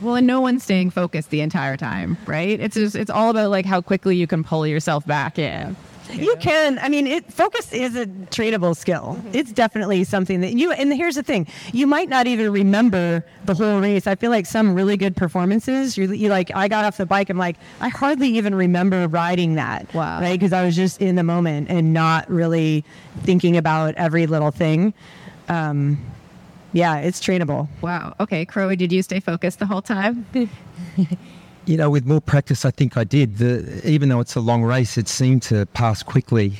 Well 0.00 0.16
and 0.16 0.26
no 0.26 0.40
one's 0.40 0.62
staying 0.62 0.90
focused 0.90 1.30
the 1.30 1.40
entire 1.40 1.76
time 1.76 2.16
right? 2.26 2.58
It's 2.60 2.74
just 2.74 2.96
it's 2.96 3.10
all 3.10 3.30
about 3.30 3.50
like 3.50 3.66
how 3.66 3.80
quickly 3.80 4.16
you 4.16 4.26
can 4.26 4.44
pull 4.44 4.66
yourself 4.66 5.06
back 5.06 5.38
in 5.38 5.76
you 6.14 6.36
can. 6.36 6.78
I 6.78 6.88
mean, 6.88 7.06
it 7.06 7.32
focus 7.32 7.72
is 7.72 7.96
a 7.96 8.06
trainable 8.06 8.76
skill. 8.76 9.16
Mm-hmm. 9.18 9.34
It's 9.34 9.52
definitely 9.52 10.04
something 10.04 10.40
that 10.40 10.54
you. 10.54 10.72
And 10.72 10.92
here's 10.92 11.14
the 11.16 11.22
thing: 11.22 11.46
you 11.72 11.86
might 11.86 12.08
not 12.08 12.26
even 12.26 12.52
remember 12.52 13.24
the 13.44 13.54
whole 13.54 13.80
race. 13.80 14.06
I 14.06 14.14
feel 14.14 14.30
like 14.30 14.46
some 14.46 14.74
really 14.74 14.96
good 14.96 15.16
performances. 15.16 15.96
You're, 15.96 16.12
you 16.12 16.28
like, 16.28 16.50
I 16.54 16.68
got 16.68 16.84
off 16.84 16.96
the 16.96 17.06
bike. 17.06 17.30
I'm 17.30 17.38
like, 17.38 17.56
I 17.80 17.88
hardly 17.88 18.28
even 18.28 18.54
remember 18.54 19.06
riding 19.08 19.54
that. 19.54 19.92
Wow. 19.94 20.20
Right? 20.20 20.38
Because 20.38 20.52
I 20.52 20.64
was 20.64 20.76
just 20.76 21.00
in 21.00 21.16
the 21.16 21.24
moment 21.24 21.68
and 21.70 21.92
not 21.92 22.28
really 22.30 22.84
thinking 23.22 23.56
about 23.56 23.94
every 23.94 24.26
little 24.26 24.50
thing. 24.50 24.94
Um, 25.48 25.98
yeah, 26.72 26.96
it's 26.98 27.20
trainable. 27.20 27.68
Wow. 27.80 28.14
Okay, 28.18 28.44
Crowie, 28.44 28.76
did 28.76 28.92
you 28.92 29.02
stay 29.02 29.20
focused 29.20 29.60
the 29.60 29.66
whole 29.66 29.82
time? 29.82 30.26
You 31.66 31.78
know, 31.78 31.88
with 31.88 32.04
more 32.04 32.20
practice, 32.20 32.66
I 32.66 32.70
think 32.70 32.98
I 32.98 33.04
did. 33.04 33.38
The, 33.38 33.80
even 33.88 34.10
though 34.10 34.20
it's 34.20 34.34
a 34.34 34.40
long 34.40 34.62
race, 34.62 34.98
it 34.98 35.08
seemed 35.08 35.42
to 35.44 35.64
pass 35.66 36.02
quickly. 36.02 36.58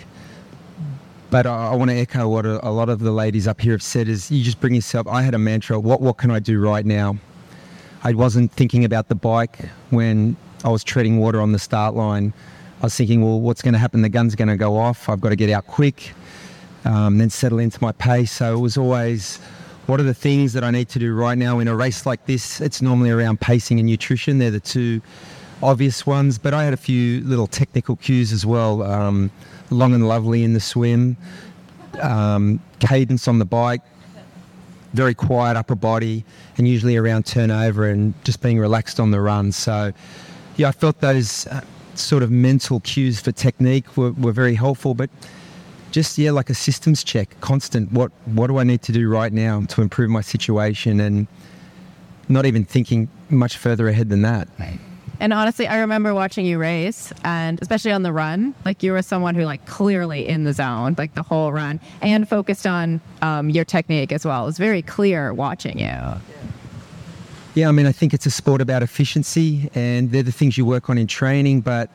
But 1.31 1.47
I, 1.47 1.73
I 1.73 1.75
want 1.75 1.91
to 1.91 1.97
echo 1.97 2.27
what 2.27 2.47
a, 2.47 2.67
a, 2.67 2.71
lot 2.71 2.89
of 2.89 3.01
the 3.01 3.11
ladies 3.11 3.47
up 3.47 3.61
here 3.61 3.73
have 3.73 3.83
said: 3.83 4.09
is 4.09 4.31
you 4.31 4.43
just 4.43 4.61
bring 4.61 4.75
yourself. 4.75 5.07
I 5.07 5.23
had 5.23 5.35
a 5.35 5.39
mantra: 5.39 5.79
what 5.79 6.01
what 6.01 6.17
can 6.17 6.31
I 6.31 6.39
do 6.39 6.59
right 6.59 6.87
now? 6.87 7.19
I 8.03 8.15
wasn't 8.15 8.53
thinking 8.53 8.85
about 8.85 9.09
the 9.09 9.15
bike 9.15 9.59
when 9.91 10.37
I 10.65 10.71
was 10.71 10.83
treading 10.83 11.19
water 11.19 11.41
on 11.41 11.53
the 11.53 11.59
start 11.59 11.95
line. 11.95 12.33
I 12.81 12.87
was 12.87 12.97
thinking, 12.97 13.23
well, 13.23 13.41
what's 13.41 13.63
going 13.63 13.75
to 13.75 13.79
happen? 13.79 14.01
The 14.03 14.09
gun's 14.09 14.35
going 14.35 14.49
to 14.49 14.57
go 14.57 14.77
off. 14.77 15.09
I've 15.09 15.21
got 15.21 15.31
to 15.31 15.37
get 15.37 15.51
out 15.51 15.67
quick, 15.67 16.13
um, 16.85 17.19
then 17.19 17.31
settle 17.31 17.59
into 17.59 17.79
my 17.83 17.93
pace. 17.93 18.33
So 18.33 18.55
it 18.55 18.61
was 18.61 18.77
always 18.77 19.39
what 19.87 20.01
are 20.01 20.05
the 20.05 20.15
things 20.15 20.53
that 20.55 20.65
I 20.65 20.71
need 20.71 20.89
to 20.91 20.99
do 20.99 21.15
right 21.15 21.37
now 21.37 21.59
in 21.59 21.69
a 21.69 21.77
race 21.77 22.07
like 22.07 22.25
this? 22.27 22.61
It's 22.61 22.81
normally 22.81 23.11
around 23.11 23.41
pacing 23.41 23.79
and 23.79 23.89
nutrition. 23.89 24.39
They're 24.39 24.51
the 24.51 24.61
two 24.61 25.03
obvious 25.63 26.07
ones, 26.07 26.39
but 26.39 26.55
I 26.55 26.65
had 26.65 26.73
a 26.73 26.79
few 26.79 27.21
little 27.23 27.47
technical 27.47 27.97
cues 27.97 28.33
as 28.33 28.47
well. 28.47 28.83
Um, 28.83 29.31
long 29.71 29.95
and 29.95 30.07
lovely 30.07 30.43
in 30.43 30.55
the 30.55 30.61
swim, 30.61 31.17
um, 32.01 32.61
cadence 32.81 33.29
on 33.29 33.39
the 33.39 33.45
bike, 33.45 33.83
very 34.95 35.15
quiet 35.15 35.57
upper 35.57 35.75
body, 35.75 36.25
and 36.57 36.67
usually 36.67 36.97
around 36.97 37.27
turnover 37.27 37.89
and 37.89 38.15
just 38.25 38.41
being 38.41 38.59
relaxed 38.59 39.01
on 39.01 39.11
the 39.11 39.21
run. 39.21 39.53
So, 39.53 39.93
yeah, 40.57 40.69
I 40.69 40.73
felt 40.73 41.01
those 41.01 41.47
uh, 41.49 41.61
sort 41.95 42.23
of 42.23 42.31
mental 42.31 42.81
cues 42.81 43.21
for 43.21 43.33
technique 43.33 43.97
were, 43.97 44.13
were 44.13 44.33
very 44.33 44.55
helpful, 44.55 44.95
but 44.95 45.11
just 45.95 46.19
yeah, 46.19 46.33
like 46.33 46.51
a 46.51 46.55
systems 46.55 47.05
check, 47.05 47.41
constant. 47.41 47.93
What 47.93 48.11
what 48.27 48.49
do 48.49 48.59
I 48.59 48.65
need 48.65 48.83
to 48.83 48.93
do 48.93 49.09
right 49.09 49.33
now 49.33 49.63
to 49.69 49.81
improve 49.81 50.11
my 50.11 50.23
situation, 50.23 50.99
and 50.99 51.29
not 52.29 52.47
even 52.47 52.65
thinking 52.65 53.09
much 53.31 53.57
further 53.57 53.87
ahead 53.87 54.09
than 54.09 54.23
that. 54.23 54.49
And 55.21 55.33
honestly, 55.33 55.69
I 55.69 55.79
remember 55.79 56.13
watching 56.13 56.45
you 56.47 56.59
race, 56.59 57.13
and 57.23 57.63
especially 57.63 57.93
on 57.93 58.03
the 58.03 58.13
run, 58.13 58.55
like 58.65 58.83
you 58.83 58.91
were 58.91 59.03
someone 59.03 59.37
who 59.37 59.45
like 59.45 59.65
clearly 59.67 60.27
in 60.27 60.43
the 60.43 60.53
zone, 60.53 60.97
like 60.99 61.15
the 61.15 61.23
whole 61.23 61.53
run, 61.53 61.79
and 62.03 62.29
focused 62.29 62.67
on 62.67 63.01
um, 63.23 63.49
your 63.49 63.65
technique 63.65 64.11
as 64.11 64.27
well. 64.27 64.43
It 64.43 64.47
was 64.47 64.59
very 64.59 64.83
clear 64.83 65.33
watching 65.33 65.79
you. 65.79 65.97
Yeah, 67.55 67.69
I 67.69 67.73
mean, 67.73 67.87
I 67.87 67.93
think 67.93 68.13
it's 68.13 68.27
a 68.27 68.33
sport 68.33 68.61
about 68.61 68.83
efficiency, 68.83 69.71
and 69.77 70.11
they're 70.11 70.25
the 70.25 70.33
things 70.33 70.59
you 70.59 70.67
work 70.67 70.91
on 70.91 70.99
in 70.99 71.07
training. 71.07 71.61
But 71.61 71.89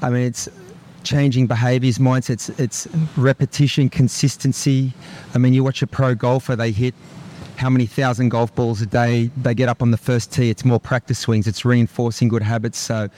I 0.00 0.08
mean, 0.08 0.22
it's 0.22 0.48
changing 1.02 1.46
behaviours, 1.46 1.98
mindsets. 1.98 2.58
It's 2.58 2.88
repetition, 3.16 3.88
consistency. 3.88 4.92
I 5.34 5.38
mean, 5.38 5.54
you 5.54 5.64
watch 5.64 5.82
a 5.82 5.86
pro 5.86 6.14
golfer; 6.14 6.56
they 6.56 6.72
hit 6.72 6.94
how 7.56 7.70
many 7.70 7.86
thousand 7.86 8.30
golf 8.30 8.54
balls 8.54 8.80
a 8.82 8.86
day 8.86 9.30
they 9.36 9.54
get 9.54 9.68
up 9.68 9.82
on 9.82 9.90
the 9.90 9.96
first 9.96 10.32
tee. 10.32 10.50
It's 10.50 10.64
more 10.64 10.80
practice 10.80 11.18
swings. 11.18 11.46
It's 11.46 11.64
reinforcing 11.64 12.28
good 12.28 12.42
habits. 12.42 12.78
So 12.78 13.08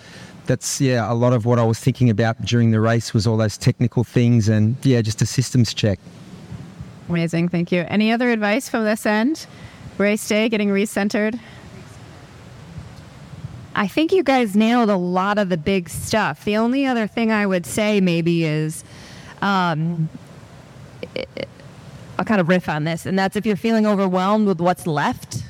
that's 0.47 0.81
yeah, 0.81 1.11
a 1.11 1.15
lot 1.15 1.33
of 1.33 1.47
what 1.47 1.59
I 1.59 1.65
was 1.65 1.79
thinking 1.79 2.11
about 2.11 2.43
during 2.45 2.71
the 2.71 2.81
race 2.81 3.15
was 3.15 3.27
all 3.27 3.37
those 3.37 3.57
technical 3.57 4.05
things, 4.05 4.49
and 4.49 4.77
yeah, 4.83 5.01
just 5.03 5.23
a 5.23 5.27
systems 5.27 5.73
check. 5.75 5.99
Amazing, 7.09 7.49
thank 7.51 7.71
you. 7.71 7.85
Any 7.89 8.13
other 8.13 8.31
advice 8.31 8.69
from 8.69 8.85
this 8.85 9.05
end? 9.07 9.47
Race 9.99 10.27
day, 10.27 10.49
getting 10.49 10.71
recentered. 10.71 11.39
I 13.75 13.89
think 13.89 14.13
you 14.13 14.23
guys 14.23 14.55
nailed 14.55 14.89
a 14.89 14.97
lot 14.97 15.39
of 15.39 15.49
the 15.49 15.57
big 15.57 15.89
stuff. 15.89 16.45
The 16.45 16.57
only 16.57 16.87
other 16.87 17.07
thing 17.07 17.33
I 17.33 17.47
would 17.47 17.67
say 17.67 18.01
maybe 18.01 18.45
is 18.45 18.85
um, 19.43 20.09
I'll 22.19 22.25
kind 22.25 22.41
of 22.41 22.49
riff 22.49 22.69
on 22.69 22.85
this, 22.85 23.07
and 23.07 23.19
that's 23.19 23.37
if 23.37 23.45
you're 23.45 23.57
feeling 23.57 23.87
overwhelmed 23.87 24.47
with 24.47 24.61
what's 24.61 24.87
left. 24.87 25.43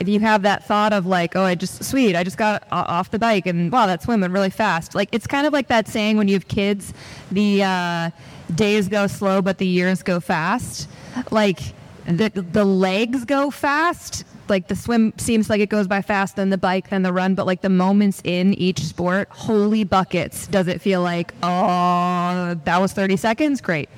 If 0.00 0.08
you 0.08 0.20
have 0.20 0.42
that 0.42 0.64
thought 0.64 0.92
of 0.92 1.06
like, 1.06 1.34
oh, 1.34 1.42
I 1.42 1.56
just 1.56 1.82
sweet, 1.82 2.14
I 2.14 2.22
just 2.22 2.36
got 2.36 2.64
off 2.70 3.10
the 3.10 3.18
bike, 3.18 3.46
and 3.46 3.70
wow, 3.72 3.86
that's 3.86 4.04
swimming 4.04 4.30
really 4.30 4.50
fast. 4.50 4.94
Like 4.94 5.08
it's 5.12 5.26
kind 5.26 5.46
of 5.46 5.52
like 5.52 5.68
that 5.68 5.88
saying 5.88 6.16
when 6.16 6.28
you 6.28 6.34
have 6.34 6.46
kids, 6.48 6.94
the 7.32 7.62
uh, 7.64 8.10
days 8.54 8.88
go 8.88 9.06
slow, 9.06 9.42
but 9.42 9.58
the 9.58 9.66
years 9.66 10.02
go 10.02 10.20
fast. 10.20 10.88
Like 11.30 11.60
the 12.06 12.30
the 12.30 12.64
legs 12.64 13.24
go 13.24 13.50
fast, 13.50 14.24
like 14.50 14.68
the 14.68 14.76
swim 14.76 15.12
seems 15.16 15.50
like 15.50 15.60
it 15.60 15.68
goes 15.68 15.86
by 15.86 16.02
fast 16.02 16.36
then 16.36 16.50
the 16.50 16.58
bike 16.58 16.90
then 16.90 17.02
the 17.02 17.12
run 17.12 17.34
but 17.34 17.46
like 17.46 17.60
the 17.62 17.68
moments 17.68 18.20
in 18.24 18.54
each 18.54 18.80
sport 18.80 19.28
holy 19.30 19.84
buckets 19.84 20.46
does 20.46 20.68
it 20.68 20.80
feel 20.80 21.02
like 21.02 21.32
oh 21.42 22.54
that 22.64 22.80
was 22.80 22.92
30 22.92 23.16
seconds? 23.16 23.60
Great. 23.60 23.88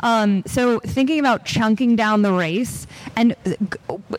Um, 0.00 0.42
so 0.46 0.80
thinking 0.80 1.18
about 1.18 1.44
chunking 1.44 1.96
down 1.96 2.22
the 2.22 2.32
race 2.32 2.86
and 3.14 3.34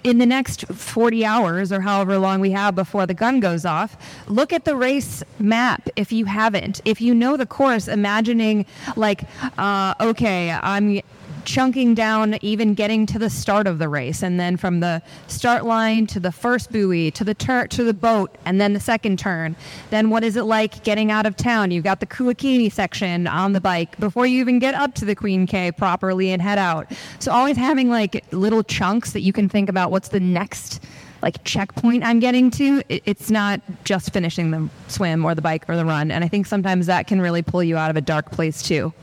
in 0.04 0.18
the 0.18 0.26
next 0.26 0.68
40 0.68 1.26
hours 1.26 1.72
or 1.72 1.82
however 1.82 2.18
long 2.18 2.40
we 2.40 2.52
have 2.52 2.76
before 2.76 3.06
the 3.06 3.14
gun 3.14 3.40
goes 3.40 3.66
off 3.66 3.98
look 4.28 4.54
at 4.54 4.66
the 4.66 4.76
race 4.76 5.24
map 5.40 5.90
if 5.96 6.12
you 6.12 6.26
haven't. 6.26 6.82
If 6.86 7.02
you 7.02 7.14
know 7.14 7.38
the 7.38 7.46
course 7.46 7.88
imagining 7.88 8.66
like 8.96 9.24
uh, 9.58 9.94
okay 10.00 10.52
i'm 10.52 11.02
chunking 11.48 11.96
down, 11.96 12.38
even 12.44 12.74
getting 12.74 13.06
to 13.08 13.18
the 13.18 13.30
start 13.30 13.66
of 13.66 13.80
the 13.80 13.88
race, 13.88 14.22
and 14.22 14.40
then 14.40 14.58
from 14.58 14.82
the 14.82 15.02
start 15.28 15.66
line 15.66 16.06
to 16.06 16.20
the 16.20 16.32
first 16.32 16.72
buoy 16.72 17.10
to 17.12 17.24
the 17.24 17.34
turn 17.34 17.70
to 17.70 17.84
the 17.84 17.94
boat, 17.94 18.36
and 18.46 18.60
then 18.60 18.74
the 18.74 18.80
second 18.80 19.18
turn. 19.18 19.56
Then 19.90 20.10
what 20.10 20.24
is 20.24 20.36
it 20.36 20.44
like 20.44 20.84
getting 20.84 21.10
out 21.10 21.26
of 21.26 21.38
town? 21.38 21.72
You've 21.72 21.86
got 21.86 22.02
the 22.02 22.06
Kuakini 22.06 22.72
section 22.72 23.26
on 23.26 23.54
the 23.54 23.62
bike 23.62 23.98
before 23.98 24.28
you 24.28 24.42
even 24.42 24.60
get 24.60 24.76
up 24.76 24.94
to 24.96 25.06
the 25.06 25.16
Queen 25.16 25.48
K 25.48 25.72
properly 25.72 26.32
and 26.32 26.42
head 26.42 26.60
out. 26.60 26.92
So 27.20 27.32
always 27.32 27.56
having 27.56 27.90
like 27.90 28.26
little 28.32 28.64
chunks 28.64 29.14
that 29.14 29.22
you 29.22 29.32
can 29.32 29.48
think 29.48 29.70
about. 29.70 29.90
What's 29.90 30.10
the 30.10 30.20
next? 30.20 30.84
like 31.24 31.44
checkpoint 31.44 32.04
I'm 32.04 32.20
getting 32.20 32.52
to. 32.52 32.84
It's 32.90 33.32
not 33.32 33.60
just 33.86 34.14
finishing 34.14 34.52
the 34.52 34.70
swim 34.88 35.26
or 35.26 35.34
the 35.34 35.42
bike 35.42 35.68
or 35.68 35.76
the 35.76 35.84
run. 35.84 36.12
And 36.12 36.24
I 36.24 36.28
think 36.28 36.46
sometimes 36.46 36.86
that 36.86 37.08
can 37.08 37.20
really 37.20 37.42
pull 37.42 37.64
you 37.64 37.76
out 37.76 37.90
of 37.90 37.98
a 37.98 38.02
dark 38.02 38.32
place 38.32 38.62
too. 38.62 38.94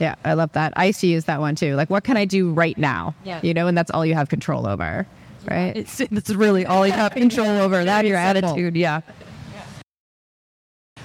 Yeah, 0.00 0.14
I 0.24 0.32
love 0.32 0.52
that. 0.52 0.72
I 0.76 0.86
used 0.86 1.00
to 1.00 1.06
use 1.06 1.26
that 1.26 1.40
one 1.40 1.54
too. 1.54 1.76
Like, 1.76 1.90
what 1.90 2.04
can 2.04 2.16
I 2.16 2.24
do 2.24 2.52
right 2.52 2.76
now? 2.78 3.14
Yeah. 3.22 3.40
You 3.42 3.52
know, 3.52 3.66
and 3.66 3.76
that's 3.76 3.90
all 3.90 4.04
you 4.06 4.14
have 4.14 4.30
control 4.30 4.66
over, 4.66 5.06
right? 5.48 5.76
It's, 5.76 6.00
it's 6.00 6.30
really 6.30 6.64
all 6.64 6.86
you 6.86 6.92
have 6.92 7.12
control 7.12 7.46
over. 7.46 7.84
That 7.90 8.06
your 8.06 8.16
attitude. 8.16 8.76
Yeah. 8.76 9.02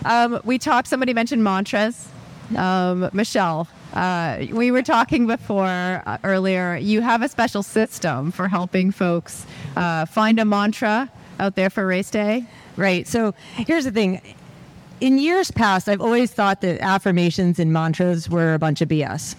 Um, 0.05 0.39
we 0.43 0.57
talked, 0.57 0.87
somebody 0.87 1.13
mentioned 1.13 1.43
mantras. 1.43 2.07
Um, 2.55 3.09
Michelle, 3.11 3.67
uh, 3.93 4.45
we 4.51 4.71
were 4.71 4.83
talking 4.83 5.25
before 5.25 6.03
uh, 6.05 6.17
earlier. 6.23 6.77
You 6.77 7.01
have 7.01 7.21
a 7.21 7.27
special 7.27 7.63
system 7.63 8.31
for 8.31 8.47
helping 8.47 8.91
folks 8.91 9.45
uh, 9.75 10.05
find 10.05 10.39
a 10.39 10.45
mantra 10.45 11.11
out 11.39 11.55
there 11.55 11.69
for 11.69 11.85
race 11.85 12.11
day. 12.11 12.45
Right. 12.77 13.07
So 13.07 13.33
here's 13.55 13.85
the 13.85 13.91
thing 13.91 14.21
in 15.01 15.17
years 15.17 15.51
past, 15.51 15.89
I've 15.89 16.01
always 16.01 16.31
thought 16.31 16.61
that 16.61 16.79
affirmations 16.81 17.59
and 17.59 17.71
mantras 17.73 18.29
were 18.29 18.53
a 18.53 18.59
bunch 18.59 18.81
of 18.81 18.89
BS. 18.89 19.35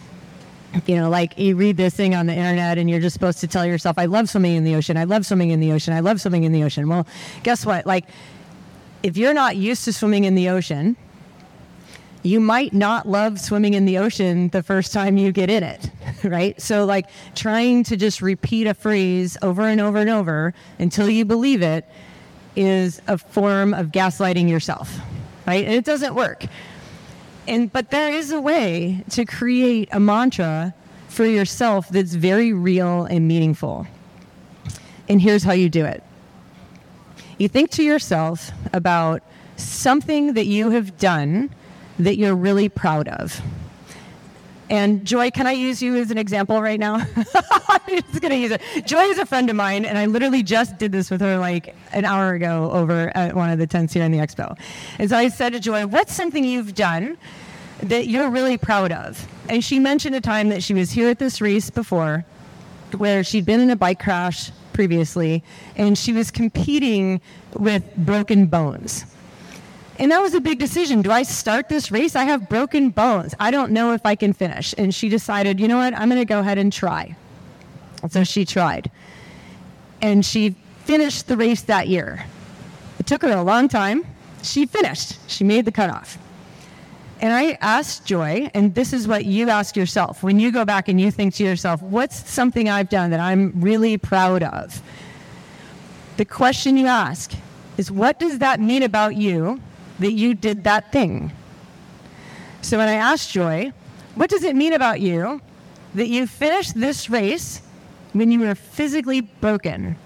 You 0.87 0.97
know, 0.97 1.09
like 1.09 1.39
you 1.39 1.57
read 1.57 1.79
this 1.79 1.95
thing 1.95 2.15
on 2.15 2.27
the 2.27 2.35
internet 2.35 2.77
and 2.77 2.91
you're 2.91 3.01
just 3.01 3.15
supposed 3.15 3.41
to 3.41 3.47
tell 3.47 3.65
yourself, 3.65 3.97
I 3.99 4.05
love 4.05 4.29
swimming 4.29 4.57
in 4.57 4.65
the 4.65 4.75
ocean. 4.75 4.97
I 4.97 5.05
love 5.05 5.25
swimming 5.25 5.51
in 5.51 5.61
the 5.61 5.73
ocean. 5.73 5.95
I 5.95 6.01
love 6.01 6.21
swimming 6.21 6.45
in 6.45 6.53
the 6.53 6.65
ocean. 6.65 6.89
Well, 6.89 7.07
guess 7.43 7.65
what? 7.65 7.87
Like, 7.87 8.05
if 9.03 9.17
you're 9.17 9.33
not 9.33 9.57
used 9.57 9.85
to 9.85 9.93
swimming 9.93 10.25
in 10.25 10.35
the 10.35 10.51
ocean, 10.51 10.97
you 12.23 12.41
might 12.41 12.75
not 12.75 13.09
love 13.09 13.41
swimming 13.41 13.75
in 13.75 13.87
the 13.87 13.97
ocean 13.99 14.49
the 14.49 14.63
first 14.63 14.93
time 14.93 15.17
you 15.17 15.33
get 15.33 15.49
in 15.49 15.63
it, 15.63 15.91
right? 16.25 16.61
So, 16.61 16.85
like, 16.85 17.07
trying 17.35 17.85
to 17.85 17.97
just 17.97 18.21
repeat 18.21 18.67
a 18.67 18.75
phrase 18.75 19.39
over 19.41 19.63
and 19.63 19.81
over 19.81 19.99
and 19.99 20.11
over 20.11 20.53
until 20.79 21.09
you 21.09 21.25
believe 21.25 21.63
it 21.63 21.89
is 22.57 23.01
a 23.07 23.17
form 23.17 23.73
of 23.73 23.89
gaslighting 23.89 24.51
yourself 24.51 24.99
right? 25.47 25.65
And 25.65 25.75
it 25.75 25.85
doesn't 25.85 26.15
work. 26.15 26.45
And 27.49 27.73
but 27.73 27.91
there 27.91 28.13
is 28.13 28.33
a 28.33 28.41
way 28.41 29.05
to 29.11 29.25
create 29.25 29.89
a 29.93 30.01
mantra 30.01 30.75
for 31.09 31.25
yourself 31.25 31.89
that's 31.89 32.15
very 32.15 32.53
real 32.53 33.05
and 33.05 33.27
meaningful. 33.29 33.87
And 35.09 35.21
here's 35.21 35.45
how 35.45 35.53
you 35.53 35.69
do 35.69 35.85
it. 35.85 36.03
You 37.39 37.49
think 37.49 37.71
to 37.73 37.83
yourself 37.83 38.51
about 38.73 39.23
something 39.57 40.35
that 40.35 40.47
you 40.47 40.71
have 40.71 40.99
done 40.99 41.55
that 41.99 42.17
you're 42.17 42.35
really 42.35 42.69
proud 42.69 43.09
of. 43.09 43.41
And 44.69 45.05
Joy, 45.05 45.31
can 45.31 45.47
I 45.47 45.53
use 45.53 45.81
you 45.81 45.97
as 45.97 46.11
an 46.11 46.19
example 46.19 46.61
right 46.61 46.81
now? 46.81 46.95
I'm 47.69 47.81
just 47.89 48.21
to 48.21 48.37
use 48.37 48.51
it. 48.51 48.61
Joy 48.85 49.03
is 49.03 49.19
a 49.19 49.27
friend 49.27 49.49
of 49.49 49.57
mine, 49.57 49.85
and 49.85 49.97
I 49.97 50.07
literally 50.07 50.43
just 50.43 50.79
did 50.79 50.91
this 50.93 51.11
with 51.11 51.21
her 51.21 51.39
like 51.39 51.75
an 51.93 52.05
hour 52.05 52.35
ago 52.35 52.71
over 52.73 53.13
at 53.17 53.37
one 53.37 53.51
of 53.51 53.59
the 53.59 53.67
tents 53.67 53.93
here 53.93 54.03
in 54.03 54.11
the 54.11 54.19
expo. 54.19 54.59
And 54.99 55.09
so 55.11 55.17
I 55.17 55.29
said 55.29 55.53
to 55.53 55.61
Joy, 55.61 55.87
What's 55.87 56.15
something 56.15 56.45
you've 56.45 56.75
done 56.75 57.17
that 57.83 58.09
you're 58.09 58.29
really 58.29 58.59
proud 58.59 58.91
of? 58.91 59.27
And 59.49 59.63
she 59.63 59.79
mentioned 59.79 60.17
a 60.17 60.21
time 60.21 60.49
that 60.49 60.63
she 60.63 60.75
was 60.75 60.91
here 60.91 61.09
at 61.09 61.19
this 61.19 61.41
race 61.41 61.71
before 61.71 62.25
where 62.97 63.23
she'd 63.23 63.47
been 63.47 63.61
in 63.61 63.71
a 63.71 63.77
bike 63.77 64.01
crash 64.01 64.51
previously, 64.73 65.43
and 65.77 65.97
she 65.97 66.13
was 66.13 66.31
competing 66.31 67.21
with 67.55 67.85
broken 67.97 68.47
bones. 68.47 69.05
And 69.99 70.11
that 70.13 70.21
was 70.21 70.35
a 70.35 70.41
big 70.41 70.59
decision. 70.59 71.03
Do 71.03 71.11
I 71.11 71.23
start 71.23 71.69
this 71.69 71.91
race? 71.91 72.17
I 72.17 72.25
have 72.25 72.49
broken 72.49 72.91
bones. 72.91 73.35
I 73.41 73.51
don't 73.51 73.73
know 73.73 73.93
if 73.93 74.05
I 74.05 74.15
can 74.15 74.33
finish. 74.33 74.75
And 74.77 74.95
she 74.95 75.09
decided, 75.09 75.59
you 75.59 75.69
know 75.69 75.79
what? 75.79 75.95
I'm 75.95 76.09
going 76.09 76.21
to 76.21 76.27
go 76.27 76.41
ahead 76.41 76.59
and 76.59 76.73
try. 76.73 77.17
So 78.11 78.23
she 78.25 78.45
tried. 78.45 78.91
And 80.03 80.25
she 80.25 80.55
finished 80.85 81.29
the 81.29 81.37
race 81.37 81.63
that 81.63 81.89
year. 81.89 82.25
It 82.99 83.07
took 83.07 83.23
her 83.23 83.31
a 83.31 83.43
long 83.43 83.69
time. 83.69 84.05
She 84.43 84.67
finished. 84.67 85.19
She 85.31 85.45
made 85.45 85.65
the 85.65 85.73
cutoff. 85.73 86.19
And 87.21 87.33
I 87.33 87.57
asked 87.63 88.05
Joy, 88.05 88.51
and 88.53 88.75
this 88.75 88.93
is 88.93 89.09
what 89.09 89.25
you 89.25 89.49
ask 89.49 89.75
yourself 89.75 90.23
when 90.23 90.39
you 90.39 90.53
go 90.53 90.67
back 90.67 90.89
and 90.89 91.01
you 91.01 91.11
think 91.11 91.35
to 91.37 91.45
yourself, 91.45 91.81
what's 91.81 92.29
something 92.31 92.69
I've 92.69 92.91
done 92.91 93.11
that 93.11 93.21
I'm 93.21 93.53
really 93.57 93.97
proud 93.97 94.43
of? 94.43 94.83
The 96.19 96.27
question 96.27 96.77
you 96.77 96.87
ask 96.87 97.33
is, 97.79 97.91
what 97.91 98.19
does 98.19 98.39
that 98.41 98.61
mean 98.61 98.83
about 98.83 99.17
you 99.17 99.61
that 99.99 100.13
you 100.13 100.35
did 100.35 100.65
that 100.65 100.93
thing. 100.93 101.33
So 102.63 102.79
when 102.79 102.89
I 102.89 102.95
asked 102.95 103.31
Joy, 103.33 103.73
what 104.15 104.31
does 104.31 104.45
it 104.45 104.57
mean 104.57 104.73
about 104.73 105.01
you 105.01 105.41
that 105.95 106.09
you 106.09 106.27
finished 106.27 106.75
this 106.75 107.09
race 107.09 107.63
when 108.13 108.31
you 108.31 108.41
were 108.41 108.55
physically 108.55 109.21
broken? 109.21 109.97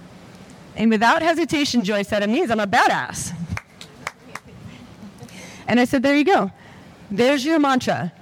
And 0.77 0.91
without 0.91 1.23
hesitation, 1.23 1.83
Joy 1.83 2.03
said, 2.03 2.23
it 2.23 2.29
means 2.29 2.51
I'm 2.51 2.61
a 2.61 2.67
badass. 2.67 3.33
and 5.67 5.81
I 5.81 5.85
said, 5.85 6.03
there 6.03 6.17
you 6.17 6.25
go. 6.25 6.51
There's 7.11 7.45
your 7.45 7.59
mantra. 7.59 8.13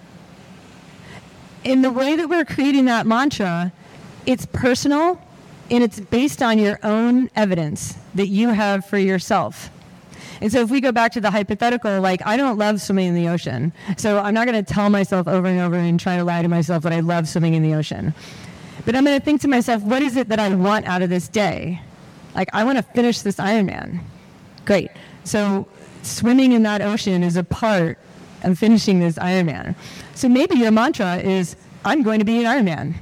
In 1.64 1.83
the 1.83 1.91
way 1.91 2.16
that 2.16 2.29
we're 2.29 2.45
creating 2.45 2.87
that 2.87 3.07
mantra 3.07 3.73
it's 4.29 4.45
personal 4.45 5.19
and 5.71 5.83
it's 5.83 6.01
based 6.01 6.43
on 6.43 6.59
your 6.59 6.79
own 6.83 7.31
evidence 7.35 7.97
that 8.14 8.27
you 8.27 8.51
have 8.51 8.85
for 8.85 8.99
yourself. 8.99 9.71
And 10.41 10.53
so 10.53 10.61
if 10.61 10.70
we 10.70 10.80
go 10.80 10.93
back 10.93 11.12
to 11.12 11.20
the 11.20 11.30
hypothetical, 11.30 12.01
like 12.01 12.24
I 12.26 12.36
don't 12.36 12.59
love 12.59 12.80
swimming 12.80 13.09
in 13.09 13.14
the 13.14 13.28
ocean. 13.28 13.72
So 13.97 14.18
I'm 14.18 14.34
not 14.34 14.47
going 14.47 14.64
to 14.64 14.74
tell 14.74 14.91
myself 14.91 15.26
over 15.26 15.47
and 15.47 15.61
over 15.61 15.76
and 15.76 15.99
try 15.99 16.16
to 16.16 16.24
lie 16.24 16.43
to 16.43 16.49
myself 16.49 16.82
that 16.84 16.93
I 16.93 17.01
love 17.01 17.28
swimming 17.28 17.55
in 17.55 17.62
the 17.62 17.74
ocean. 17.74 18.14
But 18.84 18.95
I'm 18.95 19.05
going 19.05 19.18
to 19.18 19.24
think 19.24 19.41
to 19.43 19.49
myself, 19.49 19.82
what 19.82 20.03
is 20.03 20.16
it 20.16 20.28
that 20.28 20.39
I 20.39 20.55
want 20.55 20.86
out 20.86 21.03
of 21.03 21.11
this 21.11 21.28
day? 21.28 21.80
Like 22.34 22.49
I 22.53 22.64
want 22.64 22.78
to 22.78 22.82
finish 22.82 23.20
this 23.22 23.36
Ironman. 23.36 24.01
Great. 24.64 24.91
So 25.24 25.66
swimming 26.03 26.53
in 26.53 26.62
that 26.62 26.80
ocean 26.80 27.22
is 27.22 27.36
a 27.36 27.45
part 27.45 27.99
of 28.45 28.59
finishing 28.59 29.01
this 29.01 29.16
Ironman. 29.16 29.74
So 30.14 30.28
maybe 30.28 30.57
your 30.57 30.70
mantra 30.70 31.16
is, 31.16 31.57
I'm 31.84 32.03
going 32.03 32.20
to 32.20 32.24
be 32.24 32.45
an 32.45 32.45
Ironman. 32.45 32.95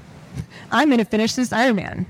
I'm 0.71 0.89
going 0.89 0.99
to 0.99 1.05
finish 1.05 1.35
this 1.35 1.51
Ironman. 1.51 2.07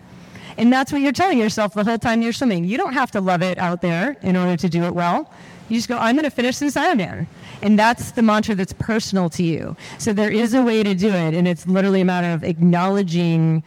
And 0.59 0.72
that's 0.72 0.90
what 0.90 1.02
you're 1.02 1.12
telling 1.12 1.38
yourself 1.38 1.74
the 1.74 1.84
whole 1.84 1.98
time 1.98 2.22
you're 2.22 2.32
swimming. 2.32 2.64
You 2.64 2.78
don't 2.78 2.94
have 2.94 3.11
to 3.12 3.20
love 3.20 3.42
it 3.42 3.59
out 3.59 3.82
there 3.82 4.16
in 4.22 4.36
order 4.36 4.57
to 4.57 4.68
do 4.68 4.84
it 4.84 4.94
well. 4.94 5.30
You 5.68 5.76
just 5.78 5.88
go, 5.88 5.98
I'm 5.98 6.14
going 6.14 6.24
to 6.24 6.30
finish 6.30 6.59
this 6.59 6.76
Ironman. 6.76 7.26
And 7.61 7.78
that's 7.78 8.12
the 8.12 8.22
mantra 8.22 8.54
that's 8.54 8.72
personal 8.72 9.28
to 9.30 9.42
you. 9.42 9.76
So 9.98 10.12
there 10.12 10.30
is 10.30 10.54
a 10.54 10.62
way 10.62 10.82
to 10.82 10.94
do 10.94 11.09
it. 11.09 11.34
And 11.34 11.48
it's 11.48 11.66
literally 11.66 12.02
a 12.02 12.04
matter 12.04 12.32
of 12.32 12.44
acknowledging 12.44 13.62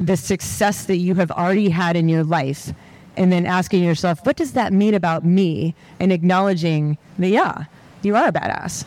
the 0.00 0.16
success 0.16 0.86
that 0.86 0.96
you 0.96 1.14
have 1.14 1.30
already 1.30 1.68
had 1.68 1.96
in 1.96 2.08
your 2.08 2.24
life 2.24 2.72
and 3.16 3.30
then 3.30 3.46
asking 3.46 3.84
yourself, 3.84 4.24
what 4.24 4.36
does 4.36 4.52
that 4.52 4.72
mean 4.72 4.94
about 4.94 5.24
me? 5.24 5.74
And 6.00 6.12
acknowledging 6.12 6.96
that, 7.18 7.28
yeah, 7.28 7.64
you 8.02 8.16
are 8.16 8.28
a 8.28 8.32
badass. 8.32 8.84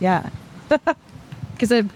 Yeah. 0.00 0.28
because 0.68 1.72
I'm, 1.72 1.90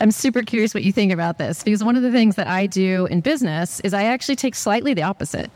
I'm 0.00 0.10
super 0.10 0.42
curious 0.42 0.74
what 0.74 0.82
you 0.82 0.92
think 0.92 1.12
about 1.12 1.38
this. 1.38 1.62
Because 1.62 1.84
one 1.84 1.96
of 1.96 2.02
the 2.02 2.10
things 2.10 2.36
that 2.36 2.46
I 2.46 2.66
do 2.66 3.06
in 3.06 3.20
business 3.20 3.80
is 3.80 3.94
I 3.94 4.04
actually 4.04 4.36
take 4.36 4.54
slightly 4.54 4.94
the 4.94 5.02
opposite. 5.02 5.50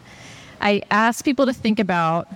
I 0.60 0.82
ask 0.90 1.24
people 1.24 1.46
to 1.46 1.52
think 1.52 1.78
about 1.78 2.28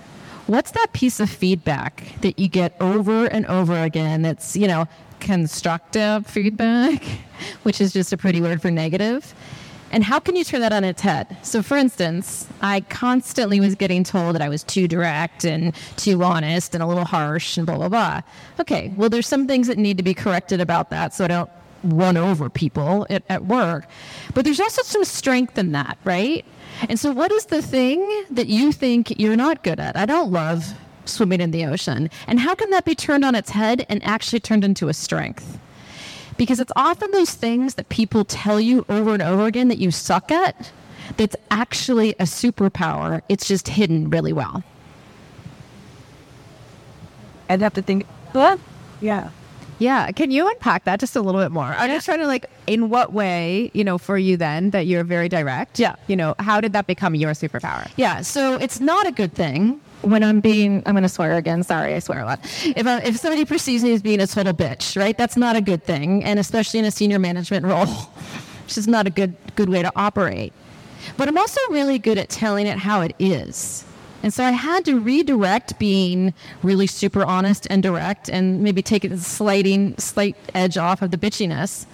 what's 0.47 0.71
that 0.71 0.93
piece 0.93 1.19
of 1.19 1.29
feedback 1.29 2.03
that 2.21 2.37
you 2.37 2.47
get 2.47 2.75
over 2.79 3.25
and 3.25 3.45
over 3.45 3.81
again 3.81 4.21
that's, 4.21 4.55
you 4.55 4.67
know, 4.67 4.87
constructive 5.19 6.25
feedback, 6.27 7.03
which 7.63 7.79
is 7.79 7.93
just 7.93 8.11
a 8.11 8.17
pretty 8.17 8.41
word 8.41 8.61
for 8.61 8.71
negative. 8.71 9.33
And 9.93 10.05
how 10.05 10.19
can 10.19 10.37
you 10.37 10.45
turn 10.45 10.61
that 10.61 10.71
on 10.71 10.85
its 10.85 11.01
head? 11.01 11.37
So, 11.41 11.61
for 11.61 11.75
instance, 11.75 12.47
I 12.61 12.79
constantly 12.81 13.59
was 13.59 13.75
getting 13.75 14.05
told 14.05 14.35
that 14.35 14.41
I 14.41 14.47
was 14.47 14.63
too 14.63 14.87
direct 14.87 15.43
and 15.43 15.75
too 15.97 16.23
honest 16.23 16.73
and 16.73 16.81
a 16.81 16.87
little 16.87 17.03
harsh 17.03 17.57
and 17.57 17.65
blah, 17.65 17.75
blah, 17.75 17.89
blah. 17.89 18.21
Okay, 18.59 18.93
well, 18.95 19.09
there's 19.09 19.27
some 19.27 19.47
things 19.47 19.67
that 19.67 19.77
need 19.77 19.97
to 19.97 20.03
be 20.03 20.13
corrected 20.13 20.61
about 20.61 20.91
that 20.91 21.13
so 21.13 21.25
I 21.25 21.27
don't 21.27 21.49
run 21.83 22.17
over 22.17 22.49
people 22.49 23.05
at, 23.09 23.23
at 23.29 23.45
work. 23.45 23.85
But 24.33 24.45
there's 24.45 24.59
also 24.59 24.81
some 24.83 25.03
strength 25.03 25.57
in 25.57 25.71
that, 25.71 25.97
right? 26.03 26.45
And 26.89 26.99
so, 26.99 27.11
what 27.11 27.31
is 27.31 27.45
the 27.45 27.61
thing 27.61 28.25
that 28.31 28.47
you 28.47 28.71
think 28.71 29.19
you're 29.19 29.35
not 29.35 29.63
good 29.63 29.79
at? 29.79 29.95
I 29.95 30.05
don't 30.05 30.31
love 30.31 30.73
swimming 31.05 31.41
in 31.41 31.51
the 31.51 31.65
ocean. 31.65 32.09
And 32.27 32.39
how 32.39 32.55
can 32.55 32.69
that 32.71 32.85
be 32.85 32.95
turned 32.95 33.25
on 33.25 33.35
its 33.35 33.49
head 33.49 33.85
and 33.89 34.03
actually 34.03 34.39
turned 34.39 34.63
into 34.63 34.87
a 34.87 34.93
strength? 34.93 35.59
Because 36.37 36.59
it's 36.59 36.71
often 36.75 37.11
those 37.11 37.33
things 37.33 37.75
that 37.75 37.89
people 37.89 38.23
tell 38.25 38.59
you 38.59 38.85
over 38.89 39.13
and 39.13 39.21
over 39.21 39.45
again 39.45 39.67
that 39.67 39.77
you 39.77 39.91
suck 39.91 40.31
at 40.31 40.71
that's 41.17 41.35
actually 41.49 42.11
a 42.13 42.23
superpower. 42.23 43.21
It's 43.29 43.47
just 43.47 43.67
hidden 43.67 44.09
really 44.09 44.33
well. 44.33 44.63
I'd 47.49 47.61
have 47.61 47.73
to 47.73 47.81
think, 47.81 48.05
what? 48.31 48.59
Yeah. 49.01 49.29
Yeah. 49.81 50.11
Can 50.11 50.29
you 50.29 50.47
unpack 50.47 50.83
that 50.83 50.99
just 50.99 51.15
a 51.15 51.21
little 51.21 51.41
bit 51.41 51.51
more? 51.51 51.65
I'm 51.65 51.89
just 51.89 52.05
trying 52.05 52.19
to 52.19 52.27
like, 52.27 52.45
in 52.67 52.89
what 52.89 53.13
way, 53.13 53.71
you 53.73 53.83
know, 53.83 53.97
for 53.97 54.15
you 54.15 54.37
then 54.37 54.69
that 54.69 54.85
you're 54.85 55.03
very 55.03 55.27
direct? 55.27 55.79
Yeah. 55.79 55.95
You 56.05 56.15
know, 56.15 56.35
how 56.37 56.61
did 56.61 56.73
that 56.73 56.85
become 56.85 57.15
your 57.15 57.31
superpower? 57.31 57.89
Yeah, 57.97 58.21
so 58.21 58.55
it's 58.55 58.79
not 58.79 59.07
a 59.07 59.11
good 59.11 59.33
thing 59.33 59.81
when 60.01 60.23
I'm 60.23 60.39
being, 60.39 60.83
I'm 60.85 60.93
going 60.93 61.01
to 61.01 61.09
swear 61.09 61.35
again. 61.35 61.63
Sorry, 61.63 61.95
I 61.95 61.99
swear 61.99 62.19
a 62.19 62.25
lot. 62.25 62.39
If, 62.63 62.85
I, 62.85 62.99
if 62.99 63.17
somebody 63.17 63.43
perceives 63.43 63.83
me 63.83 63.91
as 63.93 64.03
being 64.03 64.19
a 64.19 64.27
total 64.27 64.53
bitch, 64.53 64.95
right, 64.95 65.17
that's 65.17 65.35
not 65.35 65.55
a 65.55 65.61
good 65.61 65.83
thing. 65.83 66.23
And 66.23 66.37
especially 66.37 66.79
in 66.79 66.85
a 66.85 66.91
senior 66.91 67.17
management 67.17 67.65
role, 67.73 67.87
which 67.87 68.77
is 68.77 68.87
not 68.87 69.07
a 69.07 69.09
good, 69.09 69.35
good 69.55 69.69
way 69.69 69.81
to 69.81 69.91
operate. 69.95 70.53
But 71.17 71.27
I'm 71.27 71.39
also 71.39 71.59
really 71.71 71.97
good 71.97 72.19
at 72.19 72.29
telling 72.29 72.67
it 72.67 72.77
how 72.77 73.01
it 73.01 73.15
is. 73.17 73.83
And 74.23 74.33
so 74.33 74.43
I 74.43 74.51
had 74.51 74.85
to 74.85 74.99
redirect 74.99 75.79
being 75.79 76.33
really 76.61 76.87
super 76.87 77.23
honest 77.23 77.67
and 77.69 77.81
direct 77.81 78.29
and 78.29 78.61
maybe 78.61 78.81
take 78.81 79.03
a 79.03 79.17
sliding, 79.17 79.97
slight 79.97 80.35
edge 80.53 80.77
off 80.77 81.01
of 81.01 81.11
the 81.11 81.17
bitchiness 81.17 81.85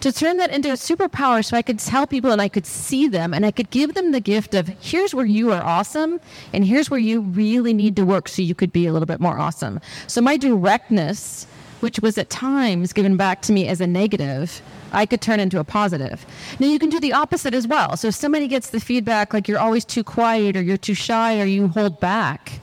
to 0.00 0.12
turn 0.12 0.36
that 0.36 0.50
into 0.50 0.70
a 0.70 0.74
superpower 0.74 1.44
so 1.44 1.56
I 1.56 1.62
could 1.62 1.78
tell 1.78 2.06
people 2.06 2.30
and 2.30 2.40
I 2.40 2.48
could 2.48 2.66
see 2.66 3.08
them 3.08 3.34
and 3.34 3.44
I 3.44 3.50
could 3.50 3.70
give 3.70 3.94
them 3.94 4.12
the 4.12 4.20
gift 4.20 4.54
of 4.54 4.68
here's 4.80 5.14
where 5.14 5.26
you 5.26 5.52
are 5.52 5.62
awesome 5.62 6.20
and 6.52 6.64
here's 6.64 6.90
where 6.90 7.00
you 7.00 7.20
really 7.20 7.74
need 7.74 7.96
to 7.96 8.04
work 8.04 8.28
so 8.28 8.42
you 8.42 8.54
could 8.54 8.72
be 8.72 8.86
a 8.86 8.92
little 8.92 9.06
bit 9.06 9.20
more 9.20 9.38
awesome. 9.38 9.80
So 10.06 10.20
my 10.20 10.36
directness, 10.36 11.46
which 11.80 12.00
was 12.00 12.18
at 12.18 12.30
times 12.30 12.92
given 12.92 13.16
back 13.16 13.42
to 13.42 13.52
me 13.52 13.68
as 13.68 13.80
a 13.80 13.86
negative, 13.86 14.62
I 14.92 15.06
could 15.06 15.20
turn 15.20 15.40
into 15.40 15.60
a 15.60 15.64
positive. 15.64 16.24
Now 16.58 16.66
you 16.66 16.78
can 16.78 16.88
do 16.90 17.00
the 17.00 17.12
opposite 17.12 17.54
as 17.54 17.66
well. 17.66 17.96
So 17.96 18.08
if 18.08 18.14
somebody 18.14 18.48
gets 18.48 18.70
the 18.70 18.80
feedback 18.80 19.32
like 19.32 19.48
you're 19.48 19.58
always 19.58 19.84
too 19.84 20.04
quiet 20.04 20.56
or 20.56 20.62
you're 20.62 20.76
too 20.76 20.94
shy 20.94 21.40
or 21.40 21.44
you 21.44 21.68
hold 21.68 22.00
back, 22.00 22.60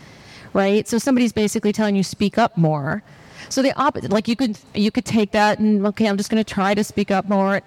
right? 0.53 0.87
So 0.87 0.97
somebody's 0.97 1.33
basically 1.33 1.71
telling 1.71 1.95
you 1.95 2.03
speak 2.03 2.37
up 2.37 2.57
more. 2.57 3.03
So 3.49 3.61
the 3.61 3.73
opposite, 3.79 4.11
like 4.11 4.27
you 4.27 4.35
could 4.35 4.57
you 4.73 4.91
could 4.91 5.05
take 5.05 5.31
that 5.31 5.59
and 5.59 5.85
okay, 5.87 6.07
I'm 6.07 6.17
just 6.17 6.29
going 6.29 6.43
to 6.43 6.53
try 6.53 6.73
to 6.73 6.83
speak 6.83 7.11
up 7.11 7.29
more. 7.29 7.61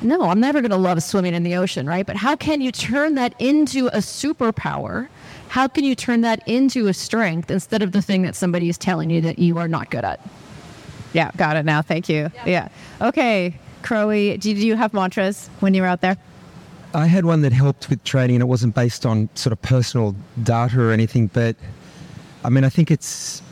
No, 0.00 0.22
I'm 0.22 0.40
never 0.40 0.60
going 0.60 0.72
to 0.72 0.76
love 0.76 1.00
swimming 1.00 1.32
in 1.32 1.44
the 1.44 1.54
ocean, 1.54 1.86
right? 1.86 2.04
But 2.04 2.16
how 2.16 2.34
can 2.34 2.60
you 2.60 2.72
turn 2.72 3.14
that 3.14 3.34
into 3.38 3.86
a 3.88 3.98
superpower? 3.98 5.08
How 5.48 5.68
can 5.68 5.84
you 5.84 5.94
turn 5.94 6.22
that 6.22 6.46
into 6.48 6.88
a 6.88 6.94
strength 6.94 7.52
instead 7.52 7.82
of 7.82 7.92
the 7.92 8.02
thing 8.02 8.22
that 8.22 8.34
somebody 8.34 8.68
is 8.68 8.76
telling 8.76 9.10
you 9.10 9.20
that 9.20 9.38
you 9.38 9.58
are 9.58 9.68
not 9.68 9.90
good 9.90 10.04
at? 10.04 10.18
Yeah, 11.12 11.30
got 11.36 11.56
it 11.56 11.64
now. 11.64 11.82
Thank 11.82 12.08
you. 12.08 12.30
Yeah. 12.46 12.68
Okay, 13.00 13.58
Crowie, 13.82 14.36
did 14.38 14.58
you 14.58 14.76
have 14.76 14.94
mantras 14.94 15.48
when 15.60 15.74
you 15.74 15.82
were 15.82 15.88
out 15.88 16.00
there? 16.00 16.16
I 16.94 17.06
had 17.06 17.24
one 17.24 17.40
that 17.42 17.52
helped 17.52 17.88
with 17.88 18.02
training, 18.04 18.36
and 18.36 18.42
it 18.42 18.46
wasn't 18.46 18.74
based 18.74 19.06
on 19.06 19.28
sort 19.34 19.52
of 19.52 19.62
personal 19.62 20.14
data 20.42 20.80
or 20.80 20.90
anything, 20.90 21.28
but 21.28 21.56
I 22.44 22.48
mean, 22.48 22.64
I 22.64 22.68
think 22.68 22.90
it's 22.90 23.42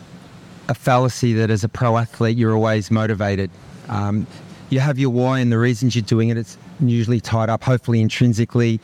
a 0.69 0.75
fallacy 0.75 1.33
that 1.35 1.51
as 1.51 1.65
a 1.65 1.69
pro 1.69 1.97
athlete, 1.97 2.37
you're 2.37 2.55
always 2.55 2.91
motivated. 2.91 3.51
Um, 3.89 4.27
you 4.69 4.81
have 4.81 4.99
your 4.99 5.11
why 5.11 5.41
and 5.41 5.51
the 5.51 5.59
reasons 5.59 5.97
you're 5.97 6.03
doing 6.03 6.29
it, 6.29 6.37
it's 6.37 6.57
usually 6.81 7.21
tied 7.21 7.49
up, 7.49 7.65
hopefully 7.65 8.01
intrinsically. 8.01 8.81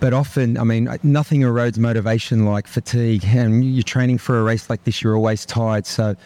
But 0.00 0.12
often, 0.12 0.58
I 0.58 0.64
mean, 0.64 0.88
nothing 1.02 1.42
erodes 1.42 1.78
motivation 1.78 2.44
like 2.44 2.66
fatigue. 2.66 3.24
And 3.24 3.64
you're 3.64 3.82
training 3.82 4.18
for 4.18 4.38
a 4.38 4.42
race 4.42 4.68
like 4.68 4.84
this, 4.84 5.02
you're 5.02 5.16
always 5.16 5.46
tired. 5.46 5.86
So, 5.86 6.16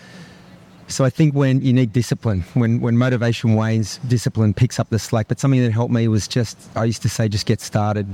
so 0.88 1.04
I 1.04 1.10
think 1.10 1.34
when 1.34 1.60
you 1.62 1.72
need 1.72 1.92
discipline, 1.92 2.42
when 2.54 2.80
when 2.80 2.96
motivation 2.96 3.54
wanes, 3.54 3.98
discipline 4.06 4.54
picks 4.54 4.78
up 4.78 4.88
the 4.90 4.98
slack. 4.98 5.28
But 5.28 5.40
something 5.40 5.62
that 5.62 5.72
helped 5.72 5.92
me 5.92 6.08
was 6.08 6.28
just 6.28 6.56
I 6.76 6.84
used 6.84 7.02
to 7.02 7.08
say, 7.08 7.28
just 7.28 7.46
get 7.46 7.60
started 7.60 8.06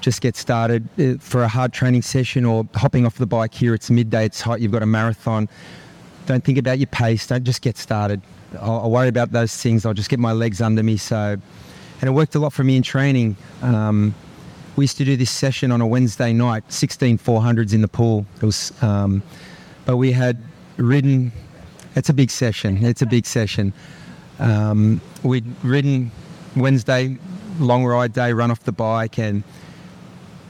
just 0.00 0.20
get 0.20 0.36
started 0.36 0.88
uh, 0.98 1.14
for 1.18 1.42
a 1.42 1.48
hard 1.48 1.72
training 1.72 2.02
session 2.02 2.44
or 2.44 2.66
hopping 2.74 3.06
off 3.06 3.16
the 3.16 3.26
bike 3.26 3.54
here. 3.54 3.74
It's 3.74 3.90
midday, 3.90 4.24
it's 4.24 4.40
hot, 4.40 4.60
you've 4.60 4.72
got 4.72 4.82
a 4.82 4.86
marathon. 4.86 5.48
Don't 6.26 6.44
think 6.44 6.58
about 6.58 6.78
your 6.78 6.86
pace, 6.88 7.26
don't 7.26 7.44
just 7.44 7.62
get 7.62 7.76
started. 7.76 8.20
I'll, 8.60 8.80
I'll 8.80 8.90
worry 8.90 9.08
about 9.08 9.32
those 9.32 9.56
things, 9.56 9.84
I'll 9.84 9.94
just 9.94 10.10
get 10.10 10.18
my 10.18 10.32
legs 10.32 10.60
under 10.60 10.82
me. 10.82 10.96
So, 10.96 11.36
and 12.00 12.08
it 12.08 12.12
worked 12.12 12.34
a 12.34 12.38
lot 12.38 12.52
for 12.52 12.64
me 12.64 12.76
in 12.76 12.82
training. 12.82 13.36
Um, 13.62 14.14
we 14.76 14.84
used 14.84 14.96
to 14.98 15.04
do 15.04 15.16
this 15.16 15.30
session 15.30 15.72
on 15.72 15.80
a 15.80 15.86
Wednesday 15.86 16.32
night, 16.32 16.70
16 16.72 17.18
400s 17.18 17.74
in 17.74 17.80
the 17.80 17.88
pool. 17.88 18.24
It 18.36 18.44
was, 18.44 18.72
um, 18.82 19.22
but 19.84 19.96
we 19.96 20.12
had 20.12 20.40
ridden, 20.76 21.32
it's 21.98 22.08
a 22.08 22.14
big 22.14 22.30
session, 22.30 22.84
it's 22.84 23.02
a 23.02 23.06
big 23.06 23.26
session. 23.26 23.72
Um, 24.38 25.00
we'd 25.22 25.44
ridden 25.62 26.10
Wednesday, 26.56 27.18
long 27.58 27.84
ride 27.84 28.12
day, 28.12 28.32
run 28.32 28.50
off 28.50 28.62
the 28.64 28.72
bike, 28.72 29.18
and 29.18 29.42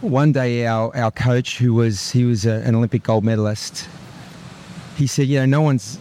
one 0.01 0.32
day 0.32 0.66
our, 0.66 0.94
our 0.96 1.11
coach, 1.11 1.59
who 1.59 1.74
was 1.74 2.12
he 2.12 2.24
was 2.24 2.46
a, 2.46 2.62
an 2.64 2.74
Olympic 2.74 3.03
gold 3.03 3.24
medalist, 3.24 3.88
he 4.96 5.07
said, 5.07 5.26
you 5.26 5.38
know, 5.40 5.46
no 5.46 5.61
one's 5.61 5.99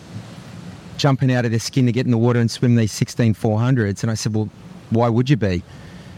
jumping 0.97 1.31
out 1.31 1.45
of 1.45 1.51
their 1.51 1.59
skin 1.59 1.85
to 1.85 1.91
get 1.91 2.05
in 2.05 2.11
the 2.11 2.17
water 2.17 2.39
and 2.39 2.49
swim 2.49 2.75
these 2.75 2.91
16 2.91 3.35
400s. 3.35 4.01
And 4.01 4.11
I 4.11 4.15
said, 4.15 4.33
well, 4.33 4.49
why 4.89 5.09
would 5.09 5.29
you 5.29 5.37
be? 5.37 5.63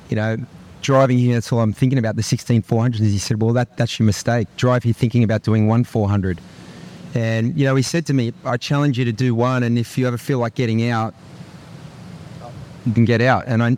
You 0.09 0.15
know, 0.15 0.37
driving 0.81 1.17
here, 1.17 1.35
that's 1.35 1.51
all 1.51 1.59
I'm 1.59 1.73
thinking 1.73 1.99
about, 1.99 2.15
the 2.15 2.23
16 2.23 2.63
400s. 2.63 2.99
He 2.99 3.17
said, 3.17 3.41
well, 3.41 3.53
that, 3.53 3.77
that's 3.77 3.99
your 3.99 4.05
mistake. 4.05 4.47
Drive 4.57 4.83
here 4.83 4.93
thinking 4.93 5.23
about 5.23 5.43
doing 5.43 5.67
one 5.67 5.83
400. 5.83 6.39
And, 7.15 7.57
you 7.57 7.65
know, 7.65 7.75
he 7.75 7.81
said 7.81 8.05
to 8.07 8.13
me, 8.13 8.33
I 8.45 8.57
challenge 8.57 8.99
you 8.99 9.05
to 9.05 9.11
do 9.11 9.33
one, 9.33 9.63
and 9.63 9.77
if 9.77 9.97
you 9.97 10.07
ever 10.07 10.17
feel 10.17 10.39
like 10.39 10.55
getting 10.55 10.87
out, 10.89 11.13
you 12.85 12.93
can 12.93 13.05
get 13.05 13.21
out. 13.21 13.45
And 13.47 13.63
I, 13.63 13.77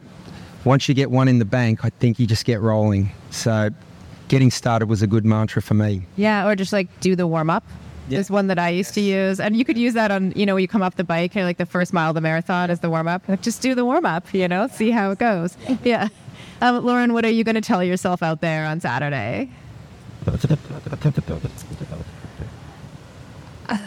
once 0.66 0.88
you 0.90 0.96
get 0.96 1.10
one 1.12 1.28
in 1.28 1.40
the 1.40 1.46
bank, 1.46 1.86
I 1.86 1.90
think 1.90 2.20
you 2.20 2.28
just 2.28 2.46
get 2.46 2.60
rolling. 2.62 3.12
So 3.30 3.70
getting 4.28 4.52
started 4.52 4.88
was 4.88 5.02
a 5.02 5.08
good 5.08 5.26
mantra 5.26 5.62
for 5.62 5.74
me. 5.74 6.04
Yeah, 6.18 6.48
or 6.48 6.56
just 6.56 6.74
like 6.74 6.88
do 7.00 7.16
the 7.16 7.28
warm 7.28 7.50
up. 7.50 7.64
Yeah. 8.10 8.20
is 8.20 8.30
one 8.30 8.48
that 8.48 8.60
I 8.60 8.70
used 8.70 8.94
to 8.96 9.02
use, 9.02 9.40
and 9.40 9.56
you 9.56 9.64
could 9.64 9.78
use 9.78 9.94
that 9.94 10.12
on 10.12 10.34
you 10.36 10.46
know 10.46 10.56
when 10.56 10.62
you 10.62 10.68
come 10.68 10.82
off 10.82 10.96
the 10.98 11.04
bike, 11.04 11.34
kind 11.34 11.46
like 11.46 11.58
the 11.58 11.66
first 11.66 11.94
mile 11.94 12.10
of 12.10 12.16
the 12.16 12.22
marathon 12.22 12.70
as 12.70 12.82
the 12.82 12.90
warm 12.90 13.08
up. 13.08 13.28
Like, 13.30 13.42
just 13.42 13.62
do 13.62 13.74
the 13.76 13.86
warm 13.86 14.06
up, 14.06 14.34
you 14.34 14.48
know, 14.48 14.68
see 14.68 14.92
how 14.92 15.12
it 15.12 15.20
goes. 15.20 15.56
Yeah. 15.84 16.10
Um, 16.62 16.84
Lauren, 16.86 17.14
what 17.14 17.26
are 17.26 17.30
you 17.30 17.44
going 17.44 17.56
to 17.56 17.62
tell 17.62 17.84
yourself 17.84 18.22
out 18.22 18.42
there 18.42 18.66
on 18.66 18.80
Saturday? 18.82 19.50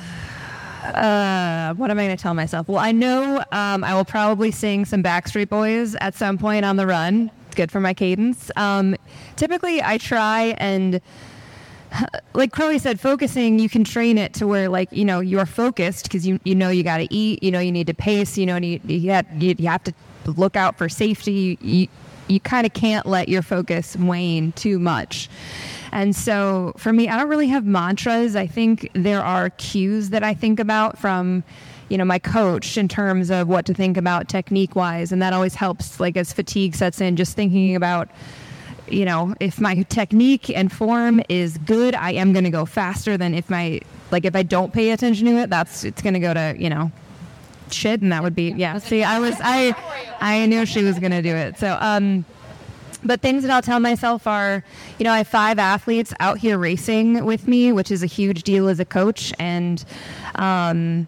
Uh, 0.84 1.72
what 1.74 1.90
am 1.90 1.98
I 1.98 2.04
going 2.04 2.16
to 2.16 2.22
tell 2.22 2.34
myself? 2.34 2.68
Well, 2.68 2.78
I 2.78 2.92
know 2.92 3.42
um, 3.52 3.82
I 3.82 3.94
will 3.94 4.04
probably 4.04 4.50
sing 4.50 4.84
some 4.84 5.02
Backstreet 5.02 5.48
Boys 5.48 5.94
at 5.96 6.14
some 6.14 6.36
point 6.36 6.66
on 6.66 6.76
the 6.76 6.86
run. 6.86 7.30
It's 7.46 7.54
good 7.54 7.72
for 7.72 7.80
my 7.80 7.94
cadence. 7.94 8.50
Um, 8.56 8.94
typically, 9.36 9.82
I 9.82 9.96
try 9.96 10.54
and, 10.58 11.00
like 12.34 12.52
Crowie 12.52 12.78
said, 12.78 13.00
focusing, 13.00 13.58
you 13.58 13.70
can 13.70 13.82
train 13.82 14.18
it 14.18 14.34
to 14.34 14.46
where, 14.46 14.68
like, 14.68 14.92
you 14.92 15.06
know, 15.06 15.20
you're 15.20 15.46
focused 15.46 16.04
because 16.04 16.26
you, 16.26 16.38
you 16.44 16.54
know 16.54 16.68
you 16.68 16.82
got 16.82 16.98
to 16.98 17.12
eat, 17.12 17.42
you 17.42 17.50
know 17.50 17.60
you 17.60 17.72
need 17.72 17.86
to 17.86 17.94
pace, 17.94 18.36
you 18.36 18.44
know 18.44 18.56
you, 18.56 18.78
you, 18.84 19.10
have, 19.10 19.26
you, 19.42 19.54
you 19.58 19.68
have 19.68 19.84
to 19.84 19.94
look 20.26 20.54
out 20.54 20.76
for 20.76 20.90
safety. 20.90 21.58
You, 21.62 21.88
you 22.28 22.40
kind 22.40 22.66
of 22.66 22.72
can't 22.72 23.06
let 23.06 23.28
your 23.28 23.42
focus 23.42 23.96
wane 23.96 24.52
too 24.52 24.78
much. 24.78 25.28
And 25.94 26.14
so 26.14 26.72
for 26.76 26.92
me, 26.92 27.08
I 27.08 27.16
don't 27.16 27.28
really 27.28 27.46
have 27.46 27.64
mantras. 27.64 28.34
I 28.34 28.48
think 28.48 28.90
there 28.94 29.22
are 29.22 29.50
cues 29.50 30.10
that 30.10 30.24
I 30.24 30.34
think 30.34 30.58
about 30.58 30.98
from, 30.98 31.44
you 31.88 31.96
know, 31.96 32.04
my 32.04 32.18
coach 32.18 32.76
in 32.76 32.88
terms 32.88 33.30
of 33.30 33.46
what 33.46 33.64
to 33.66 33.74
think 33.74 33.96
about 33.96 34.28
technique 34.28 34.74
wise. 34.74 35.12
And 35.12 35.22
that 35.22 35.32
always 35.32 35.54
helps, 35.54 36.00
like, 36.00 36.16
as 36.16 36.32
fatigue 36.32 36.74
sets 36.74 37.00
in, 37.00 37.14
just 37.14 37.36
thinking 37.36 37.76
about, 37.76 38.08
you 38.88 39.04
know, 39.04 39.36
if 39.38 39.60
my 39.60 39.82
technique 39.84 40.50
and 40.50 40.72
form 40.72 41.22
is 41.28 41.58
good, 41.58 41.94
I 41.94 42.10
am 42.14 42.32
going 42.32 42.44
to 42.44 42.50
go 42.50 42.66
faster 42.66 43.16
than 43.16 43.32
if 43.32 43.48
my, 43.48 43.80
like, 44.10 44.24
if 44.24 44.34
I 44.34 44.42
don't 44.42 44.72
pay 44.72 44.90
attention 44.90 45.26
to 45.28 45.36
it, 45.36 45.48
that's, 45.48 45.84
it's 45.84 46.02
going 46.02 46.14
to 46.14 46.20
go 46.20 46.34
to, 46.34 46.56
you 46.58 46.70
know, 46.70 46.90
shit. 47.70 48.02
And 48.02 48.10
that 48.10 48.24
would 48.24 48.34
be, 48.34 48.50
yeah. 48.50 48.78
See, 48.78 49.04
I 49.04 49.20
was, 49.20 49.36
I, 49.40 49.76
I 50.20 50.44
knew 50.46 50.66
she 50.66 50.82
was 50.82 50.98
going 50.98 51.12
to 51.12 51.22
do 51.22 51.36
it. 51.36 51.56
So, 51.56 51.78
um, 51.80 52.24
but 53.04 53.20
things 53.20 53.42
that 53.42 53.50
I'll 53.50 53.62
tell 53.62 53.80
myself 53.80 54.26
are, 54.26 54.64
you 54.98 55.04
know, 55.04 55.12
I 55.12 55.18
have 55.18 55.28
five 55.28 55.58
athletes 55.58 56.12
out 56.20 56.38
here 56.38 56.58
racing 56.58 57.24
with 57.24 57.46
me, 57.46 57.72
which 57.72 57.90
is 57.90 58.02
a 58.02 58.06
huge 58.06 58.42
deal 58.42 58.68
as 58.68 58.80
a 58.80 58.84
coach. 58.84 59.32
And 59.38 59.84
um, 60.36 61.06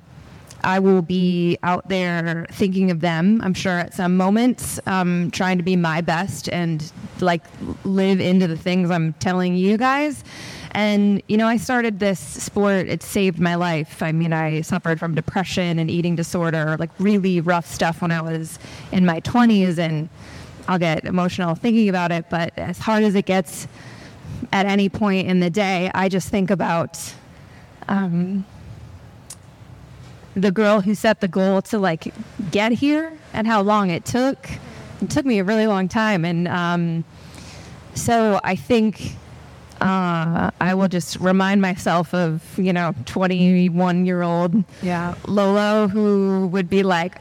I 0.62 0.78
will 0.78 1.02
be 1.02 1.58
out 1.62 1.88
there 1.88 2.46
thinking 2.50 2.90
of 2.90 3.00
them, 3.00 3.40
I'm 3.42 3.54
sure, 3.54 3.78
at 3.78 3.94
some 3.94 4.16
moments, 4.16 4.78
um, 4.86 5.30
trying 5.30 5.58
to 5.58 5.64
be 5.64 5.76
my 5.76 6.00
best 6.00 6.48
and 6.50 6.92
like 7.20 7.42
live 7.84 8.20
into 8.20 8.46
the 8.46 8.56
things 8.56 8.90
I'm 8.90 9.12
telling 9.14 9.56
you 9.56 9.76
guys. 9.76 10.24
And, 10.72 11.22
you 11.28 11.38
know, 11.38 11.46
I 11.46 11.56
started 11.56 12.00
this 12.00 12.20
sport, 12.20 12.88
it 12.88 13.02
saved 13.02 13.38
my 13.38 13.54
life. 13.54 14.02
I 14.02 14.12
mean, 14.12 14.34
I 14.34 14.60
suffered 14.60 14.98
from 14.98 15.14
depression 15.14 15.78
and 15.78 15.90
eating 15.90 16.16
disorder, 16.16 16.76
like 16.78 16.90
really 16.98 17.40
rough 17.40 17.66
stuff 17.66 18.02
when 18.02 18.10
I 18.10 18.20
was 18.20 18.58
in 18.92 19.06
my 19.06 19.20
20s. 19.20 19.78
And, 19.78 20.10
I'll 20.68 20.78
get 20.78 21.04
emotional 21.04 21.54
thinking 21.54 21.88
about 21.88 22.10
it, 22.12 22.26
but 22.30 22.52
as 22.58 22.78
hard 22.78 23.04
as 23.04 23.14
it 23.14 23.26
gets 23.26 23.68
at 24.52 24.66
any 24.66 24.88
point 24.88 25.28
in 25.28 25.40
the 25.40 25.50
day, 25.50 25.90
I 25.94 26.08
just 26.08 26.28
think 26.28 26.50
about 26.50 26.98
um, 27.88 28.44
the 30.34 30.50
girl 30.50 30.80
who 30.80 30.94
set 30.94 31.20
the 31.20 31.28
goal 31.28 31.62
to 31.62 31.78
like 31.78 32.12
get 32.50 32.72
here 32.72 33.12
and 33.32 33.46
how 33.46 33.62
long 33.62 33.90
it 33.90 34.04
took. 34.04 34.48
It 35.00 35.10
took 35.10 35.24
me 35.26 35.38
a 35.38 35.44
really 35.44 35.66
long 35.66 35.88
time, 35.88 36.24
and 36.24 36.48
um, 36.48 37.04
so 37.94 38.40
I 38.42 38.56
think 38.56 39.12
uh, 39.80 40.50
I 40.60 40.74
will 40.74 40.88
just 40.88 41.16
remind 41.20 41.60
myself 41.60 42.14
of 42.14 42.42
you 42.58 42.72
know 42.72 42.94
21 43.04 44.06
year 44.06 44.22
old 44.22 44.64
Yeah. 44.82 45.14
Lolo 45.26 45.86
who 45.88 46.48
would 46.48 46.68
be 46.70 46.82
like, 46.82 47.16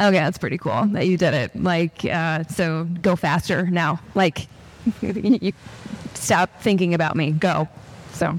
okay, 0.00 0.18
that's 0.18 0.38
pretty 0.38 0.58
cool 0.58 0.86
that 0.88 1.06
you 1.06 1.16
did 1.16 1.34
it. 1.34 1.54
Like, 1.54 2.04
uh, 2.04 2.44
so 2.44 2.84
go 3.02 3.16
faster 3.16 3.66
now. 3.66 4.00
Like, 4.14 4.48
you 5.00 5.52
stop 6.14 6.60
thinking 6.60 6.94
about 6.94 7.16
me. 7.16 7.32
Go. 7.32 7.68
So 8.12 8.38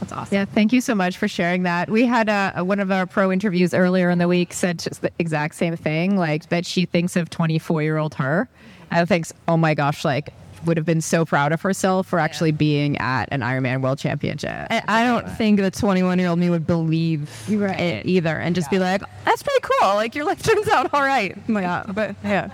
that's 0.00 0.12
awesome. 0.12 0.34
Yeah, 0.34 0.44
thank 0.44 0.72
you 0.72 0.80
so 0.80 0.94
much 0.94 1.16
for 1.16 1.28
sharing 1.28 1.64
that. 1.64 1.90
We 1.90 2.06
had 2.06 2.28
a, 2.28 2.64
one 2.64 2.80
of 2.80 2.90
our 2.90 3.06
pro 3.06 3.32
interviews 3.32 3.74
earlier 3.74 4.10
in 4.10 4.18
the 4.18 4.28
week 4.28 4.52
said 4.52 4.78
just 4.78 5.02
the 5.02 5.10
exact 5.18 5.54
same 5.54 5.76
thing, 5.76 6.16
like 6.16 6.48
that 6.50 6.64
she 6.64 6.86
thinks 6.86 7.16
of 7.16 7.30
24 7.30 7.82
year 7.82 7.96
old 7.98 8.14
her 8.14 8.48
and 8.90 9.08
thinks, 9.08 9.32
oh 9.46 9.56
my 9.56 9.74
gosh, 9.74 10.04
like 10.04 10.32
would 10.64 10.76
have 10.76 10.86
been 10.86 11.00
so 11.00 11.24
proud 11.24 11.52
of 11.52 11.62
herself 11.62 12.06
for 12.06 12.18
actually 12.18 12.52
being 12.52 12.96
at 12.98 13.28
an 13.30 13.40
Ironman 13.40 13.82
World 13.82 13.98
Championship. 13.98 14.66
I, 14.70 14.82
I 14.88 15.04
don't 15.04 15.30
think 15.36 15.60
the 15.60 15.70
21 15.70 16.18
year 16.18 16.28
old 16.28 16.38
me 16.38 16.50
would 16.50 16.66
believe 16.66 17.30
it 17.48 18.06
either 18.06 18.36
and 18.36 18.54
just 18.54 18.70
be 18.70 18.78
like, 18.78 19.02
that's 19.24 19.42
pretty 19.42 19.60
cool. 19.62 19.94
Like, 19.94 20.14
your 20.14 20.24
life 20.24 20.42
turns 20.42 20.68
out 20.68 20.92
all 20.92 21.02
right. 21.02 21.36
Yeah, 21.48 21.84
but 21.94 22.16
yeah. 22.24 22.50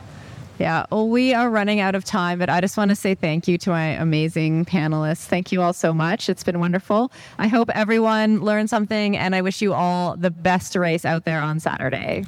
Yeah, 0.58 0.86
well, 0.92 1.08
we 1.08 1.34
are 1.34 1.50
running 1.50 1.80
out 1.80 1.96
of 1.96 2.04
time, 2.04 2.38
but 2.38 2.48
I 2.48 2.60
just 2.60 2.76
want 2.76 2.90
to 2.90 2.94
say 2.94 3.16
thank 3.16 3.48
you 3.48 3.58
to 3.58 3.70
my 3.70 3.86
amazing 3.86 4.64
panelists. 4.66 5.24
Thank 5.24 5.50
you 5.50 5.60
all 5.60 5.72
so 5.72 5.92
much. 5.92 6.28
It's 6.28 6.44
been 6.44 6.60
wonderful. 6.60 7.10
I 7.38 7.48
hope 7.48 7.70
everyone 7.74 8.40
learned 8.40 8.70
something, 8.70 9.16
and 9.16 9.34
I 9.34 9.42
wish 9.42 9.60
you 9.60 9.74
all 9.74 10.16
the 10.16 10.30
best 10.30 10.76
race 10.76 11.04
out 11.04 11.24
there 11.24 11.40
on 11.40 11.58
Saturday. 11.58 12.24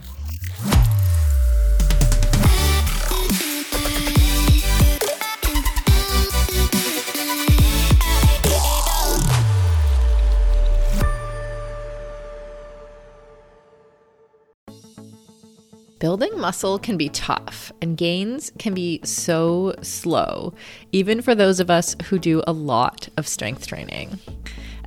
Muscle 16.46 16.78
can 16.78 16.96
be 16.96 17.08
tough, 17.08 17.72
and 17.82 17.96
gains 17.96 18.52
can 18.56 18.72
be 18.72 19.00
so 19.02 19.74
slow, 19.82 20.54
even 20.92 21.20
for 21.20 21.34
those 21.34 21.58
of 21.58 21.68
us 21.68 21.96
who 22.04 22.20
do 22.20 22.40
a 22.46 22.52
lot 22.52 23.08
of 23.16 23.26
strength 23.26 23.66
training. 23.66 24.16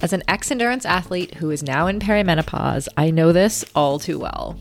As 0.02 0.14
an 0.14 0.24
ex 0.30 0.52
endurance 0.52 0.86
athlete 0.86 1.34
who 1.34 1.52
is 1.52 1.62
now 1.62 1.88
in 1.88 2.00
perimenopause, 2.00 2.88
I 2.96 3.12
know 3.12 3.34
this 3.34 3.66
all 3.76 4.00
too 4.00 4.18
well. 4.18 4.58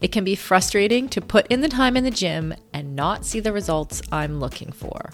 It 0.00 0.10
can 0.10 0.24
be 0.24 0.34
frustrating 0.34 1.08
to 1.10 1.20
put 1.20 1.46
in 1.46 1.60
the 1.60 1.68
time 1.68 1.96
in 1.96 2.02
the 2.02 2.10
gym 2.10 2.52
and 2.72 2.96
not 2.96 3.24
see 3.24 3.38
the 3.38 3.52
results 3.52 4.02
I'm 4.10 4.40
looking 4.40 4.72
for. 4.72 5.12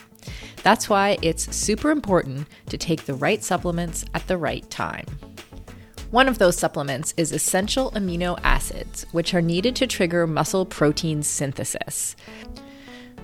That's 0.62 0.89
why 0.89 1.18
it's 1.20 1.55
super 1.55 1.91
important 1.91 2.49
to 2.70 2.78
take 2.78 3.05
the 3.05 3.12
right 3.12 3.45
supplements 3.45 4.07
at 4.14 4.26
the 4.26 4.39
right 4.39 4.68
time. 4.70 5.05
One 6.17 6.29
of 6.29 6.39
those 6.39 6.57
supplements 6.57 7.12
is 7.19 7.31
essential 7.31 7.91
amino 7.91 8.41
acids, 8.43 9.05
which 9.12 9.35
are 9.35 9.43
needed 9.43 9.77
to 9.77 9.87
trigger 9.87 10.27
muscle 10.27 10.64
protein 10.64 11.23
synthesis. 11.23 12.17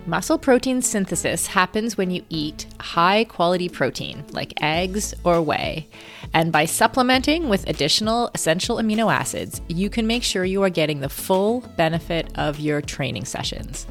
Muscle 0.05 0.37
protein 0.37 0.83
synthesis 0.83 1.47
happens 1.47 1.97
when 1.97 2.11
you 2.11 2.23
eat 2.29 2.67
high 2.79 3.25
quality 3.25 3.71
protein, 3.71 4.23
like 4.33 4.63
eggs 4.63 5.15
or 5.25 5.41
whey. 5.41 5.89
And 6.35 6.53
by 6.53 6.67
supplementing 6.67 7.49
with 7.49 7.67
additional 7.67 8.31
essential 8.35 8.77
amino 8.77 9.11
acids, 9.11 9.63
you 9.69 9.89
can 9.89 10.07
make 10.07 10.23
sure 10.23 10.45
you 10.45 10.63
are 10.63 10.69
getting 10.69 11.01
the 11.01 11.09
full 11.09 11.63
benefit 11.79 12.31
of 12.37 12.61
your 12.61 12.83
training 12.83 13.25
sessions. 13.25 13.87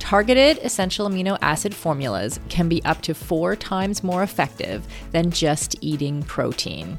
Targeted 0.00 0.58
essential 0.64 1.08
amino 1.08 1.38
acid 1.40 1.72
formulas 1.72 2.40
can 2.48 2.68
be 2.68 2.84
up 2.84 3.00
to 3.02 3.14
four 3.14 3.54
times 3.54 4.02
more 4.02 4.24
effective 4.24 4.84
than 5.12 5.30
just 5.30 5.76
eating 5.82 6.24
protein. 6.24 6.98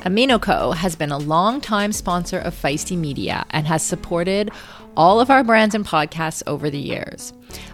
AminoCo 0.00 0.74
has 0.76 0.94
been 0.94 1.10
a 1.10 1.18
long-time 1.18 1.92
sponsor 1.92 2.38
of 2.38 2.54
Feisty 2.54 2.96
Media 2.96 3.44
and 3.50 3.66
has 3.66 3.82
supported 3.82 4.50
all 4.96 5.20
of 5.20 5.28
our 5.28 5.42
brands 5.42 5.74
and 5.74 5.84
podcasts 5.84 6.42
over 6.46 6.70
the 6.70 6.78
years. 6.78 7.32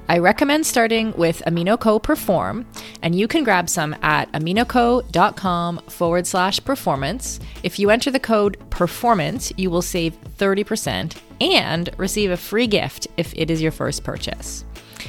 I 0.08 0.18
recommend 0.18 0.66
starting 0.66 1.12
with 1.12 1.42
AminoCo 1.46 2.02
Perform, 2.02 2.66
and 3.02 3.14
you 3.14 3.28
can 3.28 3.44
grab 3.44 3.68
some 3.68 3.94
at 4.02 4.32
aminoco.com 4.32 5.78
forward 5.88 6.26
slash 6.26 6.64
performance. 6.64 7.40
If 7.62 7.78
you 7.78 7.90
enter 7.90 8.10
the 8.10 8.20
code 8.20 8.58
performance, 8.70 9.52
you 9.56 9.70
will 9.70 9.82
save 9.82 10.16
30% 10.38 11.16
and 11.40 11.90
receive 11.98 12.30
a 12.30 12.36
free 12.36 12.66
gift 12.66 13.06
if 13.16 13.34
it 13.34 13.50
is 13.50 13.60
your 13.60 13.72
first 13.72 14.02
purchase. 14.02 14.64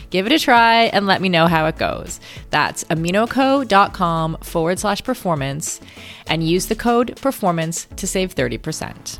Give 0.09 0.25
it 0.25 0.31
a 0.31 0.39
try 0.39 0.83
and 0.85 1.05
let 1.05 1.21
me 1.21 1.29
know 1.29 1.47
how 1.47 1.65
it 1.67 1.77
goes. 1.77 2.19
That's 2.49 2.83
aminoco.com 2.85 4.37
forward 4.41 4.79
slash 4.79 5.03
performance 5.03 5.79
and 6.27 6.47
use 6.47 6.67
the 6.67 6.75
code 6.75 7.15
performance 7.21 7.87
to 7.97 8.07
save 8.07 8.35
30%. 8.35 9.19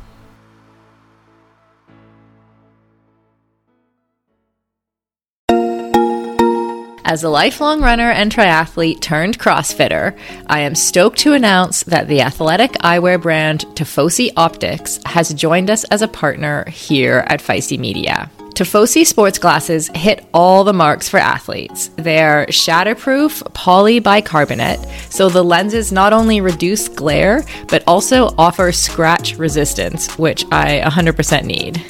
As 7.08 7.22
a 7.22 7.28
lifelong 7.28 7.82
runner 7.82 8.10
and 8.10 8.32
triathlete 8.32 9.00
turned 9.00 9.38
CrossFitter, 9.38 10.18
I 10.48 10.60
am 10.60 10.74
stoked 10.74 11.20
to 11.20 11.34
announce 11.34 11.84
that 11.84 12.08
the 12.08 12.20
athletic 12.20 12.72
eyewear 12.72 13.22
brand 13.22 13.60
Tifosi 13.74 14.32
Optics 14.36 14.98
has 15.06 15.32
joined 15.32 15.70
us 15.70 15.84
as 15.84 16.02
a 16.02 16.08
partner 16.08 16.68
here 16.68 17.24
at 17.28 17.40
Feisty 17.40 17.78
Media. 17.78 18.28
Tifosi 18.56 19.04
sports 19.04 19.38
glasses 19.38 19.90
hit 19.94 20.26
all 20.32 20.64
the 20.64 20.72
marks 20.72 21.10
for 21.10 21.18
athletes. 21.18 21.90
They're 21.96 22.46
shatterproof 22.46 23.42
polybicarbonate, 23.52 25.12
so 25.12 25.28
the 25.28 25.44
lenses 25.44 25.92
not 25.92 26.14
only 26.14 26.40
reduce 26.40 26.88
glare, 26.88 27.44
but 27.68 27.84
also 27.86 28.34
offer 28.38 28.72
scratch 28.72 29.36
resistance, 29.36 30.16
which 30.16 30.46
I 30.52 30.80
100% 30.86 31.44
need. 31.44 31.84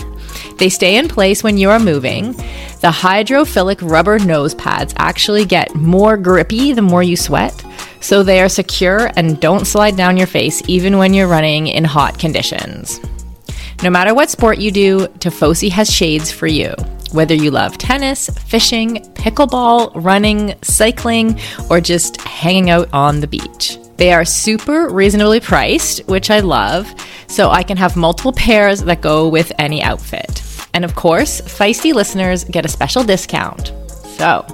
They 0.58 0.68
stay 0.68 0.96
in 0.96 1.06
place 1.06 1.44
when 1.44 1.56
you 1.56 1.70
are 1.70 1.78
moving. 1.78 2.32
The 2.32 2.90
hydrophilic 2.90 3.88
rubber 3.88 4.18
nose 4.18 4.56
pads 4.56 4.92
actually 4.96 5.44
get 5.44 5.72
more 5.76 6.16
grippy 6.16 6.72
the 6.72 6.82
more 6.82 7.04
you 7.04 7.16
sweat, 7.16 7.64
so 8.00 8.24
they 8.24 8.40
are 8.40 8.48
secure 8.48 9.12
and 9.14 9.38
don't 9.38 9.66
slide 9.66 9.96
down 9.96 10.16
your 10.16 10.26
face 10.26 10.64
even 10.66 10.98
when 10.98 11.14
you're 11.14 11.28
running 11.28 11.68
in 11.68 11.84
hot 11.84 12.18
conditions. 12.18 12.98
No 13.82 13.90
matter 13.90 14.14
what 14.14 14.30
sport 14.30 14.58
you 14.58 14.70
do, 14.70 15.06
Tifosi 15.18 15.70
has 15.70 15.92
shades 15.92 16.30
for 16.30 16.46
you. 16.46 16.74
Whether 17.12 17.34
you 17.34 17.50
love 17.50 17.76
tennis, 17.76 18.28
fishing, 18.30 18.96
pickleball, 19.14 19.92
running, 19.94 20.54
cycling, 20.62 21.38
or 21.68 21.80
just 21.80 22.20
hanging 22.22 22.70
out 22.70 22.88
on 22.92 23.20
the 23.20 23.26
beach. 23.26 23.78
They 23.96 24.12
are 24.12 24.24
super 24.24 24.88
reasonably 24.88 25.40
priced, 25.40 26.06
which 26.06 26.30
I 26.30 26.40
love, 26.40 26.92
so 27.28 27.50
I 27.50 27.62
can 27.62 27.76
have 27.76 27.96
multiple 27.96 28.32
pairs 28.32 28.82
that 28.84 29.00
go 29.02 29.28
with 29.28 29.52
any 29.58 29.82
outfit. 29.82 30.42
And 30.74 30.84
of 30.84 30.94
course, 30.94 31.40
feisty 31.42 31.94
listeners 31.94 32.44
get 32.44 32.64
a 32.64 32.68
special 32.68 33.04
discount. 33.04 33.72
So, 34.16 34.44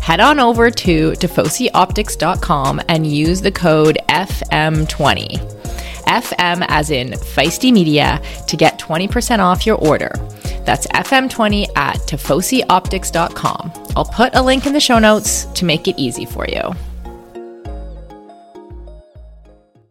head 0.00 0.20
on 0.20 0.40
over 0.40 0.70
to 0.70 1.12
tifosioptics.com 1.12 2.80
and 2.88 3.06
use 3.06 3.40
the 3.40 3.52
code 3.52 3.98
FM20. 4.08 5.61
FM 6.06 6.64
as 6.68 6.90
in 6.90 7.10
Feisty 7.10 7.72
Media 7.72 8.20
to 8.46 8.56
get 8.56 8.78
20% 8.78 9.38
off 9.38 9.66
your 9.66 9.76
order. 9.76 10.12
That's 10.64 10.86
FM20 10.88 11.76
at 11.76 11.96
tifosioptics.com. 11.96 13.72
I'll 13.96 14.04
put 14.04 14.34
a 14.34 14.42
link 14.42 14.66
in 14.66 14.72
the 14.72 14.80
show 14.80 14.98
notes 14.98 15.44
to 15.46 15.64
make 15.64 15.88
it 15.88 15.98
easy 15.98 16.24
for 16.24 16.46
you. 16.46 16.74